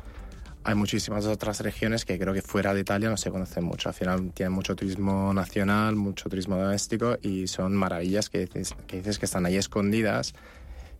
hay 0.64 0.74
muchísimas 0.74 1.26
otras 1.26 1.60
regiones 1.60 2.04
que 2.04 2.18
creo 2.18 2.32
que 2.32 2.42
fuera 2.42 2.72
de 2.74 2.80
Italia 2.80 3.08
no 3.08 3.16
se 3.16 3.30
conocen 3.30 3.64
mucho. 3.64 3.88
Al 3.88 3.94
final 3.94 4.30
tienen 4.32 4.52
mucho 4.52 4.76
turismo 4.76 5.34
nacional, 5.34 5.96
mucho 5.96 6.28
turismo 6.28 6.56
doméstico 6.56 7.18
y 7.22 7.48
son 7.48 7.74
maravillas 7.74 8.30
que 8.30 8.40
dices 8.40 8.74
que, 8.86 8.98
dices 8.98 9.18
que 9.18 9.26
están 9.26 9.46
ahí 9.46 9.56
escondidas 9.56 10.34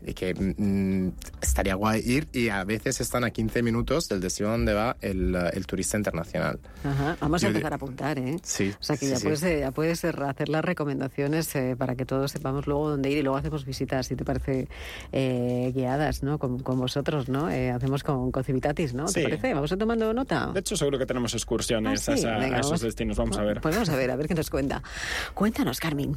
y 0.07 0.15
que 0.15 0.35
mm, 0.35 1.13
estaría 1.43 1.75
guay 1.75 2.01
ir 2.05 2.29
y 2.33 2.49
a 2.49 2.65
veces 2.65 3.01
están 3.01 3.25
a 3.25 3.31
15 3.31 3.63
minutos 3.63 4.09
del 4.09 4.21
destino 4.21 4.51
donde 4.51 4.75
va 4.75 4.97
el, 5.01 5.35
eh, 5.35 5.51
el 5.55 5.67
turista 5.67 5.97
internacional. 5.97 6.59
Ajá. 6.85 7.17
Vamos 7.21 7.43
a 7.43 7.47
Yo 7.47 7.49
empezar 7.49 7.71
de- 7.71 7.75
a 7.75 7.77
apuntar, 7.77 8.19
¿eh? 8.19 8.37
Sí, 8.43 8.73
O 8.81 8.83
sea 8.83 8.97
que 8.97 9.07
sí, 9.07 9.11
ya, 9.13 9.17
sí. 9.19 9.23
Puedes, 9.25 9.43
eh, 9.45 9.61
ya 9.61 9.71
puedes 9.71 10.05
eh, 10.05 10.13
hacer 10.27 10.49
las 10.49 10.65
recomendaciones 10.65 11.55
eh, 11.57 11.77
para 11.79 11.95
que 11.95 12.05
todos 12.05 12.31
sepamos 12.33 12.67
luego 12.67 12.91
dónde 12.91 13.11
ir 13.11 13.19
y 13.19 13.23
luego 13.23 13.37
hacemos 13.37 13.65
visitas, 13.65 14.07
si 14.07 14.17
te 14.17 14.25
parece, 14.25 14.69
eh, 15.13 15.73
guiadas, 15.75 16.23
¿no? 16.23 16.39
Con, 16.39 16.59
con 16.61 16.79
vosotros, 16.79 17.29
¿no? 17.29 17.51
Eh, 17.51 17.71
hacemos 17.71 18.03
con, 18.03 18.31
con 18.33 18.45
Civitatis, 18.45 18.95
¿no? 18.95 19.05
¿Te 19.07 19.13
Sí. 19.13 19.23
parece? 19.23 19.55
Vamos 19.55 19.73
a 19.73 19.77
tomando 19.77 20.13
nota. 20.13 20.51
De 20.53 20.61
hecho, 20.61 20.77
seguro 20.77 20.99
que 20.99 21.07
tenemos 21.07 21.35
excursiones 21.35 22.09
Ah, 22.09 22.13
a, 22.13 22.17
sí. 22.17 22.21
esa- 22.23 22.37
a 22.37 22.39
Venga, 22.39 22.57
esos 22.59 22.67
vamos- 22.73 22.81
destinos. 22.83 23.17
Vamos 23.17 23.39
a 23.39 23.43
ver. 23.43 23.61
Pues 23.61 23.75
vamos 23.75 23.89
a 23.89 23.97
ver, 23.97 24.11
a 24.11 24.17
ver 24.17 24.27
qué 24.29 24.35
nos 24.35 24.51
cuenta. 24.51 24.83
Cuéntanos, 25.35 25.79
Carmen. 25.81 26.17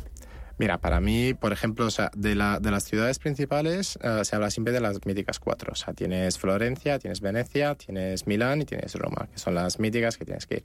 Mira, 0.58 0.78
para 0.78 1.02
mí, 1.02 1.34
por 1.34 1.52
ejemplo, 1.52 1.88
de, 2.16 2.36
la, 2.36 2.60
de 2.60 2.72
las 2.72 2.86
ciudades 2.86 3.20
principales 3.20 4.00
eh, 4.02 4.22
se 4.24 4.36
habla 4.36 4.50
siempre 4.50 4.72
de 4.74 4.80
las 4.80 5.06
míticas 5.06 5.40
cuatro. 5.40 5.74
O 5.74 5.76
sea, 5.76 5.94
tienes 5.94 6.38
Florencia, 6.38 6.98
tienes 6.98 7.20
Venecia, 7.20 7.76
tienes 7.76 8.26
Milán 8.26 8.62
y 8.62 8.66
tienes 8.66 8.96
Roma, 8.96 9.28
que 9.32 9.38
son 9.38 9.54
las 9.54 9.80
míticas 9.80 10.18
que 10.18 10.26
tienes 10.26 10.46
que 10.46 10.56
ir. 10.56 10.64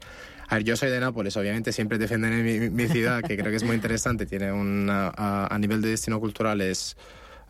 A 0.48 0.54
ver, 0.54 0.64
yo 0.64 0.76
soy 0.76 0.90
de 0.90 1.00
Nápoles, 1.00 1.36
obviamente 1.36 1.72
siempre 1.72 1.98
defenderé 1.98 2.42
mi, 2.42 2.70
mi 2.70 2.86
ciudad, 2.86 3.20
que 3.22 3.36
creo 3.36 3.50
que 3.50 3.56
es 3.56 3.64
muy 3.64 3.74
interesante. 3.74 4.26
Tiene 4.26 4.52
una, 4.52 5.08
a, 5.08 5.52
a 5.52 5.58
nivel 5.58 5.82
de 5.82 5.88
destino 5.88 6.20
cultural 6.20 6.60
es... 6.60 6.96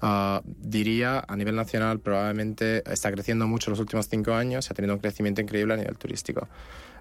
ah, 0.00 0.40
diría 0.44 1.22
a 1.28 1.36
nivel 1.36 1.56
nacional 1.56 2.00
probablemente 2.00 2.82
está 2.90 3.12
creciendo 3.12 3.46
mucho 3.46 3.70
los 3.70 3.80
últimos 3.80 4.08
cinco 4.08 4.32
años, 4.32 4.70
ha 4.70 4.74
tenido 4.74 4.94
un 4.94 5.00
crecimiento 5.00 5.42
increíble 5.42 5.74
a 5.74 5.76
nivel 5.76 5.98
turístico. 5.98 6.48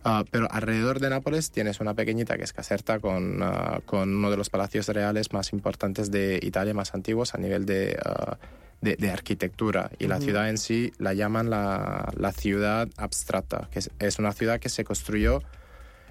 Ah, 0.04 0.24
pero 0.30 0.48
alrededor 0.52 1.00
de 1.00 1.10
Nápoles 1.10 1.52
tienes 1.52 1.80
una 1.80 1.94
pequeñita 1.94 2.38
que 2.38 2.44
es 2.44 2.54
Caserta 2.54 3.00
con, 3.00 3.42
ah, 3.44 3.82
con 3.86 4.16
uno 4.16 4.32
de 4.32 4.38
los 4.38 4.50
palacios 4.50 4.88
reales 4.88 5.34
más 5.34 5.52
importantes 5.54 6.10
de 6.12 6.40
Italia, 6.42 6.74
más 6.74 6.94
antiguos 6.94 7.36
a 7.36 7.38
nivel 7.38 7.66
de, 7.66 7.98
ah, 8.06 8.38
de, 8.82 8.96
de 8.96 9.12
arquitectura. 9.12 9.92
Y 10.00 10.08
la 10.08 10.20
ciudad 10.20 10.50
en 10.50 10.58
sí 10.58 10.94
la 10.98 11.14
llaman 11.14 11.50
la, 11.50 12.12
la 12.16 12.32
ciudad 12.32 12.88
abstracta, 12.98 13.68
que 13.72 13.80
es, 13.80 13.92
es 14.00 14.20
una 14.20 14.32
ciudad 14.32 14.60
que 14.60 14.70
se 14.70 14.84
construyó 14.84 15.44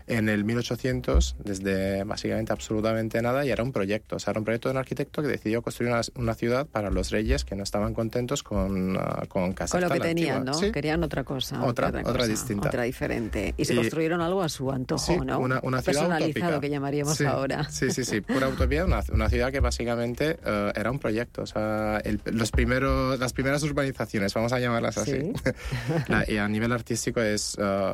en 0.08 0.28
el 0.28 0.44
1800 0.44 1.36
desde 1.44 2.04
básicamente 2.04 2.52
absolutamente 2.52 3.20
nada 3.22 3.44
y 3.44 3.50
era 3.50 3.62
un 3.62 3.72
proyecto, 3.72 4.16
o 4.16 4.18
sea, 4.18 4.32
era 4.32 4.40
un 4.40 4.44
proyecto 4.44 4.68
de 4.68 4.72
un 4.72 4.78
arquitecto 4.78 5.22
que 5.22 5.28
decidió 5.28 5.62
construir 5.62 5.92
una, 5.92 6.00
una 6.16 6.34
ciudad 6.34 6.66
para 6.66 6.90
los 6.90 7.10
reyes 7.10 7.44
que 7.44 7.54
no 7.54 7.62
estaban 7.62 7.94
contentos 7.94 8.42
con, 8.42 8.96
ah, 8.98 9.24
con 9.28 9.52
Caserta. 9.52 9.88
Con 9.88 9.96
lo 9.96 10.02
que 10.02 10.08
tenían, 10.08 10.38
antigua. 10.38 10.52
¿no? 10.54 10.58
Sí. 10.66 10.72
Querían 10.72 11.02
otra 11.04 11.24
cosa. 11.24 11.62
Otra- 11.64 11.88
otra 11.88 12.02
cosa, 12.02 12.26
distinta. 12.26 12.68
Otra 12.68 12.82
diferente. 12.84 13.54
Y 13.56 13.64
se 13.64 13.74
Y- 13.74 13.76
construyeron 13.76 14.20
algo 14.20 14.42
a 14.42 14.48
su 14.48 14.70
antojo, 14.70 15.04
Sí, 15.04 15.16
¿no? 15.24 15.38
una, 15.38 15.60
una 15.62 15.82
ciudad 15.82 16.00
Personalizado, 16.00 16.46
utópica. 16.52 16.60
que 16.60 16.70
llamaríamos 16.70 17.16
Sí, 17.16 17.24
ahora. 17.24 17.64
Sí, 17.70 17.90
sí, 17.90 18.04
sí, 18.04 18.20
pura 18.22 18.48
utopía, 18.48 18.84
una, 18.84 19.00
una 19.12 19.28
ciudad 19.28 19.52
que 19.52 19.60
básicamente 19.60 20.38
eh, 20.44 20.72
era 20.74 20.90
un 20.90 20.98
proyecto, 20.98 21.42
o 21.42 21.46
sea, 21.46 21.98
el- 22.04 22.20
los 22.32 22.50
primeros, 22.50 23.18
las 23.18 23.32
primeras 23.32 23.62
urbanizaciones, 23.62 24.32
vamos 24.34 24.52
a 24.52 24.58
llamarlas 24.60 24.98
así. 24.98 25.12
Sí. 25.12 25.32
La- 26.08 26.24
y 26.30 26.36
a 26.38 26.48
nivel 26.48 26.72
artístico 26.72 27.20
es, 27.20 27.56
eh, 27.60 27.92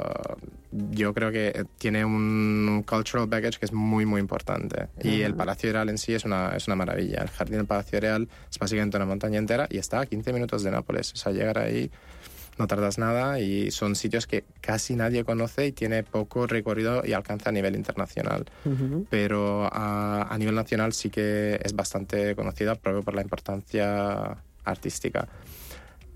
yo 0.90 1.14
creo 1.14 1.30
que 1.30 1.64
tiene 1.78 2.03
un 2.04 2.84
cultural 2.86 3.26
baggage 3.26 3.58
que 3.58 3.66
es 3.66 3.72
muy, 3.72 4.06
muy 4.06 4.20
importante. 4.20 4.88
Y 5.02 5.22
el 5.22 5.34
Palacio 5.34 5.72
Real 5.72 5.88
en 5.88 5.98
sí 5.98 6.14
es 6.14 6.24
una, 6.24 6.54
es 6.56 6.66
una 6.66 6.76
maravilla. 6.76 7.22
El 7.22 7.28
jardín 7.28 7.58
del 7.58 7.66
Palacio 7.66 8.00
Real 8.00 8.28
es 8.50 8.58
básicamente 8.58 8.96
una 8.96 9.06
montaña 9.06 9.38
entera 9.38 9.66
y 9.70 9.78
está 9.78 10.00
a 10.00 10.06
15 10.06 10.32
minutos 10.32 10.62
de 10.62 10.70
Nápoles. 10.70 11.12
O 11.12 11.16
sea, 11.16 11.32
llegar 11.32 11.58
ahí 11.58 11.90
no 12.58 12.66
tardas 12.66 12.98
nada 12.98 13.40
y 13.40 13.70
son 13.70 13.96
sitios 13.96 14.26
que 14.26 14.44
casi 14.60 14.94
nadie 14.94 15.24
conoce 15.24 15.66
y 15.66 15.72
tiene 15.72 16.02
poco 16.02 16.46
recorrido 16.46 17.02
y 17.04 17.12
alcanza 17.12 17.50
a 17.50 17.52
nivel 17.52 17.74
internacional. 17.74 18.44
Ujú. 18.64 19.06
Pero 19.10 19.68
a, 19.72 20.28
a 20.30 20.38
nivel 20.38 20.54
nacional 20.54 20.92
sí 20.92 21.10
que 21.10 21.60
es 21.62 21.74
bastante 21.74 22.34
conocida 22.36 22.74
propio 22.76 23.02
por 23.02 23.14
la 23.14 23.22
importancia 23.22 24.36
artística. 24.64 25.28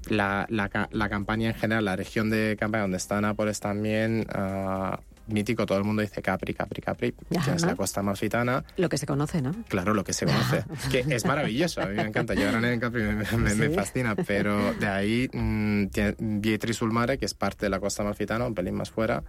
La, 0.09 0.47
la, 0.49 0.89
la 0.91 1.09
campaña 1.09 1.49
en 1.49 1.55
general, 1.55 1.84
la 1.84 1.97
región 1.97 2.30
de 2.30 2.57
Campania 2.59 2.82
donde 2.82 2.97
está 2.97 3.20
Nápoles 3.20 3.61
también, 3.61 4.26
ah, 4.32 5.01
mítico, 5.29 5.66
todo 5.66 5.79
el 5.79 5.85
mundo 5.85 6.03
dice 6.03 6.20
Capri, 6.22 6.55
Capri, 6.55 6.83
Capri, 6.83 7.14
es 7.31 7.62
la 7.62 7.76
costa 7.76 8.01
amalfitana. 8.01 8.64
Lo 8.76 8.89
que 8.89 8.99
se 8.99 9.07
conoce, 9.07 9.43
¿no? 9.43 9.53
Claro, 9.68 9.95
lo 9.95 10.05
que 10.05 10.12
se 10.12 10.26
conoce. 10.26 10.64
que 10.91 11.05
es 11.14 11.24
maravilloso, 11.24 11.81
a 11.83 11.87
mí 11.87 11.95
me 11.97 12.03
encanta. 12.03 12.35
Yo 12.35 12.49
ahora 12.51 12.72
en 12.72 12.81
Capri 12.81 13.03
me, 13.03 13.14
me- 13.14 13.55
me 13.55 13.68
Sí. 13.68 13.74
fascina, 13.74 14.14
pero 14.16 14.74
de 14.74 14.87
ahí 14.89 15.29
mm, 15.33 15.87
tiene 15.89 16.14
Vietri 16.18 16.72
sul 16.74 16.93
Mare, 16.93 17.18
que 17.18 17.26
es 17.26 17.35
parte 17.35 17.66
de 17.66 17.70
la 17.70 17.81
costa 17.81 18.03
amalfitana, 18.03 18.47
un 18.47 18.55
pelín 18.55 18.74
más 18.74 18.91
fuera, 18.91 19.22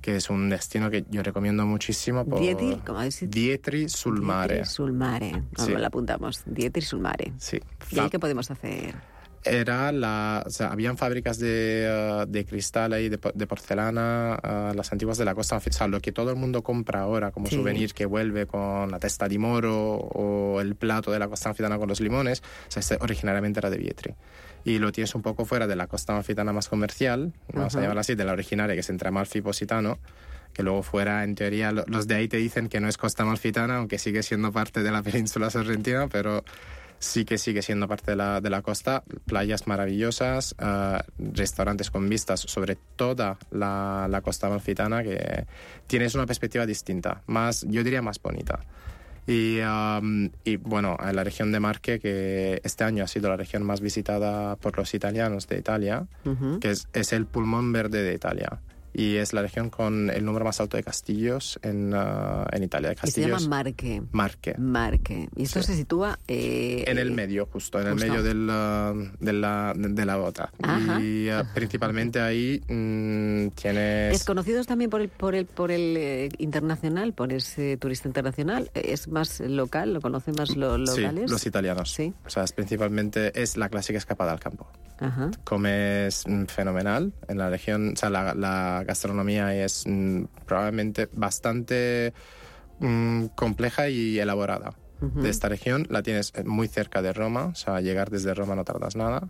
que 0.00 0.16
es 0.16 0.30
un 0.30 0.48
destino 0.50 0.90
que 0.90 1.04
yo 1.10 1.22
recomiendo 1.22 1.64
muchísimo. 1.66 2.24
Por... 2.24 2.40
Vietri, 2.40 2.80
¿cómo 2.86 3.00
dicho? 3.02 3.26
Vietri 3.28 3.88
sul 3.88 4.20
Mare. 4.20 4.54
Dietri 4.54 4.70
sul 4.70 4.92
mare. 4.92 5.42
Sí. 5.56 5.72
la 5.72 5.86
apuntamos. 5.88 6.42
Dietri 6.46 6.82
sul 6.82 7.00
mare. 7.00 7.32
Sí. 7.38 7.60
¿Y 7.90 7.98
ahí 7.98 8.10
qué 8.10 8.18
podemos 8.18 8.50
hacer? 8.50 8.94
Era 9.44 9.92
la, 9.92 10.42
o 10.46 10.50
sea, 10.50 10.68
habían 10.68 10.96
fábricas 10.96 11.38
de, 11.38 12.22
uh, 12.24 12.30
de 12.30 12.46
cristal 12.46 12.92
ahí, 12.94 13.08
de, 13.10 13.18
de 13.34 13.46
porcelana, 13.46 14.38
uh, 14.42 14.74
las 14.74 14.90
antiguas 14.92 15.18
de 15.18 15.24
la 15.26 15.34
costa. 15.34 15.56
O 15.56 15.60
sea, 15.60 15.86
lo 15.86 16.00
que 16.00 16.12
todo 16.12 16.30
el 16.30 16.36
mundo 16.36 16.62
compra 16.62 17.00
ahora 17.02 17.30
como 17.30 17.46
Sí. 17.48 17.56
souvenir 17.56 17.92
que 17.92 18.06
vuelve 18.06 18.46
con 18.46 18.90
la 18.90 18.98
testa 18.98 19.28
de 19.28 19.38
moro 19.38 19.96
o 19.96 20.60
el 20.62 20.76
plato 20.76 21.10
de 21.12 21.18
la 21.18 21.28
costa 21.28 21.50
amalfitana 21.50 21.76
con 21.78 21.88
los 21.88 22.00
limones, 22.00 22.40
o 22.40 22.70
sea, 22.70 22.80
este 22.80 22.96
originariamente 23.00 23.60
era 23.60 23.68
de 23.70 23.76
Vietri. 23.78 24.14
Y 24.64 24.78
lo 24.78 24.92
tienes 24.92 25.14
un 25.14 25.20
poco 25.20 25.44
fuera 25.44 25.66
de 25.66 25.76
la 25.76 25.88
costa 25.88 26.12
amalfitana 26.14 26.54
más 26.54 26.68
comercial, 26.68 27.34
vamos 27.52 27.74
Ajá. 27.74 27.80
a 27.80 27.82
llamarla 27.82 28.00
así, 28.00 28.14
de 28.14 28.24
la 28.24 28.32
originaria, 28.32 28.74
que 28.74 28.80
es 28.80 28.88
entre 28.88 29.08
Amalfi 29.08 29.40
y 29.40 29.42
Positano, 29.42 29.98
que 30.54 30.62
luego 30.62 30.82
fuera, 30.82 31.22
en 31.24 31.34
teoría, 31.34 31.70
lo- 31.70 31.84
los 31.86 32.06
de 32.06 32.14
ahí 32.14 32.28
te 32.28 32.38
dicen 32.38 32.68
que 32.70 32.80
no 32.80 32.88
es 32.88 32.96
costa 32.96 33.24
amalfitana, 33.24 33.76
aunque 33.76 33.98
sigue 33.98 34.22
siendo 34.22 34.52
parte 34.52 34.82
de 34.82 34.90
la 34.90 35.02
península 35.02 35.50
sorrentina, 35.50 36.08
pero 36.08 36.44
sí 36.98 37.24
que 37.24 37.38
sigue 37.38 37.62
siendo 37.62 37.88
parte 37.88 38.12
de 38.12 38.16
la, 38.16 38.40
de 38.40 38.50
la 38.50 38.62
costa, 38.62 39.02
playas 39.26 39.66
maravillosas, 39.66 40.54
eh, 40.58 40.98
restaurantes 41.18 41.90
con 41.90 42.08
vistas 42.08 42.40
sobre 42.40 42.76
toda 42.96 43.38
la, 43.50 44.06
la 44.08 44.20
costa 44.20 44.46
amalfitana 44.46 45.02
que 45.02 45.46
tienes 45.86 46.14
una 46.14 46.26
perspectiva 46.26 46.66
distinta, 46.66 47.22
más, 47.26 47.66
yo 47.68 47.84
diría 47.84 48.02
más 48.02 48.20
bonita. 48.20 48.60
Y, 49.26 49.60
um, 49.60 50.28
y 50.44 50.56
bueno, 50.56 50.98
en 51.02 51.16
la 51.16 51.24
región 51.24 51.50
de 51.50 51.58
Marche, 51.58 51.98
que 51.98 52.60
este 52.62 52.84
año 52.84 53.04
ha 53.04 53.08
sido 53.08 53.30
la 53.30 53.36
región 53.36 53.62
más 53.62 53.80
visitada 53.80 54.56
por 54.56 54.76
los 54.76 54.92
italianos 54.92 55.48
de 55.48 55.58
Italia, 55.58 56.06
que 56.60 56.70
es, 56.70 56.88
es 56.92 57.12
el 57.14 57.24
pulmón 57.24 57.72
verde 57.72 58.02
de 58.02 58.14
Italia. 58.14 58.60
Y 58.96 59.16
es 59.16 59.32
la 59.32 59.42
región 59.42 59.70
con 59.70 60.08
el 60.08 60.24
número 60.24 60.44
más 60.44 60.60
alto 60.60 60.76
de 60.76 60.84
castillos 60.84 61.58
en, 61.62 61.92
uh, 61.92 62.44
en 62.52 62.62
Italia. 62.62 62.94
Y 63.02 63.10
se 63.10 63.22
llama 63.22 63.40
Marque. 63.48 64.00
Marche. 64.12 64.54
Marque. 64.56 65.28
Y 65.34 65.42
esto 65.42 65.60
Sí. 65.62 65.72
se 65.72 65.76
sitúa... 65.76 66.18
eh, 66.28 66.84
En 66.86 66.98
el 66.98 67.10
medio, 67.10 67.46
justo, 67.46 67.80
en 67.80 67.90
justo. 67.90 68.04
el 68.04 68.10
medio 68.10 68.22
del, 68.22 68.48
uh, 68.48 69.10
de, 69.18 69.32
la, 69.32 69.72
de, 69.76 70.04
la 70.06 70.18
otra. 70.18 70.52
Ajá. 70.62 71.00
Y 71.00 71.28
uh, 71.28 71.44
principalmente 71.54 72.20
ahí 72.20 72.60
mm, 72.68 73.48
tienes... 73.60 74.12
Desconocidos 74.12 74.66
también 74.68 74.90
por 74.90 75.00
el 75.00 75.08
por 75.08 75.34
el 75.34 75.46
por 75.46 75.72
el 75.72 75.96
eh, 75.96 76.28
internacional, 76.38 77.12
por 77.14 77.32
ese 77.32 77.76
turista 77.78 78.06
internacional. 78.08 78.70
Es 78.74 79.08
más 79.08 79.40
local, 79.40 79.92
lo 79.92 80.00
conocen 80.00 80.34
más 80.38 80.54
los 80.56 80.94
Sí, 80.94 81.00
locales. 81.00 81.30
los 81.30 81.44
italianos. 81.46 81.90
Sí. 81.90 82.12
O 82.24 82.30
sea, 82.30 82.44
es 82.44 82.52
principalmente 82.52 83.42
es 83.42 83.56
la 83.56 83.68
clásica 83.68 83.98
escapada 83.98 84.30
al 84.32 84.38
campo. 84.40 84.68
Ajá. 84.98 85.30
Comes 85.44 86.24
mm, 86.26 86.44
fenomenal 86.44 87.12
en 87.28 87.38
la 87.38 87.50
región, 87.50 87.92
o 87.94 87.96
sea, 87.96 88.10
la, 88.10 88.34
la 88.34 88.84
gastronomía 88.86 89.54
es 89.54 89.84
mm, 89.86 90.24
probablemente 90.46 91.08
bastante 91.12 92.12
mm, 92.80 93.26
compleja 93.34 93.88
y 93.88 94.18
elaborada. 94.18 94.74
De 95.00 95.28
esta 95.28 95.50
región 95.50 95.86
la 95.90 96.02
tienes 96.02 96.32
eh, 96.34 96.44
muy 96.44 96.66
cerca 96.66 97.02
de 97.02 97.12
Roma, 97.12 97.46
o 97.46 97.54
sea, 97.54 97.82
llegar 97.82 98.08
desde 98.08 98.32
Roma 98.32 98.54
no 98.54 98.64
tardas 98.64 98.96
nada. 98.96 99.28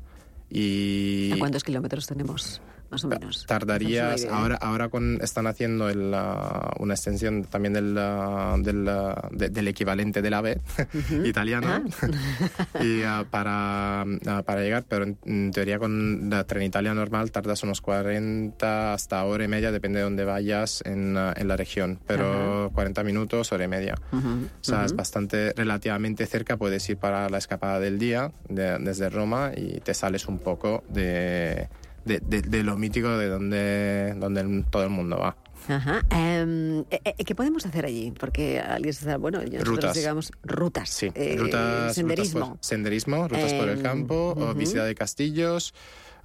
Y 0.49 1.33
¿A 1.33 1.39
cuántos 1.39 1.65
kilómetros 1.65 2.07
tenemos, 2.07 2.63
más 2.95 3.05
o 3.05 3.09
menos? 3.09 3.45
tardarías 3.47 4.25
ahora 4.31 4.57
ahora 4.57 4.89
con 4.89 5.19
están 5.23 5.47
haciendo 5.47 5.89
el, 5.91 6.13
ah, 6.15 6.73
una 6.79 6.95
extensión 6.95 7.45
también 7.45 7.73
del, 7.75 7.97
ah, 7.99 8.57
del, 8.59 8.89
ah, 8.89 9.29
de- 9.33 9.49
del 9.51 9.69
equivalente 9.69 10.23
del 10.23 10.35
AVE 10.35 10.61
italiano 11.25 11.83
y 12.81 13.03
ah, 13.03 13.25
para, 13.31 14.03
ah, 14.03 14.43
para 14.45 14.61
llegar 14.63 14.85
pero 14.89 15.05
en, 15.05 15.19
en 15.25 15.51
teoría 15.51 15.79
con 15.79 16.31
la 16.31 16.45
Trenitalia 16.45 16.95
normal 16.95 17.31
tardas 17.31 17.63
unos 17.63 17.81
40 17.81 18.95
hasta 18.95 19.25
hora 19.25 19.45
y 19.45 19.49
media 19.49 19.73
depende 19.73 19.99
de 19.99 20.05
dónde 20.05 20.25
vayas 20.25 20.83
en, 20.87 21.17
ah, 21.17 21.35
en 21.37 21.49
la 21.49 21.57
región 21.57 21.99
pero 22.07 22.71
40 22.75 23.03
minutos 23.05 23.53
hora 23.53 23.65
y 23.65 23.69
media. 23.69 23.95
Ujú, 24.13 24.29
o 24.29 24.65
sea, 24.65 24.85
es 24.85 24.95
bastante 24.95 25.53
relativamente 25.55 26.27
cerca. 26.27 26.57
Puedes 26.57 26.89
ir 26.89 26.97
para 26.99 27.29
la 27.29 27.39
escapada 27.39 27.81
del 27.81 27.99
día 27.99 28.33
de- 28.49 28.79
desde 28.79 29.09
Roma 29.11 29.53
y 29.57 29.81
te 29.81 29.95
sales 29.95 30.27
un 30.29 30.39
poco 30.39 30.85
de, 30.89 31.69
de, 32.05 32.21
de- 32.21 32.43
de 32.43 32.63
lo 32.63 32.77
mítico 32.77 33.09
de 33.17 33.29
donde, 33.29 34.15
donde 34.19 34.65
todo 34.71 34.85
el 34.85 34.91
mundo 34.91 35.19
va. 35.19 35.37
Ajá. 35.67 36.03
Em, 36.11 36.81
eh, 36.91 37.01
eh, 37.17 37.25
¿Qué 37.25 37.35
podemos 37.35 37.65
hacer 37.65 37.87
allí? 37.87 38.13
Porque 38.19 38.61
alguien 38.61 38.91
está, 38.91 39.17
bueno, 39.17 39.39
nosotros 39.41 39.67
Rutas. 39.67 39.95
digamos 39.95 40.33
rutas. 40.43 40.91
Sí, 40.91 41.11
eh, 41.15 41.37
rutas, 41.39 41.95
senderismo. 41.95 42.41
rutas 42.41 42.57
por, 42.59 42.65
senderismo, 42.65 43.29
rutas 43.29 43.53
por 43.55 43.69
el 43.71 43.79
Em, 43.79 43.83
campo, 43.83 44.35
o 44.37 44.45
ujú. 44.51 44.55
visita 44.55 44.85
de 44.85 44.95
castillos. 44.95 45.73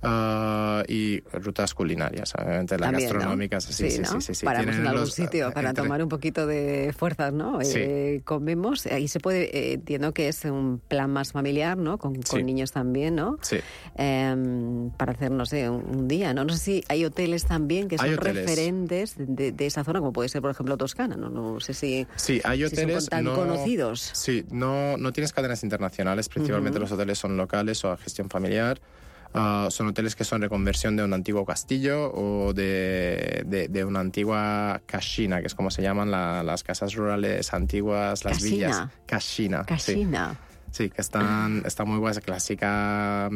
Ah, 0.02 0.84
y 0.88 1.20
rutas 1.34 1.74
culinarias, 1.74 2.34
obviamente 2.36 2.78
las 2.78 2.88
También, 2.92 3.10
¿no? 3.10 3.14
gastronómicas. 3.16 3.64
Sí, 3.66 3.90
sí, 3.92 4.04
sí, 4.06 4.22
sí, 4.22 4.34
sí. 4.36 4.46
Paramos 4.46 4.76
en 4.76 4.88
algún 4.88 5.02
los, 5.02 5.14
sitio 5.14 5.52
para 5.52 5.70
entre- 5.70 5.84
tomar 5.84 6.02
un 6.02 6.10
poquito 6.10 6.48
de 6.48 6.94
fuerzas, 6.98 7.34
¿no? 7.34 7.60
Sí. 7.62 7.80
Eh, 7.80 8.22
comemos, 8.24 8.86
ahí 8.86 9.08
se 9.08 9.20
puede, 9.20 9.56
eh, 9.58 9.74
entiendo 9.74 10.14
que 10.14 10.30
es 10.30 10.46
un 10.46 10.82
plan 10.88 11.12
más 11.12 11.34
familiar, 11.34 11.78
¿no? 11.78 11.98
Con, 11.98 12.16
con 12.16 12.40
Sí. 12.40 12.44
niños 12.44 12.72
también, 12.72 13.16
¿no? 13.16 13.38
Sí. 13.42 13.58
Em, 13.98 14.90
para 14.92 15.12
hacer, 15.12 15.32
no 15.32 15.46
sé, 15.46 15.70
un, 15.70 15.84
un 15.98 16.08
día, 16.08 16.34
¿no? 16.34 16.46
No 16.46 16.54
sé 16.54 16.60
si 16.60 16.84
hay 16.88 17.04
hoteles 17.06 17.46
también 17.46 17.88
que 17.90 17.98
son 17.98 18.14
hoteles. 18.14 18.46
referentes 18.46 19.16
de, 19.18 19.52
de 19.52 19.66
esa 19.66 19.84
zona, 19.84 20.00
como 20.00 20.14
puede 20.14 20.30
ser, 20.30 20.42
por 20.42 20.52
ejemplo, 20.52 20.78
Toscana, 20.78 21.16
¿no? 21.18 21.30
No 21.30 21.60
sé 21.60 21.74
si... 21.74 22.08
Sí, 22.16 22.40
hay 22.46 22.60
si 22.70 22.76
son 22.76 22.86
hoteles 22.86 23.10
tan 23.10 23.24
no, 23.26 23.36
conocidos. 23.36 24.12
Sí, 24.14 24.46
no, 24.52 24.98
no 24.98 25.12
tienes 25.12 25.34
cadenas 25.34 25.64
internacionales, 25.64 26.30
principalmente 26.30 26.80
los 26.80 26.92
hoteles 26.92 27.18
son 27.20 27.36
locales 27.36 27.84
o 27.84 27.92
a 27.92 27.98
gestión 27.98 28.30
familiar. 28.30 28.80
Ah, 29.34 29.68
son 29.70 29.88
hoteles 29.88 30.16
que 30.16 30.24
son 30.24 30.42
reconversión 30.42 30.96
de 30.96 31.04
un 31.04 31.14
antiguo 31.14 31.46
castillo 31.46 32.12
o 32.14 32.52
de, 32.54 33.44
de, 33.46 33.68
de 33.68 33.86
una 33.86 34.00
antigua 34.00 34.82
casina, 34.88 35.40
que 35.42 35.48
es 35.48 35.56
como 35.56 35.70
se 35.70 35.82
llaman 35.84 36.10
la- 36.10 36.42
las 36.44 36.64
casas 36.64 36.96
rurales 36.96 37.54
antiguas, 37.54 38.26
las 38.26 38.34
Casina. 38.40 38.50
villas. 38.56 38.88
Casina. 39.06 39.60
sí. 39.62 39.66
Casina. 39.68 40.40
Sí, 40.72 40.90
que 40.92 41.02
están, 41.02 41.64
está 41.66 41.84
muy 41.84 41.98
guay, 41.98 42.12
esa 42.12 42.22
clásica. 42.22 43.28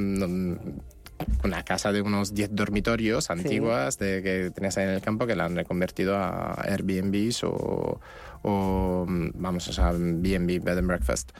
Una 1.44 1.64
casa 1.64 1.92
de 1.92 2.02
unos 2.02 2.34
10 2.34 2.56
dormitorios 2.56 3.30
antiguas 3.30 3.98
de, 3.98 4.22
que 4.22 4.52
tenías 4.52 4.78
ahí 4.78 4.86
en 4.86 4.92
el 4.92 5.02
campo 5.02 5.26
que 5.26 5.36
la 5.36 5.46
han 5.46 5.56
reconvertido 5.56 6.18
a 6.18 6.54
Airbnbs 6.62 7.44
o, 7.44 8.00
o 8.44 9.06
mm, 9.08 9.30
vamos, 9.36 9.68
o 9.68 9.74
sea, 9.74 9.92
B&B, 9.94 10.60
Bed 10.60 10.78
and 10.78 10.88
Breakfast, 10.88 11.32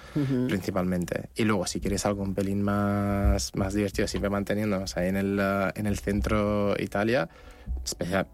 principalmente. 0.48 1.30
Y 1.36 1.44
luego, 1.44 1.68
si 1.68 1.80
quieres 1.80 2.06
algo 2.06 2.24
un 2.24 2.34
pelín 2.34 2.62
más, 2.62 3.54
más 3.56 3.74
divertido, 3.74 4.08
siempre 4.08 4.30
manteniéndonos 4.30 4.98
ahí 4.98 5.10
en 5.10 5.18
el, 5.18 5.40
ah, 5.40 5.72
en 5.76 5.86
el 5.86 6.00
centro 6.00 6.76
Italia, 6.80 7.30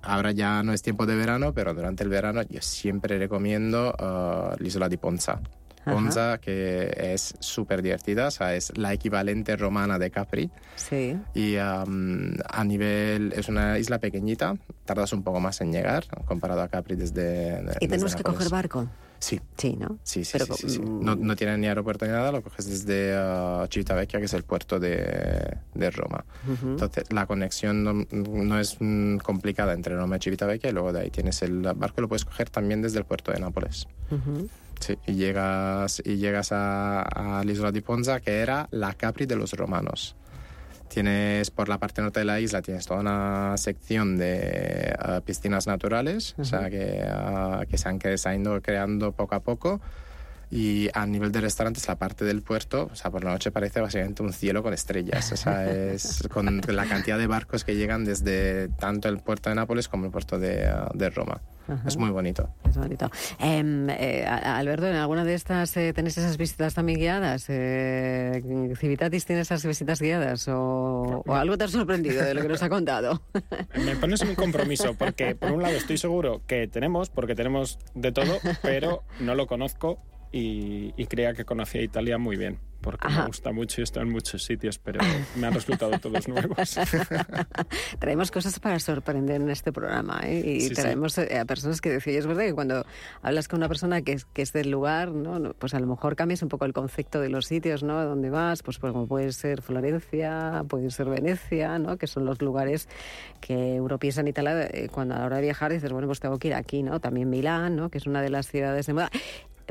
ahora 0.03 0.31
ya 0.31 0.63
no 0.63 0.73
es 0.73 0.81
tiempo 0.81 1.05
de 1.05 1.15
verano, 1.15 1.53
pero 1.53 1.73
durante 1.73 2.03
el 2.03 2.09
verano 2.09 2.41
yo 2.43 2.61
siempre 2.61 3.17
recomiendo 3.17 3.93
ah, 3.97 4.55
la 4.57 4.67
isla 4.67 4.87
de 4.87 4.97
Ponza. 4.97 5.41
Ajá. 5.81 5.91
Ponza, 5.93 6.37
que 6.39 6.91
es 7.13 7.33
súper 7.39 7.81
divertida, 7.81 8.27
o 8.27 8.31
sea, 8.31 8.53
es 8.55 8.77
la 8.77 8.93
equivalente 8.93 9.55
romana 9.55 9.97
de 9.97 10.11
Capri. 10.11 10.51
Sí. 10.75 11.17
Y 11.33 11.55
am, 11.55 12.35
a 12.49 12.63
nivel, 12.63 13.33
es 13.33 13.47
una 13.49 13.79
isla 13.79 13.99
pequeñita, 13.99 14.55
tardas 14.85 15.13
un 15.13 15.23
poco 15.23 15.39
más 15.39 15.61
en 15.61 15.71
llegar 15.71 16.05
comparado 16.25 16.61
a 16.61 16.67
Capri 16.67 16.95
desde. 16.95 17.61
¿Y 17.61 17.65
desde 17.65 17.87
tenemos 17.87 18.15
que 18.15 18.23
coger 18.23 18.49
barco? 18.49 18.87
Sí, 19.21 19.37
Sí, 19.57 19.75
¿no? 19.77 19.99
sí, 20.01 20.23
sí. 20.23 20.37
Pero, 20.37 20.45
sí, 20.55 20.69
sí, 20.69 20.75
sí. 20.75 20.79
No, 20.81 21.13
no 21.15 21.35
tiene 21.35 21.57
ni 21.57 21.67
aeropuerto 21.67 22.05
ni 22.05 22.11
nada, 22.11 22.31
lo 22.31 22.41
coges 22.41 22.65
desde 22.69 23.13
uh, 23.17 23.67
Civitavecchia, 23.67 24.17
que 24.19 24.27
es 24.27 24.33
el 24.33 24.43
puerto 24.43 24.79
de, 24.79 25.57
de 25.73 25.91
Roma. 25.91 26.23
Entonces, 26.63 27.03
la 27.11 27.25
conexión 27.25 27.83
no, 27.83 27.93
no 28.11 28.59
es 28.59 28.77
mm, 28.79 29.17
complicada 29.17 29.73
entre 29.73 29.97
Roma 29.97 30.15
y 30.15 30.19
Civitavecchia, 30.19 30.69
y 30.69 30.73
luego 30.73 30.93
de 30.93 31.01
ahí 31.01 31.09
tienes 31.09 31.41
el 31.41 31.61
barco, 31.75 31.99
lo 31.99 32.07
puedes 32.07 32.23
coger 32.23 32.49
también 32.49 32.81
desde 32.81 32.99
el 32.99 33.05
puerto 33.05 33.33
de 33.33 33.39
Nápoles. 33.41 33.87
ujú. 34.09 34.47
Sí, 34.79 34.97
y 35.05 35.13
llegas, 35.13 36.01
y 36.05 36.17
llegas 36.17 36.51
a, 36.51 37.01
a 37.01 37.43
la 37.43 37.51
isla 37.51 37.71
de 37.71 37.81
Ponza, 37.81 38.19
que 38.19 38.39
era 38.39 38.67
la 38.71 38.93
Capri 38.93 39.25
de 39.25 39.35
los 39.35 39.53
romanos. 39.53 40.15
Tienes 40.89 41.51
por 41.51 41.69
la 41.69 41.77
parte 41.77 42.01
norte 42.01 42.21
de 42.21 42.25
la 42.25 42.39
isla 42.39 42.63
tienes 42.63 42.87
toda 42.87 43.01
una 43.01 43.55
sección 43.57 44.17
de 44.17 44.95
ah, 44.97 45.21
piscinas 45.23 45.67
naturales, 45.67 46.35
o 46.39 46.43
sea 46.43 46.69
que, 46.69 47.03
ah, 47.07 47.63
que 47.69 47.77
se 47.77 47.87
han, 47.87 47.99
que 47.99 48.17
se 48.17 48.27
han 48.27 48.41
ido 48.41 48.59
creando 48.61 49.11
poco 49.11 49.35
a 49.35 49.39
poco. 49.41 49.79
Y 50.51 50.89
a 50.93 51.05
nivel 51.05 51.31
de 51.31 51.41
restaurantes, 51.41 51.87
la 51.87 51.97
parte 51.97 52.25
del 52.25 52.41
puerto, 52.41 52.89
o 52.91 52.95
sea, 52.95 53.11
por 53.11 53.23
la 53.23 53.31
noche 53.31 53.51
parece 53.51 53.81
básicamente 53.81 54.23
un 54.23 54.33
cielo 54.33 54.63
con 54.63 54.73
estrellas. 54.73 55.31
O 55.31 55.37
sea, 55.37 55.69
es 55.71 56.27
con 56.33 56.61
la 56.67 56.85
cantidad 56.87 57.17
de 57.19 57.27
barcos 57.27 57.63
que 57.63 57.75
llegan 57.75 58.03
desde 58.03 58.67
tanto 58.69 59.09
el 59.09 59.19
puerto 59.19 59.49
de 59.49 59.55
Nápoles 59.55 59.87
como 59.87 60.05
el 60.05 60.11
puerto 60.11 60.39
de, 60.39 60.65
ah, 60.65 60.89
de 60.93 61.09
Roma. 61.11 61.41
Es 61.85 61.97
muy 61.97 62.09
bonito. 62.09 62.49
Es 62.67 62.77
bonito. 62.77 63.11
Em, 63.39 63.87
eh, 63.91 64.25
a- 64.27 64.57
Alberto, 64.57 64.87
¿en 64.87 64.95
alguna 64.95 65.23
de 65.23 65.35
estas 65.35 65.77
eh, 65.77 65.93
tenéis 65.93 66.17
esas 66.17 66.35
visitas 66.35 66.73
también 66.73 66.97
guiadas? 66.97 67.45
Eh, 67.47 68.41
¿Civitatis 68.75 69.23
tiene 69.25 69.43
esas 69.43 69.63
visitas 69.63 70.01
guiadas? 70.01 70.47
¿O, 70.47 71.21
o 71.27 71.35
algo 71.35 71.59
te 71.59 71.65
ha 71.65 71.67
sorprendido 71.67 72.23
de 72.23 72.33
lo 72.33 72.41
que 72.41 72.47
nos 72.47 72.63
ha 72.63 72.69
contado? 72.69 73.21
Me 73.85 73.95
pones 73.97 74.19
en 74.23 74.29
un 74.29 74.35
compromiso, 74.35 74.95
porque 74.95 75.35
por 75.35 75.51
un 75.51 75.61
lado 75.61 75.75
estoy 75.75 75.99
seguro 75.99 76.41
que 76.47 76.67
tenemos, 76.67 77.11
porque 77.11 77.35
tenemos 77.35 77.77
de 77.93 78.11
todo, 78.13 78.39
pero 78.63 79.03
no 79.19 79.35
lo 79.35 79.45
conozco 79.45 79.99
y, 80.31 80.93
y 80.95 81.05
creía 81.07 81.33
que 81.33 81.45
conocía 81.45 81.81
Italia 81.81 82.17
muy 82.17 82.37
bien, 82.37 82.59
porque 82.81 83.07
Ajá. 83.07 83.21
me 83.21 83.27
gusta 83.27 83.51
mucho 83.51 83.81
y 83.81 83.83
estoy 83.83 84.03
en 84.03 84.11
muchos 84.11 84.43
sitios, 84.43 84.77
pero 84.79 84.99
me 85.35 85.47
han 85.47 85.53
resultado 85.53 85.97
todos 85.99 86.27
nuevos. 86.27 86.77
traemos 87.99 88.31
cosas 88.31 88.59
para 88.59 88.79
sorprender 88.79 89.41
en 89.41 89.49
este 89.49 89.71
programa 89.71 90.21
¿eh? 90.23 90.39
y 90.45 90.61
Sí, 90.61 90.69
sí. 90.69 90.75
traemos 90.75 91.17
eh, 91.17 91.39
a 91.39 91.45
personas 91.45 91.81
que 91.81 91.89
decían, 91.89 92.17
es 92.17 92.27
verdad 92.27 92.43
que 92.43 92.53
cuando 92.53 92.85
hablas 93.21 93.47
con 93.47 93.57
una 93.57 93.67
persona 93.67 94.01
que 94.01 94.13
es, 94.13 94.25
que 94.25 94.41
es 94.41 94.53
del 94.53 94.69
lugar, 94.71 95.09
¿no? 95.11 95.53
Pues 95.53 95.73
a 95.73 95.79
lo 95.79 95.87
mejor 95.87 96.15
cambias 96.15 96.41
un 96.41 96.49
poco 96.49 96.65
el 96.65 96.73
concepto 96.73 97.19
de 97.19 97.29
los 97.29 97.45
sitios, 97.45 97.83
¿no? 97.83 98.03
Donde 98.05 98.29
vas, 98.29 98.63
pues, 98.63 98.77
pues 98.79 98.93
como 98.93 99.07
puede 99.07 99.31
ser 99.31 99.61
Florencia, 99.61 100.63
puede 100.67 100.91
ser 100.91 101.09
Venecia, 101.09 101.79
¿no? 101.79 101.97
Que 101.97 102.07
son 102.07 102.25
los 102.25 102.41
lugares 102.41 102.87
que 103.41 103.77
en 103.77 104.27
Italia 104.27 104.67
eh, 104.71 104.89
cuando 104.91 105.15
a 105.15 105.19
la 105.19 105.25
hora 105.25 105.35
de 105.37 105.41
viajar 105.43 105.71
dices, 105.71 105.91
bueno, 105.91 106.07
pues 106.07 106.19
tengo 106.19 106.37
que 106.37 106.49
ir 106.49 106.53
aquí, 106.53 106.83
¿no? 106.83 106.99
También 106.99 107.29
Milán, 107.29 107.75
¿no? 107.75 107.89
Que 107.89 107.97
es 107.97 108.07
una 108.07 108.21
de 108.21 108.29
las 108.29 108.47
ciudades 108.47 108.85
de 108.85 108.93
moda. 108.93 109.09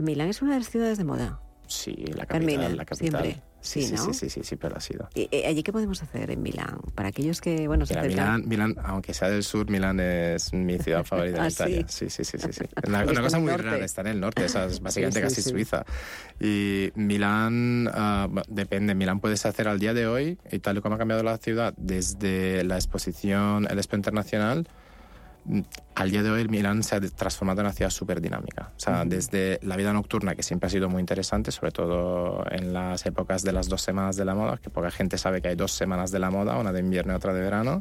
Milán 0.01 0.28
es 0.28 0.42
una 0.42 0.53
de 0.53 0.61
las 0.61 0.70
ciudades 0.70 0.99
de 0.99 1.05
moda. 1.05 1.40
Sí, 1.66 1.92
la 2.16 2.24
Carmina, 2.26 2.62
capital, 2.62 2.76
la 2.76 2.84
capital. 2.84 3.22
siempre. 3.22 3.49
Sí, 3.61 3.82
sí, 3.82 3.94
¿no? 3.94 4.05
sí, 4.05 4.14
sí, 4.14 4.30
sí, 4.30 4.40
sí, 4.44 4.57
pero 4.57 4.76
ha 4.76 4.80
sido. 4.80 5.09
¿Y, 5.14 5.28
eh, 5.32 5.46
¿Allí 5.46 5.62
qué 5.64 5.72
podemos 5.72 6.01
hacer 6.03 6.30
en 6.30 6.40
Milán? 6.42 6.78
Para 6.94 7.09
aquellos 7.09 7.40
que, 7.40 7.66
bueno, 7.66 7.86
se 7.86 8.01
Milán, 8.01 8.46
Milán, 8.46 8.76
aunque 8.84 9.12
sea 9.12 9.28
del 9.28 9.42
sur, 9.42 9.68
Milán 9.68 9.99
es 9.99 10.53
mi 10.53 10.78
ciudad 10.78 11.05
favorita 11.05 11.42
¿Ah, 11.42 11.46
de 11.46 11.51
Italia. 11.51 11.84
sí? 11.88 12.09
Sí, 12.09 12.24
sí, 12.24 12.38
sí, 12.38 12.38
sí. 12.38 12.53
sí. 12.53 12.64
Una, 12.86 13.05
cosa 13.05 13.40
muy 13.40 13.51
rara, 13.51 13.84
está 13.84 14.03
en 14.03 14.07
el 14.07 14.20
norte, 14.20 14.44
es 14.44 14.55
básicamente 14.80 14.90
Sí, 14.92 15.12
sí, 15.12 15.20
casi 15.20 15.42
sí. 15.42 15.51
Suiza. 15.51 15.84
Y 16.40 16.92
Milán, 16.94 17.90
ah, 17.92 18.28
depende, 18.49 18.94
Milán 18.94 19.18
puedes 19.18 19.44
hacer 19.44 19.66
al 19.66 19.80
día 19.80 19.92
de 19.92 20.07
hoy, 20.07 20.38
y 20.53 20.61
tal 20.61 20.78
y 20.78 20.80
como 20.80 20.94
ha 20.94 20.99
cambiado 20.99 21.24
la 21.24 21.36
ciudad 21.38 21.74
desde 21.76 22.62
la 22.62 22.76
exposición 22.76 23.66
El 23.68 23.78
Expo 23.78 23.96
Internacional, 23.96 24.68
al 25.94 26.11
día 26.11 26.22
de 26.22 26.30
hoy 26.30 26.46
Milán 26.49 26.82
se 26.82 26.96
ha 26.96 27.01
de- 27.01 27.11
transformado 27.11 27.61
en 27.61 27.66
una 27.66 27.72
ciudad 27.74 27.90
súper 27.90 28.20
dinámica. 28.20 28.72
O 28.76 28.80
sea, 28.80 29.05
desde 29.05 29.59
la 29.62 29.76
vida 29.76 29.92
nocturna, 29.92 30.34
que 30.34 30.42
siempre 30.42 30.66
ha 30.68 30.70
sido 30.70 30.88
muy 30.88 31.01
interesante, 31.01 31.51
sobre 31.51 31.72
todo 31.72 32.44
en 32.51 32.72
las 32.72 33.05
épocas 33.07 33.42
de 33.42 33.53
las 33.53 33.68
dos 33.68 33.82
semanas 33.82 34.16
de 34.16 34.24
la 34.24 34.34
moda, 34.34 34.59
que 34.59 34.70
poca 34.70 34.90
gente 34.90 35.18
sabe 35.18 35.40
que 35.42 35.49
hay 35.49 35.57
dos 35.57 35.72
semanas 35.72 36.11
de 36.11 36.18
la 36.18 36.30
moda, 36.30 36.57
una 36.59 36.72
de 36.72 36.80
invierno 36.80 37.12
y 37.12 37.16
otra 37.16 37.32
de 37.32 37.40
verano. 37.40 37.80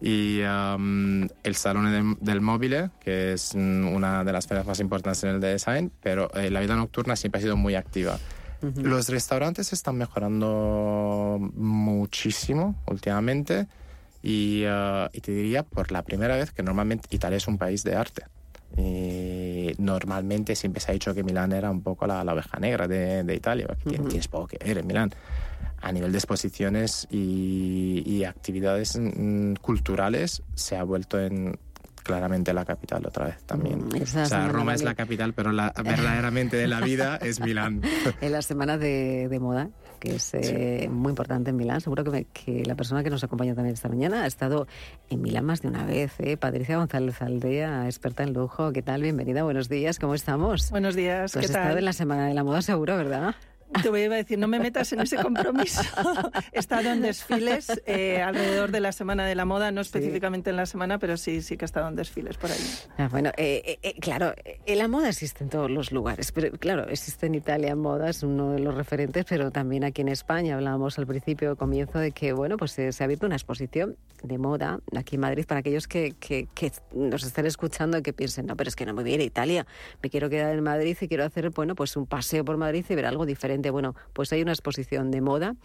Y 0.00 0.40
um, 0.42 1.22
el 1.42 1.54
Salón 1.54 1.90
del, 1.90 2.16
del 2.20 2.40
Móvil, 2.40 2.90
que 3.00 3.32
es 3.32 3.54
mm, 3.54 3.88
una 3.88 4.22
de 4.24 4.32
las 4.32 4.46
ferias 4.46 4.66
más 4.66 4.80
importantes 4.80 5.22
en 5.24 5.30
el 5.30 5.40
design, 5.40 5.90
pero 6.02 6.30
eh, 6.34 6.50
la 6.50 6.60
vida 6.60 6.76
nocturna 6.76 7.16
siempre 7.16 7.38
ha 7.38 7.42
sido 7.42 7.56
muy 7.56 7.74
activa. 7.74 8.18
Los 8.76 9.10
restaurantes 9.10 9.74
están 9.74 9.96
mejorando 9.96 11.38
muchísimo 11.54 12.76
últimamente 12.86 13.66
y, 14.24 14.64
uh, 14.66 15.08
y 15.12 15.20
te 15.20 15.32
diría 15.32 15.62
por 15.64 15.92
la 15.92 16.02
primera 16.02 16.34
vez 16.36 16.50
que 16.50 16.62
normalmente 16.62 17.08
Italia 17.10 17.36
es 17.36 17.46
un 17.46 17.58
país 17.58 17.84
de 17.84 17.94
arte. 17.94 18.22
Y 18.76 19.72
normalmente 19.78 20.56
siempre 20.56 20.80
se 20.80 20.90
ha 20.90 20.94
dicho 20.94 21.14
que 21.14 21.22
Milán 21.22 21.52
era 21.52 21.70
un 21.70 21.82
poco 21.82 22.06
la, 22.06 22.24
la 22.24 22.32
oveja 22.32 22.58
negra 22.58 22.88
de, 22.88 23.22
de 23.22 23.34
Italia, 23.34 23.66
porque 23.68 23.84
tienes- 23.90 24.08
tienes 24.08 24.28
poco 24.28 24.46
que 24.48 24.58
ver 24.64 24.78
en 24.78 24.86
Milán. 24.86 25.10
A 25.80 25.92
nivel 25.92 26.12
de 26.12 26.18
exposiciones 26.18 27.06
y, 27.10 28.02
y 28.06 28.24
actividades 28.24 28.98
mm, 28.98 29.54
culturales 29.60 30.42
se 30.54 30.76
ha 30.76 30.82
vuelto 30.82 31.20
en 31.20 31.58
claramente 32.02 32.52
la 32.52 32.64
capital 32.64 33.04
otra 33.06 33.26
vez 33.26 33.42
también. 33.44 33.80
Mm, 33.88 34.02
o 34.02 34.06
sea, 34.06 34.48
Roma 34.48 34.74
es 34.74 34.82
la 34.82 34.94
capital, 34.94 35.32
pero 35.34 35.52
la, 35.52 35.72
verdaderamente 35.84 36.56
de 36.56 36.66
la 36.68 36.80
vida 36.80 37.16
es 37.16 37.40
Milán. 37.40 37.82
en 38.20 38.32
la 38.32 38.42
semana 38.42 38.76
de, 38.78 39.28
de 39.28 39.38
moda, 39.40 39.68
que 40.04 40.16
es 40.16 40.34
eh, 40.34 40.88
muy 40.90 41.10
importante 41.10 41.50
en 41.50 41.56
Milán. 41.56 41.80
Seguro 41.80 42.04
que, 42.04 42.10
me- 42.10 42.24
que 42.26 42.62
la 42.64 42.74
persona 42.74 43.02
que 43.02 43.10
nos 43.10 43.24
acompaña 43.24 43.54
también 43.54 43.74
esta 43.74 43.88
mañana 43.88 44.24
ha 44.24 44.26
estado 44.26 44.66
en 45.10 45.22
Milán 45.22 45.44
más 45.46 45.62
de 45.62 45.68
una 45.68 45.84
vez. 45.84 46.12
¿eh? 46.18 46.36
Patricia 46.36 46.76
González 46.76 47.20
Aldea, 47.22 47.86
experta 47.86 48.22
en 48.22 48.32
lujo. 48.34 48.72
¿Qué 48.72 48.82
tal? 48.82 49.02
Bienvenida, 49.02 49.42
buenos 49.44 49.68
días. 49.68 49.98
¿Cómo 49.98 50.14
estamos? 50.14 50.70
Buenos 50.70 50.94
días, 50.94 51.32
¿qué 51.32 51.40
estado 51.40 51.68
tal? 51.70 51.78
en 51.78 51.84
la 51.86 51.92
semana 51.92 52.26
de 52.28 52.34
la 52.34 52.44
moda 52.44 52.60
seguro, 52.62 52.96
¿verdad? 52.96 53.34
Te 53.82 53.88
voy 53.88 54.02
a 54.02 54.08
decir, 54.08 54.38
no 54.38 54.48
me 54.48 54.58
metas 54.58 54.92
en 54.92 55.00
ese 55.00 55.16
compromiso. 55.16 55.82
He 56.52 56.58
estado 56.58 56.90
en 56.90 57.02
desfiles 57.02 57.82
eh, 57.86 58.22
alrededor 58.22 58.70
de 58.70 58.80
la 58.80 58.92
Semana 58.92 59.26
de 59.26 59.34
la 59.34 59.44
Moda, 59.44 59.70
no 59.72 59.80
específicamente 59.80 60.50
en 60.50 60.56
la 60.56 60.66
semana, 60.66 60.98
pero 60.98 61.16
sí, 61.16 61.42
sí 61.42 61.56
que 61.56 61.64
he 61.64 61.66
estado 61.66 61.88
en 61.88 61.96
desfiles 61.96 62.36
por 62.36 62.50
ahí. 62.50 62.60
Ah, 62.98 63.08
bueno, 63.10 63.30
eh, 63.36 63.62
eh, 63.64 63.78
eh, 63.82 63.94
claro, 64.00 64.34
eh, 64.44 64.76
la 64.76 64.88
moda 64.88 65.08
existe 65.08 65.44
en 65.44 65.50
todos 65.50 65.70
los 65.70 65.92
lugares, 65.92 66.32
pero 66.32 66.50
claro, 66.58 66.88
existe 66.88 67.26
en 67.26 67.34
Italia 67.34 67.74
moda, 67.74 68.10
es 68.10 68.22
uno 68.22 68.52
de 68.52 68.60
los 68.60 68.74
referentes, 68.74 69.24
pero 69.28 69.50
también 69.50 69.84
aquí 69.84 70.02
en 70.02 70.08
España 70.08 70.54
hablábamos 70.54 70.98
al 70.98 71.06
principio, 71.06 71.56
comienzo, 71.56 71.98
de 71.98 72.12
que, 72.12 72.32
bueno, 72.32 72.56
pues 72.56 72.78
eh, 72.78 72.92
se 72.92 73.02
ha 73.02 73.06
abierto 73.06 73.26
una 73.26 73.36
exposición 73.36 73.96
de 74.22 74.38
moda 74.38 74.80
aquí 74.96 75.16
en 75.16 75.20
Madrid 75.20 75.44
para 75.46 75.60
aquellos 75.60 75.86
que, 75.86 76.14
que, 76.18 76.48
que 76.54 76.72
nos 76.92 77.24
estén 77.24 77.46
escuchando 77.46 77.98
y 77.98 78.02
que 78.02 78.12
piensen, 78.12 78.46
no, 78.46 78.56
pero 78.56 78.68
es 78.68 78.76
que 78.76 78.86
no 78.86 78.94
me 78.94 79.02
voy 79.02 79.12
a 79.12 79.14
ir 79.14 79.20
a 79.20 79.24
Italia, 79.24 79.66
me 80.02 80.10
quiero 80.10 80.30
quedar 80.30 80.54
en 80.54 80.62
Madrid 80.62 80.96
y 81.00 81.08
quiero 81.08 81.24
hacer, 81.24 81.50
bueno, 81.50 81.74
pues 81.74 81.96
un 81.96 82.06
paseo 82.06 82.44
por 82.44 82.56
Madrid 82.56 82.84
y 82.88 82.94
ver 82.94 83.06
algo 83.06 83.26
diferente. 83.26 83.53
Bueno, 83.70 83.94
pues 84.12 84.32
hay 84.32 84.42
una 84.42 84.52
exposición 84.52 85.10
de 85.10 85.20
moda 85.20 85.56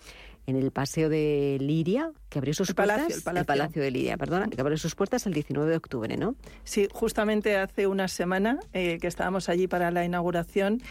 en 0.46 0.56
el 0.56 0.72
Paseo 0.72 1.10
de 1.10 1.58
Liria, 1.60 2.12
que 2.30 2.40
abrió 2.40 2.54
sus 2.54 2.70
El 2.70 2.76
puertas. 2.76 2.98
Palacio, 2.98 3.16
el 3.18 3.24
Palacio. 3.24 3.46
Palacio 3.46 3.82
de 3.82 3.92
Liria, 3.92 4.18
perdona, 4.18 4.48
que 4.48 4.60
abrió 4.60 4.78
sus 4.78 4.96
puertas 4.96 5.26
el 5.28 5.34
19 5.34 5.70
de 5.70 5.78
octubre, 5.78 6.18
¿no? 6.18 6.36
Sí, 6.64 6.88
justamente 6.92 7.58
hace 7.58 7.88
una 7.88 8.08
semana 8.08 8.60
eh, 8.74 8.98
que 9.00 9.08
estábamos 9.08 9.50
allí 9.50 9.68
para 9.68 9.92
la 9.92 10.04
inauguración. 10.06 10.82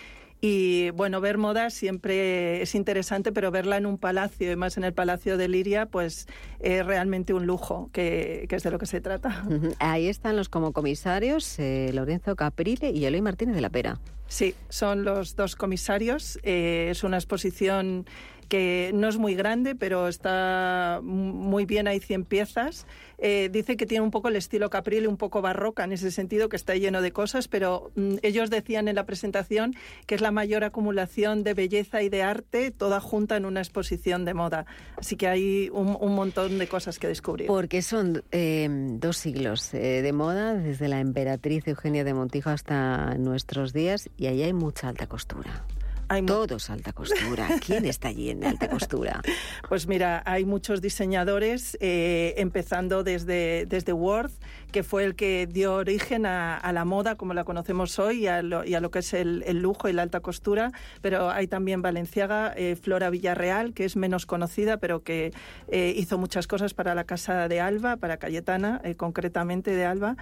Y 0.40 0.90
bueno, 0.90 1.20
ver 1.20 1.36
moda 1.36 1.68
siempre 1.70 2.62
es 2.62 2.76
interesante, 2.76 3.32
pero 3.32 3.50
verla 3.50 3.76
en 3.76 3.86
un 3.86 3.98
palacio, 3.98 4.52
y 4.52 4.54
más 4.54 4.76
en 4.76 4.84
el 4.84 4.92
Palacio 4.92 5.36
de 5.36 5.48
Liria, 5.48 5.86
pues 5.86 6.28
es 6.60 6.86
realmente 6.86 7.34
un 7.34 7.44
lujo, 7.44 7.90
que, 7.92 8.46
que 8.48 8.54
es 8.54 8.62
de 8.62 8.70
lo 8.70 8.78
que 8.78 8.86
se 8.86 9.00
trata. 9.00 9.44
Ahí 9.80 10.06
están 10.06 10.36
los 10.36 10.48
como 10.48 10.72
comisarios, 10.72 11.58
eh, 11.58 11.90
Lorenzo 11.92 12.36
Caprile 12.36 12.90
y 12.92 13.04
Eloy 13.04 13.20
Martínez 13.20 13.56
de 13.56 13.60
la 13.62 13.70
Pera. 13.70 13.98
Sí, 14.28 14.54
son 14.68 15.04
los 15.04 15.36
dos 15.36 15.56
comisarios. 15.56 16.38
Eh, 16.42 16.88
es 16.90 17.02
una 17.02 17.16
exposición 17.16 18.06
que 18.48 18.90
no 18.94 19.08
es 19.08 19.18
muy 19.18 19.34
grande, 19.34 19.74
pero 19.74 20.08
está 20.08 21.00
muy 21.02 21.66
bien, 21.66 21.86
hay 21.86 22.00
100 22.00 22.24
piezas. 22.24 22.86
Eh, 23.18 23.48
dice 23.52 23.76
que 23.76 23.84
tiene 23.84 24.02
un 24.02 24.10
poco 24.10 24.28
el 24.28 24.36
estilo 24.36 24.70
Caprile, 24.70 25.08
un 25.08 25.16
poco 25.16 25.42
barroca 25.42 25.84
en 25.84 25.92
ese 25.92 26.10
sentido, 26.10 26.48
que 26.48 26.56
está 26.56 26.76
lleno 26.76 27.02
de 27.02 27.12
cosas, 27.12 27.48
pero 27.48 27.90
mm, 27.96 28.16
ellos 28.22 28.48
decían 28.48 28.88
en 28.88 28.94
la 28.94 29.06
presentación 29.06 29.74
que 30.06 30.14
es 30.14 30.20
la 30.20 30.30
mayor 30.30 30.64
acumulación 30.64 31.42
de 31.42 31.54
belleza 31.54 32.02
y 32.02 32.08
de 32.08 32.22
arte, 32.22 32.70
toda 32.70 33.00
junta 33.00 33.36
en 33.36 33.44
una 33.44 33.60
exposición 33.60 34.24
de 34.24 34.34
moda. 34.34 34.66
Así 34.96 35.16
que 35.16 35.26
hay 35.26 35.68
un, 35.72 35.96
un 36.00 36.14
montón 36.14 36.58
de 36.58 36.68
cosas 36.68 36.98
que 36.98 37.08
descubrir. 37.08 37.48
Porque 37.48 37.82
son 37.82 38.22
eh, 38.30 38.68
dos 38.70 39.16
siglos 39.16 39.74
eh, 39.74 40.02
de 40.02 40.12
moda, 40.12 40.54
desde 40.54 40.88
la 40.88 41.00
emperatriz 41.00 41.66
Eugenia 41.66 42.04
de 42.04 42.14
Montijo 42.14 42.50
hasta 42.50 43.14
nuestros 43.16 43.72
días, 43.72 44.08
y 44.16 44.26
ahí 44.26 44.42
hay 44.42 44.52
mucha 44.52 44.88
alta 44.88 45.06
costura. 45.06 45.64
Hay 46.08 46.22
mu- 46.22 46.28
Todo 46.28 46.56
es 46.56 46.70
alta 46.70 46.92
costura. 46.92 47.48
¿Quién 47.64 47.84
está 47.84 48.08
allí 48.08 48.30
en 48.30 48.44
alta 48.44 48.68
costura? 48.68 49.20
Pues 49.68 49.86
mira, 49.86 50.22
hay 50.24 50.46
muchos 50.46 50.80
diseñadores, 50.80 51.76
eh, 51.80 52.32
empezando 52.38 53.04
desde, 53.04 53.66
desde 53.66 53.92
Worth, 53.92 54.32
que 54.72 54.82
fue 54.82 55.04
el 55.04 55.14
que 55.14 55.46
dio 55.46 55.74
origen 55.74 56.24
a, 56.24 56.56
a 56.56 56.72
la 56.72 56.86
moda 56.86 57.16
como 57.16 57.34
la 57.34 57.44
conocemos 57.44 57.98
hoy 57.98 58.20
y 58.20 58.26
a 58.28 58.42
lo, 58.42 58.64
y 58.64 58.74
a 58.74 58.80
lo 58.80 58.90
que 58.90 59.00
es 59.00 59.12
el, 59.12 59.42
el 59.46 59.58
lujo 59.60 59.88
y 59.88 59.92
la 59.92 60.02
alta 60.02 60.20
costura, 60.20 60.72
pero 61.02 61.28
hay 61.30 61.48
también 61.48 61.82
Valenciaga, 61.82 62.54
eh, 62.56 62.76
Flora 62.80 63.10
Villarreal, 63.10 63.74
que 63.74 63.84
es 63.84 63.96
menos 63.96 64.24
conocida, 64.24 64.78
pero 64.78 65.02
que 65.02 65.32
eh, 65.70 65.92
hizo 65.96 66.16
muchas 66.16 66.46
cosas 66.46 66.72
para 66.72 66.94
la 66.94 67.04
Casa 67.04 67.46
de 67.48 67.60
Alba, 67.60 67.96
para 67.96 68.16
Cayetana, 68.16 68.80
concretamente 68.96 69.72
de 69.72 69.84
Alba. 69.84 70.16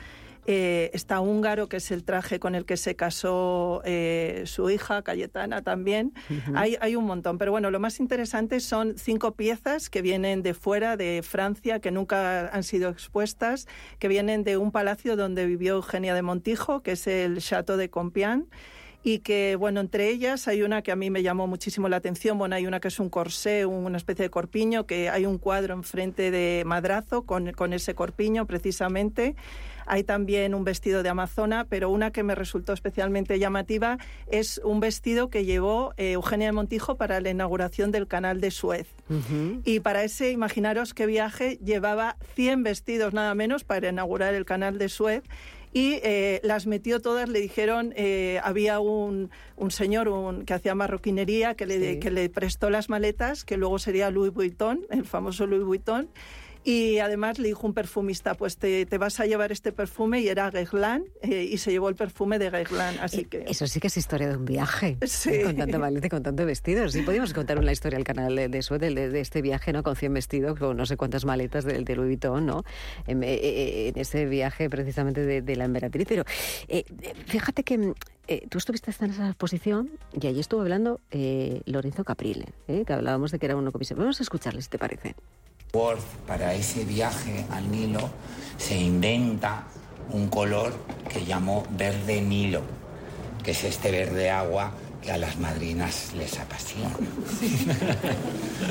Eh, 0.47 0.91
está 0.95 1.21
húngaro, 1.21 1.69
que 1.69 1.79
es 1.79 1.91
el 1.91 2.05
traje 2.05 2.39
con 2.39 2.55
el 2.55 2.65
que 2.65 2.77
se 2.77 2.95
casó 2.95 3.83
eh, 3.85 4.45
su 4.47 4.71
hija, 4.71 5.03
Cayetana 5.03 5.63
también. 5.63 6.13
hay, 6.55 6.77
hay 6.81 6.95
un 6.95 7.05
montón, 7.05 7.39
pero 7.39 7.51
bueno, 7.51 7.71
lo 7.71 7.81
más 7.81 7.99
interesante 7.99 8.61
son 8.61 8.97
cinco 8.97 9.33
piezas 9.33 9.91
que 9.91 10.03
vienen 10.03 10.43
de 10.43 10.55
fuera, 10.55 10.97
de 10.97 11.23
Francia, 11.25 11.81
que 11.81 11.91
nunca 11.91 12.49
han 12.49 12.63
sido 12.63 12.91
expuestas, 12.91 13.67
que 13.99 14.09
vienen 14.09 14.45
de 14.45 14.57
un 14.57 14.71
palacio 14.71 15.17
donde 15.17 15.47
vivió 15.47 15.75
Eugenia 15.75 16.15
de 16.15 16.23
Montijo, 16.23 16.81
que 16.81 16.93
es 16.93 17.07
el 17.07 17.39
Chateau 17.41 17.77
de 17.77 17.91
Compián 17.91 18.47
y 19.07 19.21
que, 19.21 19.55
bueno, 19.55 19.79
entre 19.79 20.09
ellas 20.09 20.49
hay 20.49 20.63
una 20.63 20.83
que 20.83 20.91
a 20.91 20.97
mí 20.97 21.11
me 21.11 21.23
llamó 21.23 21.47
muchísimo 21.47 21.89
la 21.89 21.97
atención. 21.99 22.39
Bueno, 22.39 22.57
hay 22.57 22.67
una 22.67 22.81
que 22.81 22.89
es 22.89 22.99
un 22.99 23.09
corsé, 23.09 23.65
una 23.65 23.99
especie 23.99 24.25
de 24.25 24.31
corpiño, 24.31 24.85
que 24.85 25.11
hay 25.11 25.27
un 25.27 25.39
cuadro 25.39 25.75
enfrente 25.75 26.33
de 26.33 26.65
Madrazo 26.67 27.23
con, 27.23 27.53
con 27.53 27.73
ese 27.73 27.95
corpiño 27.95 28.47
precisamente. 28.47 29.37
Hay 29.87 30.05
también 30.05 30.55
un 30.55 30.65
vestido 30.65 31.03
de 31.03 31.09
Amazona, 31.09 31.65
pero 31.69 31.91
una 31.91 32.11
que 32.11 32.23
me 32.23 32.35
resultó 32.35 32.73
especialmente 32.73 33.39
llamativa 33.39 33.99
es 34.31 34.61
un 34.65 34.81
vestido 34.81 35.31
que 35.31 35.45
llevó 35.45 35.95
eh, 35.97 36.13
Eugenia 36.13 36.49
de 36.49 36.53
Montijo 36.53 36.97
para 36.97 37.21
la 37.21 37.31
inauguración 37.31 37.93
del 37.93 38.07
canal 38.07 38.41
de 38.41 38.51
Suez. 38.51 38.89
Y 39.65 39.81
para 39.81 40.03
ese, 40.03 40.33
imaginaros 40.33 40.93
qué 40.93 41.07
viaje, 41.07 41.59
llevaba 41.65 42.17
100 42.35 42.65
vestidos 42.65 43.15
nada 43.15 43.35
menos 43.35 43.63
para 43.65 43.89
inaugurar 43.89 44.35
el 44.35 44.45
canal 44.45 44.79
de 44.79 44.89
Suez. 44.89 45.23
Y 45.73 46.01
eh, 46.03 46.41
las 46.43 46.67
metió 46.67 47.01
todas, 47.01 47.29
le 47.29 47.39
dijeron, 47.39 47.93
eh, 47.97 48.41
había 48.43 48.81
un, 48.81 49.31
un 49.57 49.71
señor 49.71 50.09
un- 50.09 50.47
que 50.47 50.55
hacía 50.55 50.75
marroquinería 50.75 51.55
que 51.55 51.67
le, 51.67 51.95
Sí. 51.95 52.01
que 52.01 52.11
le 52.11 52.31
prestó 52.31 52.71
las 52.71 52.89
maletas, 52.89 53.45
que 53.45 53.59
luego 53.59 53.79
sería 53.79 54.11
Louis 54.11 54.33
Vuitton, 54.33 54.81
el 54.91 55.05
famoso 55.05 55.47
Louis 55.47 55.65
Vuitton. 55.65 56.09
Y 56.67 56.99
además 56.99 57.39
le 57.39 57.47
dijo 57.47 57.65
un 57.65 57.75
perfumista, 57.75 58.35
pues 58.35 58.57
te, 58.57 58.87
te 58.87 58.99
vas 58.99 59.21
a 59.21 59.27
llevar 59.27 59.53
este 59.53 59.71
perfume 59.71 60.21
y 60.21 60.27
era 60.27 60.51
Guerlain 60.51 61.05
eh, 61.23 61.49
y 61.49 61.59
se 61.59 61.71
llevó 61.71 61.89
el 61.89 61.95
perfume 61.95 62.41
de 62.41 62.51
Guerlain. 62.51 62.99
Así 62.99 63.25
que... 63.25 63.45
Eso 63.47 63.69
sí 63.69 63.79
que 63.79 63.87
es 63.87 63.97
historia 63.97 64.29
de 64.29 64.37
un 64.37 64.45
viaje. 64.45 64.99
Sí. 65.07 65.31
¿eh? 65.31 65.45
Con 65.45 65.57
tanta 65.57 65.79
maleta 65.79 66.09
y 66.09 66.11
con 66.11 66.25
tanto 66.25 66.45
vestido. 66.45 66.89
Sí, 66.89 67.03
podríamos 67.03 67.33
contar 67.33 67.61
una 67.61 67.71
historia 67.71 67.97
al 67.99 68.03
canal 68.05 68.35
de, 68.35 68.49
de 68.49 68.63
Suez, 68.63 68.81
de, 68.81 68.93
de 68.93 69.21
este 69.21 69.43
viaje, 69.43 69.73
¿no? 69.73 69.85
Con 69.85 69.95
100 69.95 70.13
vestidos, 70.13 70.59
con 70.59 70.77
no 70.77 70.87
sé 70.87 70.97
cuántas 70.97 71.25
maletas 71.25 71.65
del 71.65 71.85
de 71.85 71.95
Louis 71.95 72.09
Vuitton, 72.09 72.45
¿no? 72.45 72.65
En, 73.07 73.23
eh, 73.23 73.35
eh, 73.35 73.89
en 73.95 74.01
ese 74.01 74.27
viaje 74.27 74.69
precisamente 74.69 75.25
de, 75.25 75.43
de 75.43 75.57
la 75.57 75.67
emperatriz. 75.67 76.07
Pero 76.09 76.25
eh, 76.67 76.85
eh, 77.01 77.15
fíjate 77.27 77.63
que 77.63 77.95
eh, 78.29 78.47
tú 78.49 78.59
estuviste 78.59 78.91
en 79.01 79.11
esa 79.11 79.29
exposición 79.29 79.89
y 80.21 80.27
allí 80.27 80.41
estuvo 80.41 80.61
hablando 80.61 81.01
eh, 81.13 81.63
Lorenzo 81.65 82.03
Caprile, 82.03 82.47
¿eh? 82.67 82.83
que 82.85 82.93
hablábamos 82.93 83.31
de 83.31 83.39
que 83.39 83.47
era 83.47 83.55
uno 83.55 83.71
comisario. 83.71 84.03
Vamos 84.03 84.19
a 84.19 84.25
escucharle, 84.25 84.61
si 84.63 84.69
te 84.69 84.79
parece. 84.79 85.15
Worth, 85.77 86.01
para 86.27 86.55
ese 86.55 86.87
viaje 86.87 87.45
al 87.51 87.71
Nilo, 87.71 88.09
se 88.57 88.79
inventa 88.79 89.65
un 90.11 90.29
color 90.29 90.73
que 91.13 91.23
llamó 91.27 91.65
verde 91.71 92.23
Nilo, 92.23 92.63
que 93.45 93.51
es 93.51 93.63
este 93.65 93.91
verde 93.91 94.31
agua 94.31 94.73
que 95.03 95.13
a 95.13 95.19
las 95.19 95.39
madrinas 95.39 96.15
les 96.17 96.39
apasiona. 96.39 96.97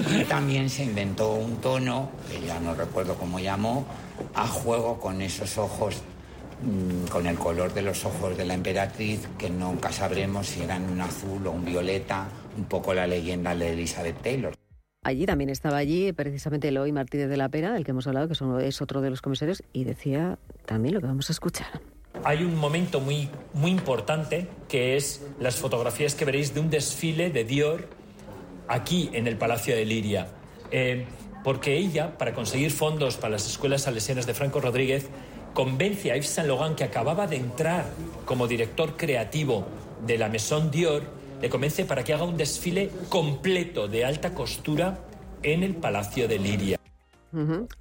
y 0.20 0.24
también 0.24 0.68
se 0.68 0.84
inventó 0.84 1.34
un 1.34 1.58
tono, 1.58 2.10
que 2.32 2.44
ya 2.44 2.60
no 2.60 2.74
recuerdo 2.74 3.16
cómo 3.16 3.40
llamó, 3.40 3.86
a 4.34 4.48
juego 4.48 5.00
con 5.00 5.22
esos 5.22 5.60
ojos, 5.60 5.98
mm, 6.64 7.08
con 7.10 7.28
el 7.28 7.38
color 7.38 7.72
de 7.76 7.84
los 7.84 8.04
ojos 8.04 8.36
de 8.36 8.46
la 8.46 8.56
emperatriz, 8.56 9.28
que 9.38 9.52
nunca 9.52 9.92
sabremos 9.92 10.48
si 10.48 10.64
eran 10.64 10.90
un 10.90 11.02
azul 11.02 11.46
o 11.46 11.52
un 11.52 11.66
violeta, 11.66 12.26
un 12.58 12.66
poco 12.66 12.96
la 12.96 13.06
leyenda 13.06 13.54
de 13.54 13.74
Elizabeth 13.74 14.22
Taylor. 14.24 14.65
Allí 15.06 15.28
también 15.28 15.52
estaba 15.52 15.78
allí 15.78 16.14
precisamente 16.14 16.70
Eloy 16.70 16.92
Martínez 16.92 17.30
de 17.30 17.38
la 17.38 17.48
Pera, 17.48 17.74
del 17.74 17.84
que 17.86 17.92
hemos 17.92 18.08
hablado, 18.08 18.28
que 18.28 18.68
es 18.68 18.82
otro 18.82 19.02
de 19.02 19.12
los 19.12 19.22
comisarios, 19.22 19.62
y 19.72 19.84
decía 19.84 20.40
también 20.66 20.96
lo 20.96 21.00
que 21.00 21.06
vamos 21.06 21.30
a 21.30 21.32
escuchar. 21.32 21.68
Hay 22.24 22.44
un 22.44 22.56
momento 22.56 23.00
muy, 23.00 23.30
muy 23.54 23.70
importante 23.70 24.48
que 24.68 24.96
es 24.96 25.24
las 25.40 25.58
fotografías 25.58 26.16
que 26.16 26.26
veréis 26.26 26.56
de 26.56 26.60
un 26.60 26.72
desfile 26.72 27.30
de 27.30 27.44
Dior 27.44 27.88
aquí 28.68 29.12
en 29.14 29.28
el 29.28 29.38
Palacio 29.38 29.76
de 29.76 29.86
Liria. 29.86 30.30
Eh, 30.72 31.06
porque 31.44 31.78
ella, 31.78 32.18
para 32.18 32.34
conseguir 32.34 32.72
fondos 32.72 33.18
para 33.18 33.34
las 33.34 33.48
escuelas 33.48 33.84
salesianas 33.84 34.26
de 34.26 34.34
Franco 34.34 34.60
Rodríguez, 34.60 35.10
convence 35.54 36.12
a 36.12 36.16
Yves 36.16 36.30
Saint 36.30 36.50
Laurent, 36.50 36.76
que 36.76 36.84
acababa 36.84 37.28
de 37.28 37.36
entrar 37.36 37.86
como 38.26 38.48
director 38.48 38.98
creativo 38.98 39.68
de 40.04 40.18
la 40.18 40.30
Maison 40.30 40.72
Dior, 40.72 41.04
le 41.42 41.50
convence 41.50 41.86
para 41.86 42.04
que 42.04 42.14
haga 42.14 42.24
un 42.24 42.38
desfile 42.38 42.90
completo 43.10 43.88
de 43.88 44.06
alta 44.06 44.34
costura 44.34 45.00
en 45.44 45.64
el 45.64 45.76
Palacio 45.76 46.28
de 46.28 46.40
Liria. 46.40 46.80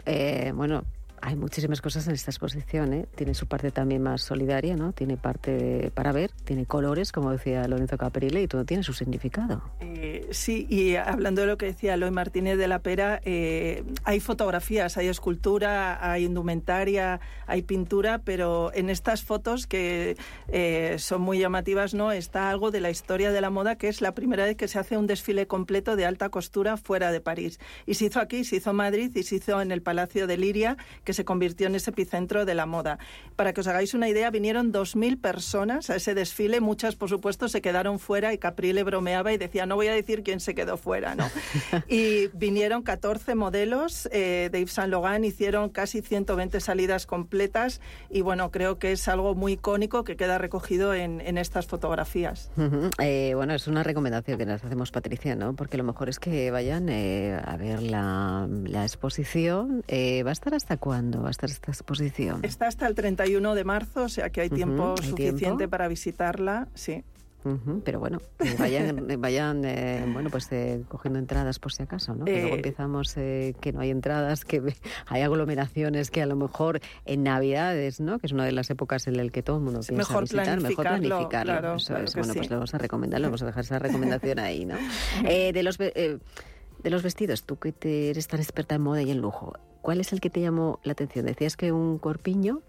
Eh, 0.07 0.53
bueno, 0.55 0.85
hay 1.25 1.37
muchísimas 1.37 1.81
cosas 1.81 2.07
en 2.07 2.13
esta 2.13 2.31
exposición, 2.31 2.93
¿eh? 2.93 3.07
Tiene 3.15 3.33
su 3.33 3.47
parte 3.47 3.71
también 3.71 4.03
más 4.03 4.21
solidaria, 4.21 4.77
¿no? 4.77 4.93
Tiene 4.93 5.17
parte 5.17 5.91
para 5.95 6.13
ver, 6.13 6.31
tiene 6.45 6.67
colores, 6.67 7.13
como 7.13 7.31
decía 7.31 7.67
Lorenzo 7.67 7.97
Caprile, 7.97 8.43
y 8.43 8.47
todo 8.47 8.67
tiene 8.67 8.83
su 8.83 8.93
significado. 8.93 9.63
Eh, 9.81 10.29
sí, 10.33 10.67
y 10.69 10.97
hablando 10.97 11.41
de 11.41 11.47
lo 11.47 11.57
que 11.57 11.65
decía 11.65 11.95
Eloy 11.95 12.11
Martínez 12.11 12.59
de 12.59 12.69
la 12.69 12.81
Pera, 12.81 13.23
eh, 13.25 13.85
hay 14.05 14.21
fotografías, 14.21 14.99
hay 14.99 15.09
escultura, 15.09 16.13
hay 16.13 16.25
indumentaria, 16.25 17.21
hay 17.47 17.63
pintura, 17.63 18.19
pero 18.19 18.71
en 18.75 18.91
estas 18.91 19.25
fotos 19.25 19.67
que 19.67 20.19
eh, 20.49 20.97
son 20.99 21.23
muy 21.23 21.39
llamativas, 21.39 21.95
no 21.95 22.13
está 22.13 22.51
algo 22.51 22.71
de 22.71 22.81
la 22.81 22.91
historia 22.91 23.33
de 23.33 23.41
la 23.41 23.49
moda, 23.49 23.77
que 23.77 23.89
es 23.89 24.03
la 24.03 24.13
primera 24.13 24.45
vez 24.45 24.59
que 24.59 24.69
se 24.69 24.79
hace 24.79 24.99
un 24.99 25.07
desfile 25.07 25.47
completo 25.47 25.97
de 25.97 26.05
alta 26.05 26.29
costura 26.29 26.77
fuera 26.77 27.13
de 27.13 27.23
París. 27.23 27.61
Y 27.87 27.95
se 27.95 28.05
hizo 28.05 28.21
aquí, 28.21 28.45
se 28.45 28.57
hizo 28.57 28.71
en 28.71 28.77
Madrid 28.77 29.11
y 29.15 29.23
se 29.23 29.37
hizo 29.37 29.63
en 29.63 29.73
el 29.73 29.81
Palacio 29.81 30.27
de 30.27 30.37
Liria, 30.37 30.77
que 31.03 31.14
se 31.15 31.25
convirtió 31.25 31.67
en 31.67 31.75
ese 31.75 31.91
epicentro 31.91 32.45
de 32.45 32.55
la 32.55 32.67
moda. 32.67 32.99
Para 33.37 33.53
que 33.53 33.61
os 33.61 33.67
hagáis 33.67 33.95
una 33.95 34.09
idea, 34.09 34.31
vinieron 34.31 34.73
2.000 34.73 35.21
personas 35.21 35.91
a 35.91 35.97
ese 35.97 36.15
desfile, 36.15 36.61
muchas 36.61 36.97
por 36.97 37.09
supuesto 37.09 37.49
se 37.49 37.63
quedaron 37.63 37.99
fuera 37.99 38.33
y 38.33 38.39
Caprile 38.39 38.83
bromeaba 38.83 39.33
y 39.33 39.39
decía, 39.39 39.67
no 39.67 39.77
voy 39.77 39.89
a 39.89 39.93
decir 39.93 40.23
quién 40.23 40.41
se 40.41 40.55
quedó 40.55 40.77
fuera, 40.77 41.15
¿no? 41.15 41.25
y 41.89 42.29
vinieron 42.35 42.83
14 42.83 43.35
modelos 43.35 44.09
eh, 44.13 44.49
de 44.53 44.61
Yves 44.61 44.73
Saint 44.73 44.91
Laurent, 44.91 45.25
hicieron 45.25 45.71
casi 45.71 46.03
120 46.03 46.61
salidas 46.61 47.07
completas 47.07 47.81
y 48.11 48.21
bueno, 48.21 48.51
creo 48.51 48.79
que 48.79 48.93
es 48.93 49.09
algo 49.09 49.35
muy 49.35 49.53
icónico 49.53 50.05
que 50.05 50.17
queda 50.17 50.39
recogido 50.39 50.95
en, 50.95 51.21
en 51.21 51.39
estas 51.39 51.67
fotografías. 51.67 52.51
Eh, 52.99 53.33
bueno, 53.35 53.55
es 53.55 53.67
una 53.67 53.83
recomendación 53.83 54.39
que 54.39 54.47
nos 54.47 54.65
hacemos, 54.65 54.91
Patricia, 54.91 55.37
¿no? 55.37 55.55
Porque 55.55 55.77
lo 55.77 55.85
mejor 55.85 56.09
es 56.09 56.19
que 56.19 56.51
vayan 56.51 56.89
eh, 56.89 57.39
a 57.43 57.57
ver 57.57 57.83
la, 57.83 58.49
la 58.49 58.83
exposición. 58.83 59.85
Eh, 59.89 60.23
¿Va 60.23 60.31
a 60.31 60.33
estar 60.33 60.55
hasta 60.55 60.77
cuándo 60.77 61.04
va 61.13 61.29
a 61.29 61.31
estar 61.31 61.51
esta 61.51 61.71
exposición? 61.71 62.41
Está 62.45 62.67
hasta 62.69 62.87
el 62.87 62.95
31 62.95 63.55
de 63.55 63.65
marzo, 63.65 64.05
o 64.05 64.09
sea 64.09 64.31
que 64.31 64.41
hay 64.43 64.51
tiempo 64.51 64.95
hay 64.99 65.07
suficiente 65.09 65.39
tiempo. 65.39 65.69
para 65.71 65.89
visitarla, 65.89 66.69
sí. 66.75 67.05
Ujú, 67.47 67.83
pero 67.85 68.01
bueno, 68.01 68.23
vayan, 68.59 69.07
vayan 69.21 69.67
eh, 69.67 70.03
bueno, 70.11 70.31
pues 70.31 70.51
eh, 70.51 70.83
cogiendo 70.89 71.19
entradas 71.19 71.59
por 71.59 71.75
si 71.75 71.83
acaso, 71.83 72.15
¿no? 72.15 72.25
Que 72.25 72.33
luego 72.41 72.49
Eh, 72.55 72.57
empezamos 72.57 73.15
eh, 73.19 73.55
que 73.61 73.71
no 73.71 73.81
hay 73.81 73.91
entradas, 73.91 74.47
que 74.47 74.63
hay 75.09 75.21
aglomeraciones, 75.21 76.11
que 76.11 76.23
a 76.23 76.27
lo 76.27 76.37
mejor 76.37 76.81
en 77.05 77.23
Navidades, 77.23 78.01
¿no? 78.01 78.19
Que 78.19 78.29
es 78.29 78.33
una 78.33 78.47
de 78.47 78.53
las 78.53 78.71
épocas 78.71 79.07
en 79.09 79.19
las 79.19 79.31
que 79.31 79.43
todo 79.43 79.59
el 79.59 79.63
mundo 79.63 79.81
piensa 79.81 79.95
mejor 79.95 80.23
visitar, 80.23 80.59
mejor 80.59 80.85
planificarlo, 80.87 81.09
planificarlo. 81.11 81.53
claro, 81.53 81.77
Eso 81.77 81.87
claro 81.89 82.05
es. 82.05 82.15
Bueno, 82.15 82.33
pues 82.33 82.45
sí. 82.47 82.49
le 82.51 82.57
vamos 82.57 82.75
a 82.75 82.79
recomendar, 82.79 83.21
le 83.21 83.27
vamos 83.27 83.43
a 83.43 83.47
dejar 83.47 83.65
esa 83.65 83.79
recomendación 83.79 84.39
ahí, 84.39 84.65
¿no? 84.65 84.77
Eh, 85.29 85.53
de 85.53 85.63
los 85.63 85.77
de 85.77 86.91
los 86.91 87.03
vestidos, 87.03 87.45
tú 87.45 87.59
que 87.59 87.73
te 87.73 88.09
eres 88.11 88.27
tan 88.27 88.41
experta 88.41 88.75
en 88.75 88.81
moda 88.83 89.03
y 89.03 89.11
en 89.11 89.19
lujo, 89.19 89.53
¿cuál 89.85 90.01
es 90.01 90.15
el 90.15 90.21
que 90.23 90.31
te 90.31 90.41
llamó 90.41 90.81
la 90.83 90.93
atención? 90.93 91.27
Decías 91.27 91.59
que 91.59 91.71
un 91.71 91.99
corpiño, 91.99 92.63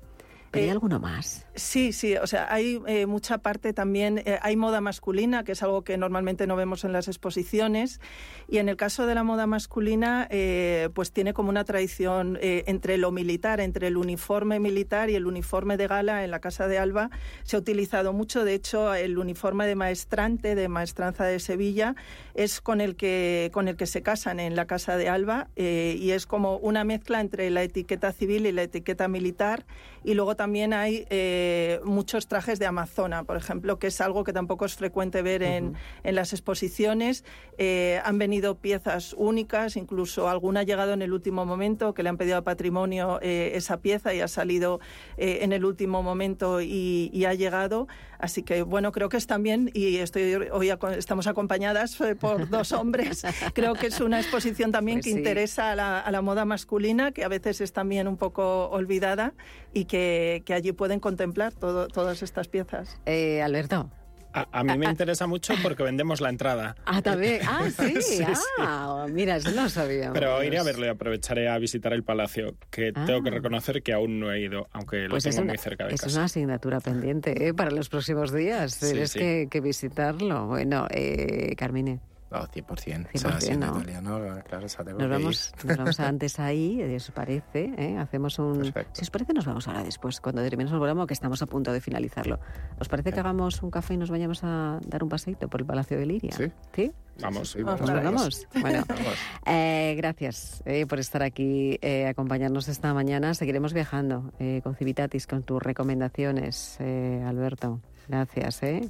pero 0.51 0.63
¿hay 0.63 0.69
Eh, 0.69 0.71
alguno 0.71 0.99
más? 0.99 1.45
Sí, 1.55 1.93
sí, 1.93 2.15
o 2.17 2.27
sea, 2.27 2.53
hay 2.53 2.81
eh, 2.85 3.05
mucha 3.05 3.37
parte 3.37 3.71
también, 3.71 4.19
eh, 4.19 4.39
hay 4.41 4.55
moda 4.57 4.81
masculina, 4.81 5.43
que 5.43 5.53
es 5.53 5.63
algo 5.63 5.83
que 5.83 5.97
normalmente 5.97 6.47
no 6.47 6.55
vemos 6.55 6.83
en 6.83 6.91
las 6.91 7.07
exposiciones, 7.07 8.01
y 8.49 8.57
en 8.57 8.67
el 8.67 8.75
caso 8.75 9.05
de 9.05 9.15
la 9.15 9.23
moda 9.23 9.47
masculina, 9.47 10.27
eh, 10.29 10.89
pues 10.93 11.11
tiene 11.11 11.33
como 11.33 11.49
una 11.49 11.63
tradición 11.63 12.37
entre 12.41 12.97
lo 12.97 13.11
militar, 13.11 13.59
entre 13.59 13.87
el 13.87 13.97
uniforme 13.97 14.59
militar 14.59 15.09
y 15.09 15.15
el 15.15 15.25
uniforme 15.25 15.77
de 15.77 15.87
gala 15.87 16.23
en 16.23 16.31
la 16.31 16.39
Casa 16.39 16.67
de 16.67 16.77
Alba, 16.77 17.09
se 17.43 17.55
ha 17.55 17.59
utilizado 17.59 18.13
mucho, 18.13 18.43
de 18.43 18.53
hecho, 18.53 18.93
el 18.93 19.17
uniforme 19.17 19.65
de 19.67 19.75
maestrante, 19.75 20.55
de 20.55 20.67
maestranza 20.67 21.25
de 21.25 21.39
Sevilla, 21.39 21.95
es 22.33 22.61
con 22.61 22.81
el 22.81 22.95
que, 22.95 23.49
con 23.53 23.67
el 23.67 23.77
que 23.77 23.85
se 23.85 24.01
casan 24.01 24.39
en 24.39 24.55
la 24.55 24.65
Casa 24.65 24.97
de 24.97 25.09
Alba, 25.09 25.47
y 25.55 26.11
es 26.11 26.25
como 26.25 26.57
una 26.57 26.83
mezcla 26.83 27.21
entre 27.21 27.49
la 27.49 27.63
etiqueta 27.63 28.11
civil 28.11 28.45
y 28.45 28.51
la 28.51 28.63
etiqueta 28.63 29.07
militar, 29.07 29.65
y 30.03 30.13
luego 30.13 30.34
también 30.35 30.73
hay 30.73 31.05
eh, 31.09 31.79
muchos 31.83 32.27
trajes 32.27 32.59
de 32.59 32.65
amazona, 32.65 33.23
por 33.23 33.37
ejemplo, 33.37 33.79
que 33.79 33.87
es 33.87 34.01
algo 34.01 34.23
que 34.23 34.33
tampoco 34.33 34.65
es 34.65 34.75
frecuente 34.75 35.21
ver 35.21 35.43
en, 35.43 35.75
en 36.03 36.15
las 36.15 36.33
exposiciones. 36.33 37.23
Eh, 37.57 38.01
han 38.03 38.17
venido 38.17 38.55
piezas 38.55 39.13
únicas, 39.17 39.75
incluso 39.77 40.29
alguna 40.29 40.61
ha 40.61 40.63
llegado 40.63 40.93
en 40.93 41.01
el 41.01 41.13
último 41.13 41.45
momento, 41.45 41.93
que 41.93 42.03
le 42.03 42.09
han 42.09 42.17
pedido 42.17 42.37
a 42.37 42.41
patrimonio 42.43 43.19
eh, 43.21 43.51
esa 43.55 43.77
pieza 43.81 44.13
y 44.13 44.21
ha 44.21 44.27
salido 44.27 44.79
eh, 45.17 45.39
en 45.41 45.53
el 45.53 45.65
último 45.65 46.03
momento 46.03 46.61
y, 46.61 47.09
y 47.13 47.25
ha 47.25 47.33
llegado. 47.33 47.87
Así 48.19 48.43
que, 48.43 48.61
bueno, 48.63 48.91
creo 48.91 49.09
que 49.09 49.17
es 49.17 49.27
también, 49.27 49.69
y 49.73 49.97
estoy 49.97 50.35
hoy 50.51 50.71
estamos 50.97 51.27
acompañadas 51.27 51.99
eh, 52.01 52.15
por 52.15 52.49
dos 52.49 52.71
hombres, 52.71 53.23
creo 53.53 53.73
que 53.73 53.87
es 53.87 53.99
una 53.99 54.19
exposición 54.19 54.71
también 54.71 54.97
Pues 54.97 55.05
que 55.05 55.11
sí. 55.11 55.17
interesa 55.17 55.71
a 55.71 55.75
la, 55.75 55.99
a 55.99 56.11
la 56.11 56.21
moda 56.21 56.45
masculina, 56.45 57.11
que 57.11 57.23
a 57.23 57.27
veces 57.27 57.61
es 57.61 57.73
también 57.73 58.07
un 58.07 58.17
poco 58.17 58.69
olvidada 58.69 59.33
y 59.75 59.85
que, 59.85 60.41
que 60.45 60.53
allí 60.55 60.71
pueden 60.71 60.99
contemplar 60.99 61.53
todo- 61.53 61.87
todas 61.87 62.23
estas 62.23 62.47
piezas. 62.47 62.97
Eh, 63.05 63.43
Alberto. 63.43 63.91
A, 64.33 64.47
a 64.51 64.63
mí 64.65 64.77
me 64.77 64.85
interesa 64.87 65.27
mucho 65.27 65.53
porque 65.63 65.81
vendemos 65.83 66.19
la 66.19 66.27
entrada. 66.29 66.75
Ah, 66.85 67.01
también. 67.01 67.39
Ah, 67.47 67.69
sí. 67.79 68.01
Sí, 68.01 68.17
sí. 68.17 68.23
ah, 68.59 69.05
mira, 69.09 69.37
eso 69.37 69.51
no 69.51 69.63
lo 69.63 69.69
sabíamos. 69.69 70.13
Pero 70.17 70.43
iré 70.43 70.57
a 70.57 70.63
verlo 70.63 70.85
y 70.85 70.89
aprovecharé 70.89 71.47
a 71.47 71.57
visitar 71.57 71.93
el 71.93 72.03
palacio, 72.03 72.55
que 72.69 72.91
tengo 72.91 73.21
que 73.23 73.29
Ah. 73.29 73.33
reconocer 73.33 73.81
que 73.83 73.93
aún 73.93 74.19
no 74.19 74.31
he 74.33 74.41
ido, 74.41 74.67
aunque 74.73 75.07
Pues 75.09 75.23
lo 75.23 75.29
es 75.29 75.35
tengo 75.35 75.43
una, 75.43 75.51
muy 75.53 75.57
cerca 75.57 75.87
de 75.87 75.93
es 75.93 76.01
casa. 76.01 76.17
una 76.17 76.25
asignatura 76.25 76.79
pendiente 76.81 77.47
¿eh? 77.47 77.53
para 77.53 77.71
los 77.71 77.87
próximos 77.87 78.33
días. 78.33 78.73
Sí, 78.73 78.87
Tienes 78.91 79.11
sí. 79.11 79.19
Que, 79.19 79.47
que 79.49 79.61
visitarlo. 79.61 80.47
Bueno, 80.47 80.87
eh, 80.89 81.53
Carmine, 81.57 81.99
No, 82.31 82.39
100%. 82.47 82.65
100%, 82.65 83.07
o 83.13 83.17
sea, 83.17 83.39
siendo 83.39 83.67
¿no? 83.67 83.77
italiano, 83.77 84.43
claro, 84.47 84.65
o 84.65 84.69
sea, 84.69 84.83
tengo 84.83 84.99
nos 84.99 85.07
que 85.07 85.13
vamos, 85.13 85.53
ir. 85.59 85.65
nos 85.67 85.77
vamos 85.77 85.99
antes 85.99 86.39
ahí, 86.39 86.81
eh, 86.81 86.95
¿os 86.95 87.11
parece? 87.11 87.71
¿eh? 87.77 87.97
Hacemos 87.97 88.39
un... 88.39 88.57
Perfecto. 88.59 88.91
Si 88.93 89.01
os 89.03 89.11
parece, 89.11 89.33
nos 89.33 89.45
vamos 89.45 89.67
ahora 89.67 89.83
después, 89.83 90.19
cuando 90.19 90.41
terminemos 90.41 90.73
el 90.73 90.79
programa, 90.79 91.05
que 91.05 91.13
estamos 91.13 91.41
a 91.41 91.45
punto 91.45 91.71
de 91.71 91.81
finalizarlo. 91.81 92.39
¿Os 92.79 92.89
parece 92.89 93.11
que 93.13 93.19
hagamos 93.19 93.61
un 93.61 93.69
café 93.69 93.93
y 93.93 93.97
nos 93.97 94.09
vayamos 94.09 94.43
a 94.43 94.79
dar 94.85 95.03
un 95.03 95.09
paseíto 95.09 95.47
por 95.47 95.61
el 95.61 95.67
Palacio 95.67 95.97
de 95.97 96.05
Liria? 96.05 96.31
Sí. 96.31 96.51
¿Sí? 96.73 96.91
Vamos. 97.21 97.51
Sí, 97.51 97.63
Vamos 97.63 97.81
¿Nos 97.81 97.89
para 97.89 98.01
vamos? 98.03 98.47
Bueno, 98.61 98.83
Vamos. 98.87 99.13
Eh, 99.45 99.93
gracias 99.97 100.63
eh, 100.65 100.85
por 100.85 100.99
estar 100.99 101.23
aquí, 101.23 101.77
eh, 101.81 102.07
acompañarnos 102.07 102.67
esta 102.67 102.93
mañana. 102.93 103.33
Seguiremos 103.33 103.73
viajando 103.73 104.33
eh, 104.39 104.61
con 104.63 104.75
Civitatis, 104.75 105.27
con 105.27 105.43
tus 105.43 105.61
recomendaciones, 105.61 106.77
eh, 106.79 107.23
Alberto. 107.25 107.79
Gracias. 108.07 108.63
¿eh? 108.63 108.89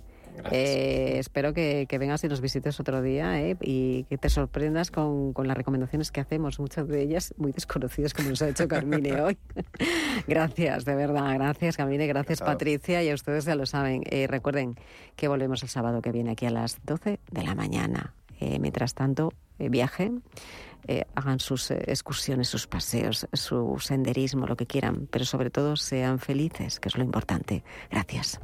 Eh, 0.52 1.18
espero 1.20 1.54
que, 1.54 1.86
que 1.88 1.98
vengas 1.98 2.24
y 2.24 2.28
nos 2.28 2.42
visites 2.42 2.80
otro 2.80 3.02
día 3.02 3.42
¿eh? 3.42 3.58
y 3.62 4.04
que 4.04 4.18
te 4.18 4.30
sorprendas 4.30 4.92
con, 4.92 5.34
con 5.34 5.48
las 5.48 5.58
recomendaciones 5.58 6.12
que 6.12 6.22
hacemos, 6.22 6.60
muchas 6.60 6.88
de 6.88 7.02
ellas 7.02 7.34
muy 7.38 7.52
desconocidas, 7.52 8.14
como 8.14 8.30
nos 8.30 8.42
ha 8.42 8.50
hecho 8.50 8.68
Carmine 8.68 9.22
hoy. 9.22 9.38
gracias, 10.28 10.86
de 10.86 10.96
verdad. 10.96 11.34
Gracias, 11.36 11.78
Carmine. 11.78 12.08
Gracias, 12.08 12.40
Encantado. 12.40 12.58
Patricia. 12.58 13.04
Y 13.04 13.10
a 13.10 13.14
ustedes 13.14 13.46
ya 13.46 13.56
lo 13.56 13.66
saben. 13.66 14.04
Eh, 14.06 14.28
recuerden 14.28 14.76
que 15.16 15.28
volvemos 15.28 15.64
el 15.64 15.70
sábado 15.70 16.02
que 16.02 16.12
viene 16.12 16.32
aquí 16.32 16.46
a 16.46 16.52
las 16.52 16.84
12 16.86 17.20
de 17.32 17.44
la 17.44 17.56
mañana. 17.56 18.14
Eh, 18.40 18.60
mientras 18.60 18.94
tanto, 18.94 19.32
eh, 19.60 19.70
viajen, 19.70 20.24
eh, 20.88 21.06
hagan 21.16 21.40
sus 21.40 21.72
excursiones, 21.72 22.50
sus 22.50 22.68
paseos, 22.68 23.28
su 23.34 23.78
senderismo, 23.80 24.46
lo 24.46 24.56
que 24.56 24.68
quieran, 24.68 25.08
pero 25.10 25.26
sobre 25.26 25.50
todo 25.50 25.76
sean 25.76 26.20
felices, 26.20 26.80
que 26.80 26.90
es 26.90 26.98
lo 26.98 27.04
importante. 27.04 27.64
Gracias. 27.90 28.40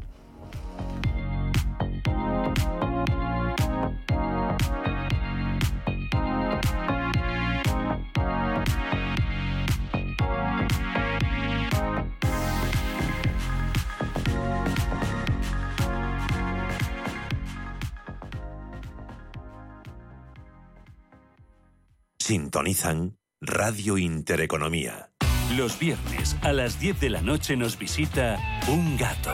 Sintonizan 22.22 23.18
Radio 23.42 23.98
Intereconomía. 23.98 25.10
Los 25.58 25.80
viernes 25.80 26.38
a 26.44 26.54
las 26.54 26.80
10 26.80 27.00
de 27.00 27.10
la 27.10 27.22
noche 27.22 27.58
nos 27.58 27.80
visita 27.80 28.40
un 28.68 28.96
gato, 28.96 29.34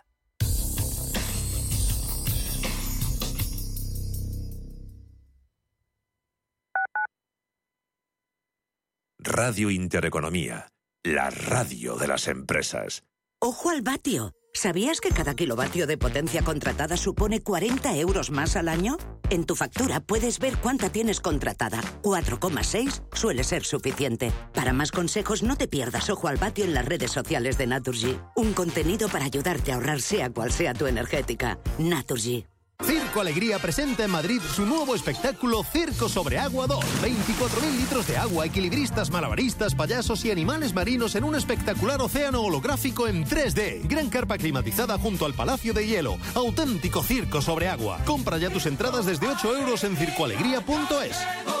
Radio 9.23 9.69
Intereconomía, 9.69 10.69
la 11.03 11.29
radio 11.29 11.95
de 11.95 12.07
las 12.07 12.27
empresas. 12.27 13.03
Ojo 13.39 13.69
al 13.69 13.83
vatio. 13.83 14.31
¿Sabías 14.51 14.99
que 14.99 15.11
cada 15.11 15.35
kilovatio 15.35 15.85
de 15.85 15.95
potencia 15.95 16.41
contratada 16.41 16.97
supone 16.97 17.43
40 17.43 17.97
euros 17.97 18.31
más 18.31 18.55
al 18.55 18.67
año? 18.67 18.97
En 19.29 19.45
tu 19.45 19.55
factura 19.55 19.99
puedes 19.99 20.39
ver 20.39 20.57
cuánta 20.57 20.89
tienes 20.89 21.19
contratada. 21.19 21.83
4,6 22.01 23.03
suele 23.13 23.43
ser 23.43 23.63
suficiente. 23.63 24.31
Para 24.55 24.73
más 24.73 24.91
consejos 24.91 25.43
no 25.43 25.55
te 25.55 25.67
pierdas 25.67 26.09
Ojo 26.09 26.27
al 26.27 26.37
vatio 26.37 26.65
en 26.65 26.73
las 26.73 26.85
redes 26.85 27.11
sociales 27.11 27.59
de 27.59 27.67
Naturgy. 27.67 28.19
Un 28.35 28.53
contenido 28.53 29.07
para 29.07 29.25
ayudarte 29.25 29.71
a 29.71 29.75
ahorrar 29.75 30.01
sea 30.01 30.31
cual 30.31 30.51
sea 30.51 30.73
tu 30.73 30.87
energética. 30.87 31.59
Naturgy. 31.77 32.47
Circo 33.11 33.19
Alegría 33.19 33.59
presenta 33.59 34.05
en 34.05 34.11
Madrid 34.11 34.39
su 34.55 34.65
nuevo 34.65 34.95
espectáculo 34.95 35.65
Circo 35.65 36.07
sobre 36.07 36.39
Agua 36.39 36.65
2. 36.65 36.79
24.000 37.01 37.77
litros 37.77 38.07
de 38.07 38.15
agua, 38.15 38.45
equilibristas, 38.45 39.11
malabaristas, 39.11 39.75
payasos 39.75 40.23
y 40.23 40.31
animales 40.31 40.73
marinos 40.73 41.15
en 41.15 41.25
un 41.25 41.35
espectacular 41.35 42.01
océano 42.01 42.41
holográfico 42.41 43.09
en 43.09 43.25
3D. 43.25 43.85
Gran 43.85 44.09
carpa 44.09 44.37
climatizada 44.37 44.97
junto 44.97 45.25
al 45.25 45.33
Palacio 45.33 45.73
de 45.73 45.87
Hielo. 45.87 46.19
Auténtico 46.35 47.03
circo 47.03 47.41
sobre 47.41 47.67
agua. 47.67 47.99
Compra 48.05 48.37
ya 48.37 48.49
tus 48.49 48.65
entradas 48.65 49.05
desde 49.05 49.27
8 49.27 49.57
euros 49.57 49.83
en 49.83 49.97
circoalegría.es. 49.97 51.60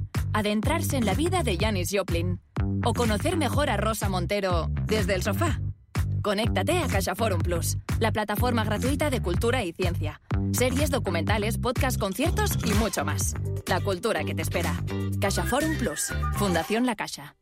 adentrarse 0.33 0.97
en 0.97 1.05
la 1.05 1.13
vida 1.13 1.43
de 1.43 1.57
Janis 1.57 1.89
Joplin 1.91 2.39
o 2.83 2.93
conocer 2.93 3.37
mejor 3.37 3.69
a 3.69 3.77
Rosa 3.77 4.09
Montero 4.09 4.69
desde 4.85 5.15
el 5.15 5.23
sofá. 5.23 5.59
Conéctate 6.21 6.77
a 6.77 6.87
CaixaForum 6.87 7.41
Plus, 7.41 7.77
la 7.99 8.11
plataforma 8.11 8.63
gratuita 8.63 9.09
de 9.09 9.21
cultura 9.21 9.63
y 9.63 9.73
ciencia. 9.73 10.21
Series, 10.51 10.91
documentales, 10.91 11.57
podcasts, 11.57 11.97
conciertos 11.97 12.57
y 12.63 12.73
mucho 12.75 13.03
más. 13.03 13.33
La 13.65 13.81
cultura 13.81 14.23
que 14.23 14.35
te 14.35 14.43
espera. 14.43 14.73
CaixaForum 15.19 15.77
Plus, 15.77 16.13
Fundación 16.35 16.85
La 16.85 16.95
Caixa. 16.95 17.35